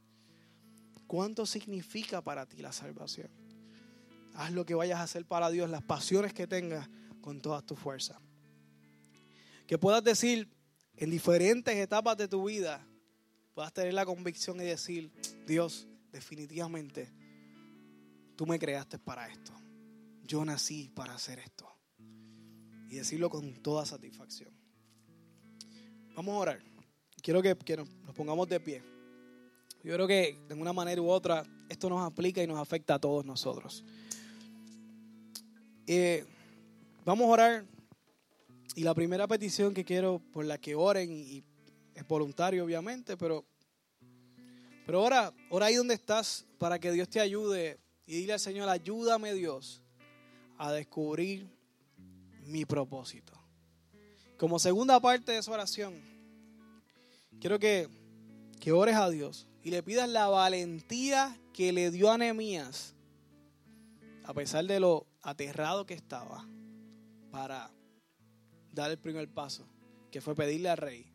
¿Cuánto 1.07 1.47
significa 1.47 2.21
para 2.21 2.45
ti 2.45 2.57
la 2.57 2.71
salvación? 2.71 3.27
Haz 4.35 4.51
lo 4.51 4.67
que 4.67 4.75
vayas 4.75 4.99
a 4.99 5.03
hacer 5.03 5.25
para 5.25 5.49
Dios, 5.49 5.67
las 5.67 5.81
pasiones 5.81 6.31
que 6.31 6.45
tengas 6.45 6.87
con 7.21 7.41
todas 7.41 7.65
tus 7.65 7.79
fuerzas. 7.79 8.19
Que 9.65 9.79
puedas 9.79 10.03
decir 10.03 10.47
en 10.97 11.09
diferentes 11.09 11.75
etapas 11.75 12.15
de 12.15 12.27
tu 12.27 12.47
vida, 12.47 12.85
puedas 13.55 13.73
tener 13.73 13.95
la 13.95 14.05
convicción 14.05 14.61
y 14.61 14.65
decir, 14.65 15.11
Dios, 15.47 15.87
definitivamente, 16.11 17.11
tú 18.35 18.45
me 18.45 18.59
creaste 18.59 18.99
para 18.99 19.27
esto. 19.27 19.53
Yo 20.21 20.45
nací 20.45 20.91
para 20.93 21.15
hacer 21.15 21.39
esto. 21.39 21.67
Y 22.91 22.97
decirlo 22.97 23.31
con 23.31 23.55
toda 23.55 23.87
satisfacción. 23.87 24.62
Vamos 26.15 26.35
a 26.35 26.37
orar. 26.37 26.59
Quiero 27.21 27.41
que, 27.41 27.55
nos 27.77 28.15
pongamos 28.15 28.47
de 28.47 28.59
pie. 28.59 28.83
Yo 29.83 29.93
creo 29.93 30.07
que 30.07 30.37
de 30.47 30.53
una 30.53 30.71
manera 30.71 31.01
u 31.01 31.09
otra 31.09 31.43
esto 31.69 31.89
nos 31.89 32.01
aplica 32.01 32.43
y 32.43 32.47
nos 32.47 32.59
afecta 32.59 32.95
a 32.95 32.99
todos 32.99 33.25
nosotros. 33.25 33.83
Eh, 35.87 36.25
vamos 37.03 37.25
a 37.25 37.31
orar. 37.31 37.65
Y 38.75 38.83
la 38.83 38.93
primera 38.93 39.27
petición 39.27 39.73
que 39.73 39.83
quiero 39.83 40.19
por 40.31 40.45
la 40.45 40.57
que 40.57 40.75
oren, 40.75 41.11
y 41.11 41.43
es 41.93 42.07
voluntario 42.07 42.63
obviamente, 42.63 43.17
pero, 43.17 43.45
pero 44.85 45.03
ora, 45.03 45.31
ora 45.49 45.67
ahí 45.67 45.75
donde 45.75 45.93
estás 45.93 46.45
para 46.57 46.79
que 46.79 46.91
Dios 46.91 47.07
te 47.09 47.19
ayude 47.19 47.79
y 48.05 48.17
dile 48.17 48.33
al 48.33 48.39
Señor, 48.39 48.69
ayúdame 48.69 49.33
Dios 49.33 49.83
a 50.57 50.71
descubrir 50.71 51.47
mi 52.45 52.65
propósito. 52.65 53.42
Como 54.43 54.59
segunda 54.59 54.99
parte 54.99 55.31
de 55.31 55.37
esa 55.37 55.53
oración, 55.53 55.93
quiero 57.39 57.59
que, 57.59 57.87
que 58.59 58.73
ores 58.73 58.97
a 58.97 59.09
Dios 59.09 59.47
y 59.63 59.71
le 59.71 59.81
pidas 59.81 60.09
la 60.09 60.27
valentía 60.27 61.39
que 61.53 61.71
le 61.71 61.91
dio 61.91 62.11
a 62.11 62.17
Nehemías, 62.17 62.93
a 64.25 64.33
pesar 64.33 64.65
de 64.65 64.81
lo 64.81 65.07
aterrado 65.21 65.85
que 65.85 65.93
estaba, 65.93 66.45
para 67.31 67.71
dar 68.73 68.91
el 68.91 68.97
primer 68.97 69.29
paso, 69.29 69.65
que 70.11 70.19
fue 70.19 70.35
pedirle 70.35 70.67
al 70.67 70.77
rey 70.77 71.05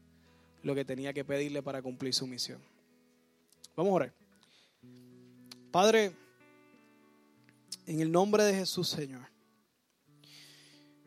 lo 0.63 0.75
que 0.75 0.87
tenía 0.87 1.13
que 1.13 1.23
pedirle 1.23 1.63
para 1.63 1.83
cumplir 1.83 2.15
su 2.15 2.27
misión. 2.27 2.63
Vamos 3.77 3.91
a 3.91 3.95
orar. 3.95 4.15
Padre, 5.71 6.17
en 7.85 8.01
el 8.01 8.11
nombre 8.11 8.43
de 8.45 8.55
Jesús, 8.55 8.89
Señor, 8.89 9.29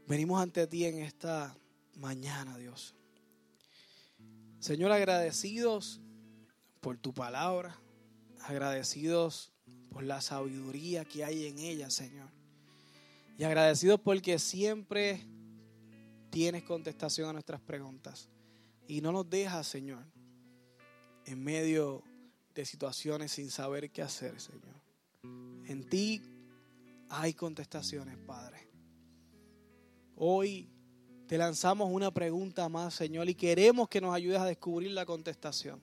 venimos 0.06 0.40
ante 0.40 0.68
ti 0.68 0.86
en 0.86 1.00
esta 1.00 1.58
mañana, 1.96 2.58
Dios. 2.58 2.96
Señor, 4.60 4.92
agradecidos 4.92 6.00
por 6.80 6.98
tu 6.98 7.14
palabra, 7.14 7.80
agradecidos 8.42 9.52
por 9.90 10.04
la 10.04 10.22
sabiduría 10.22 11.06
que 11.06 11.24
hay 11.24 11.48
en 11.48 11.60
ella, 11.60 11.90
Señor. 11.90 12.30
Y 13.38 13.44
agradecidos 13.44 14.00
porque 14.00 14.40
siempre 14.40 15.26
tienes 16.30 16.64
contestación 16.64 17.30
a 17.30 17.34
nuestras 17.34 17.62
preguntas. 17.62 18.30
Y 18.88 19.02
no 19.02 19.12
nos 19.12 19.30
dejas, 19.30 19.68
Señor, 19.68 20.04
en 21.26 21.44
medio 21.44 22.04
de 22.54 22.66
situaciones 22.66 23.32
sin 23.32 23.50
saber 23.50 23.92
qué 23.92 24.02
hacer, 24.02 24.40
Señor. 24.40 24.82
En 25.66 25.88
ti 25.90 26.22
hay 27.10 27.34
contestaciones, 27.34 28.18
Padre. 28.18 28.70
Hoy 30.16 30.70
te 31.32 31.38
lanzamos 31.38 31.90
una 31.90 32.12
pregunta 32.12 32.68
más, 32.68 32.94
Señor, 32.94 33.30
y 33.30 33.36
queremos 33.36 33.88
que 33.88 34.02
nos 34.02 34.14
ayudes 34.14 34.38
a 34.40 34.46
descubrir 34.46 34.92
la 34.92 35.06
contestación. 35.06 35.82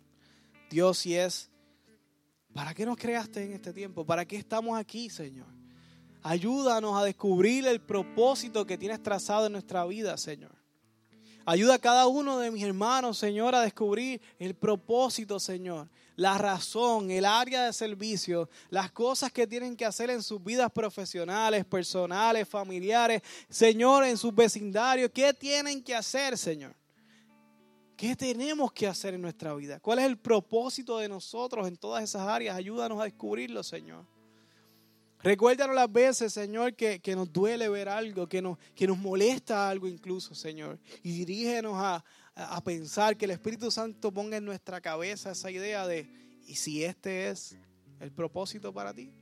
Dios, 0.68 0.99
si 0.99 1.14
es, 1.14 1.49
¿para 2.53 2.74
qué 2.74 2.84
nos 2.84 2.99
creaste 2.99 3.42
en 3.44 3.53
este 3.53 3.72
tiempo? 3.72 4.05
¿Para 4.05 4.26
qué 4.26 4.36
estamos 4.36 4.78
aquí, 4.78 5.09
Señor? 5.09 5.46
Ayúdanos 6.22 7.01
a 7.01 7.05
descubrir 7.05 7.66
el 7.66 7.80
propósito 7.80 8.66
que 8.66 8.76
tienes 8.76 9.03
trazado 9.03 9.46
en 9.46 9.53
nuestra 9.53 9.86
vida, 9.86 10.18
Señor. 10.18 10.55
Ayuda 11.51 11.76
a 11.76 11.78
cada 11.78 12.07
uno 12.09 12.38
de 12.40 12.51
mis 12.51 12.62
hermanos, 12.62 13.16
Señor, 13.16 13.55
a 13.55 13.62
descubrir 13.62 14.20
el 14.38 14.55
propósito, 14.55 15.40
Señor, 15.40 15.88
la 16.14 16.36
razón, 16.36 17.11
el 17.11 17.24
área 17.24 17.64
de 17.64 17.72
servicio, 17.72 18.51
las 18.68 18.92
cosas 18.92 19.32
que 19.32 19.46
tienen 19.46 19.74
que 19.74 19.86
hacer 19.86 20.11
en 20.11 20.22
sus 20.22 20.44
vidas 20.44 20.70
profesionales, 20.70 21.64
personales, 21.64 22.46
familiares, 22.46 23.22
Señor, 23.49 24.05
en 24.05 24.18
sus 24.18 24.34
vecindarios. 24.34 25.11
¿Qué 25.11 25.32
tienen 25.32 25.82
que 25.82 25.94
hacer, 25.94 26.36
Señor? 26.36 26.74
¿Qué 27.96 28.14
tenemos 28.14 28.70
que 28.70 28.86
hacer 28.86 29.14
en 29.14 29.22
nuestra 29.22 29.55
vida? 29.55 29.80
¿Cuál 29.80 30.01
es 30.01 30.05
el 30.05 30.18
propósito 30.18 30.99
de 30.99 31.09
nosotros 31.09 31.66
en 31.66 31.78
todas 31.78 32.05
esas 32.05 32.28
áreas? 32.28 32.57
Ayúdanos 32.57 33.01
a 33.01 33.05
descubrirlo, 33.05 33.62
Señor. 33.62 34.05
Recuérdanos 35.23 35.75
las 35.75 35.91
veces, 35.91 36.33
Señor, 36.33 36.75
que, 36.75 37.01
nos 37.16 37.33
duele 37.33 37.69
ver 37.69 37.89
algo, 37.89 38.29
que 38.29 38.41
nos, 38.41 38.59
que 38.75 38.87
nos 38.87 38.99
molesta 38.99 39.69
algo 39.69 39.89
incluso, 39.89 40.35
Señor. 40.35 40.79
Y 41.03 41.12
dirígenos 41.12 41.75
a, 41.77 42.05
a 42.35 42.62
pensar 42.62 43.16
que 43.16 43.25
el 43.25 43.33
Espíritu 43.33 43.71
Santo 43.71 44.12
ponga 44.12 44.37
en 44.37 44.45
nuestra 44.45 44.81
cabeza 44.81 45.33
esa 45.33 45.51
idea 45.51 45.87
de, 45.87 46.09
¿y 46.47 46.55
si 46.55 46.85
este 46.85 47.31
es 47.31 47.57
el 47.99 48.12
propósito 48.12 48.73
para 48.73 48.95
ti? 48.95 49.12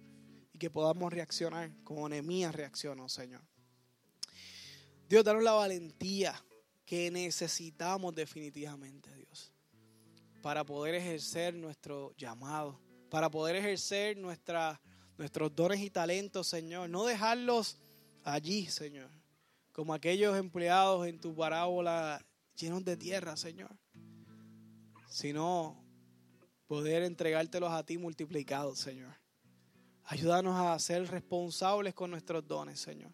Y 0.53 0.59
que 0.59 0.69
podamos 0.69 1.13
reaccionar 1.13 1.73
como 1.83 2.09
Nehemías 2.09 2.55
reaccionó, 2.55 3.09
Señor. 3.09 3.43
Dios, 5.09 5.25
danos 5.25 5.43
la 5.43 5.53
valentía 5.53 6.35
que 6.85 7.11
necesitamos 7.11 8.15
definitivamente, 8.15 9.15
Dios, 9.15 9.53
para 10.43 10.65
poder 10.65 10.95
ejercer 10.95 11.55
nuestro 11.55 12.15
llamado, 12.17 12.81
para 13.09 13.31
poder 13.31 13.57
ejercer 13.57 14.17
nuestra 14.17 14.81
nuestros 15.19 15.55
dones 15.55 15.81
y 15.81 15.91
talentos, 15.91 16.47
Señor. 16.47 16.89
No 16.91 17.05
dejarlos 17.05 17.79
allí, 18.25 18.67
Señor. 18.67 19.11
Como 19.73 19.95
aquellos 19.95 20.37
empleados 20.37 21.07
en 21.07 21.21
tu 21.21 21.35
parábola 21.35 22.25
llenos 22.57 22.85
de 22.85 22.97
tierra, 22.97 23.37
Señor. 23.37 23.71
Sino 25.09 25.83
poder 26.67 27.03
entregártelos 27.03 27.71
a 27.73 27.85
ti 27.85 27.99
multiplicados, 27.99 28.79
Señor. 28.79 29.15
Ayúdanos 30.05 30.57
a 30.57 30.79
ser 30.79 31.07
responsables 31.09 31.95
con 31.95 32.11
nuestros 32.11 32.47
dones, 32.47 32.81
Señor. 32.81 33.13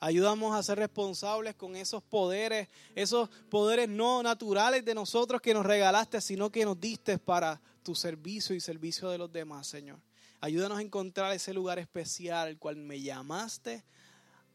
Ayúdanos 0.00 0.54
a 0.54 0.62
ser 0.62 0.78
responsables 0.78 1.54
con 1.54 1.76
esos 1.76 2.02
poderes, 2.02 2.68
esos 2.94 3.30
poderes 3.48 3.88
no 3.88 4.22
naturales 4.22 4.84
de 4.84 4.94
nosotros 4.94 5.40
que 5.40 5.54
nos 5.54 5.64
regalaste, 5.64 6.20
sino 6.20 6.50
que 6.50 6.64
nos 6.64 6.78
diste 6.78 7.18
para 7.18 7.60
tu 7.82 7.94
servicio 7.94 8.54
y 8.54 8.60
servicio 8.60 9.08
de 9.08 9.16
los 9.16 9.32
demás, 9.32 9.66
Señor. 9.66 9.98
Ayúdanos 10.44 10.76
a 10.76 10.82
encontrar 10.82 11.32
ese 11.32 11.54
lugar 11.54 11.78
especial, 11.78 12.48
el 12.48 12.58
cual 12.58 12.76
me 12.76 13.00
llamaste 13.00 13.82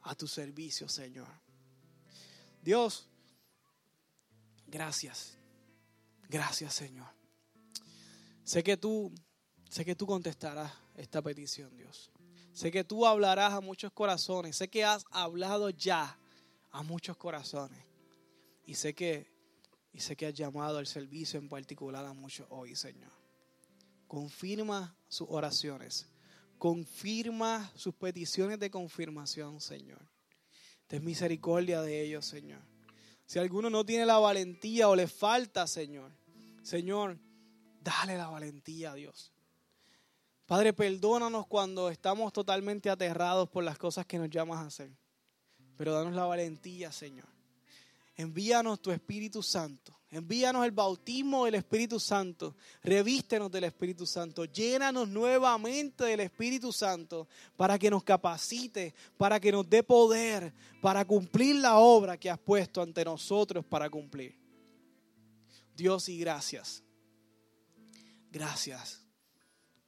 a 0.04 0.14
tu 0.14 0.28
servicio, 0.28 0.88
Señor. 0.88 1.28
Dios, 2.62 3.08
gracias. 4.68 5.36
Gracias, 6.28 6.76
Señor. 6.76 7.08
Sé 8.44 8.62
que 8.62 8.78
tú, 8.78 9.12
sé 9.68 9.84
que 9.84 9.96
tú 9.96 10.06
contestarás 10.06 10.72
esta 10.96 11.24
petición, 11.24 11.76
Dios. 11.76 12.12
Sé 12.54 12.70
que 12.70 12.84
tú 12.84 13.08
hablarás 13.08 13.54
a 13.54 13.60
muchos 13.60 13.92
corazones. 13.92 14.58
Sé 14.58 14.68
que 14.68 14.86
has 14.86 15.04
hablado 15.10 15.72
ya 15.72 16.20
a 16.70 16.84
muchos 16.84 17.18
corazones. 17.18 17.84
Y 18.64 18.76
sé 18.76 18.94
que, 18.94 19.26
y 19.92 20.02
sé 20.02 20.16
que 20.16 20.28
has 20.28 20.36
llamado 20.36 20.78
al 20.78 20.86
servicio 20.86 21.40
en 21.40 21.50
particular 21.50 22.06
a 22.06 22.14
muchos 22.14 22.46
hoy, 22.52 22.76
Señor 22.76 23.29
confirma 24.10 24.96
sus 25.08 25.28
oraciones, 25.30 26.08
confirma 26.58 27.72
sus 27.76 27.94
peticiones 27.94 28.60
de 28.60 28.72
confirmación, 28.72 29.62
Señor. 29.62 30.02
Ten 30.88 31.06
misericordia 31.06 31.84
de 31.84 32.02
ellos, 32.02 32.26
Señor. 32.26 32.60
Si 33.28 33.38
alguno 33.38 33.70
no 33.70 33.86
tiene 33.86 34.08
la 34.08 34.18
valentía 34.18 34.90
o 34.90 34.96
le 34.96 35.08
falta, 35.08 35.68
Señor, 35.68 36.12
Señor, 36.64 37.20
dale 37.82 38.18
la 38.18 38.28
valentía 38.28 38.94
a 38.94 38.96
Dios. 38.96 39.32
Padre, 40.48 40.74
perdónanos 40.74 41.46
cuando 41.46 41.92
estamos 41.92 42.34
totalmente 42.34 42.90
aterrados 42.90 43.48
por 43.48 43.64
las 43.64 43.78
cosas 43.78 44.08
que 44.08 44.18
nos 44.18 44.32
llamas 44.32 44.58
a 44.58 44.66
hacer. 44.66 44.92
Pero 45.78 45.94
danos 45.94 46.16
la 46.16 46.26
valentía, 46.26 46.92
Señor. 46.92 47.28
Envíanos 48.16 48.82
tu 48.82 48.90
Espíritu 48.90 49.44
Santo 49.44 49.99
Envíanos 50.12 50.66
el 50.66 50.72
bautismo 50.72 51.46
del 51.46 51.56
Espíritu 51.56 52.00
Santo. 52.00 52.56
Revístenos 52.82 53.52
del 53.52 53.66
Espíritu 53.66 54.08
Santo. 54.08 54.46
Llénanos 54.46 55.08
nuevamente 55.08 56.06
del 56.06 56.22
Espíritu 56.22 56.74
Santo 56.74 57.28
para 57.56 57.78
que 57.78 57.92
nos 57.92 58.04
capacite, 58.04 58.96
para 59.18 59.40
que 59.40 59.52
nos 59.52 59.70
dé 59.70 59.84
poder, 59.84 60.52
para 60.82 61.06
cumplir 61.06 61.58
la 61.58 61.78
obra 61.78 62.18
que 62.18 62.30
has 62.30 62.40
puesto 62.40 62.82
ante 62.82 63.06
nosotros 63.06 63.64
para 63.64 63.88
cumplir. 63.88 64.36
Dios 65.76 66.10
y 66.10 66.18
gracias. 66.18 66.84
Gracias. 68.32 69.06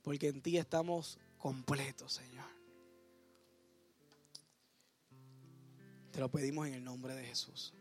Porque 0.03 0.27
en 0.27 0.41
ti 0.41 0.57
estamos 0.57 1.17
completos, 1.37 2.13
Señor. 2.13 2.45
Te 6.11 6.19
lo 6.19 6.29
pedimos 6.29 6.67
en 6.67 6.75
el 6.75 6.83
nombre 6.83 7.15
de 7.15 7.25
Jesús. 7.25 7.73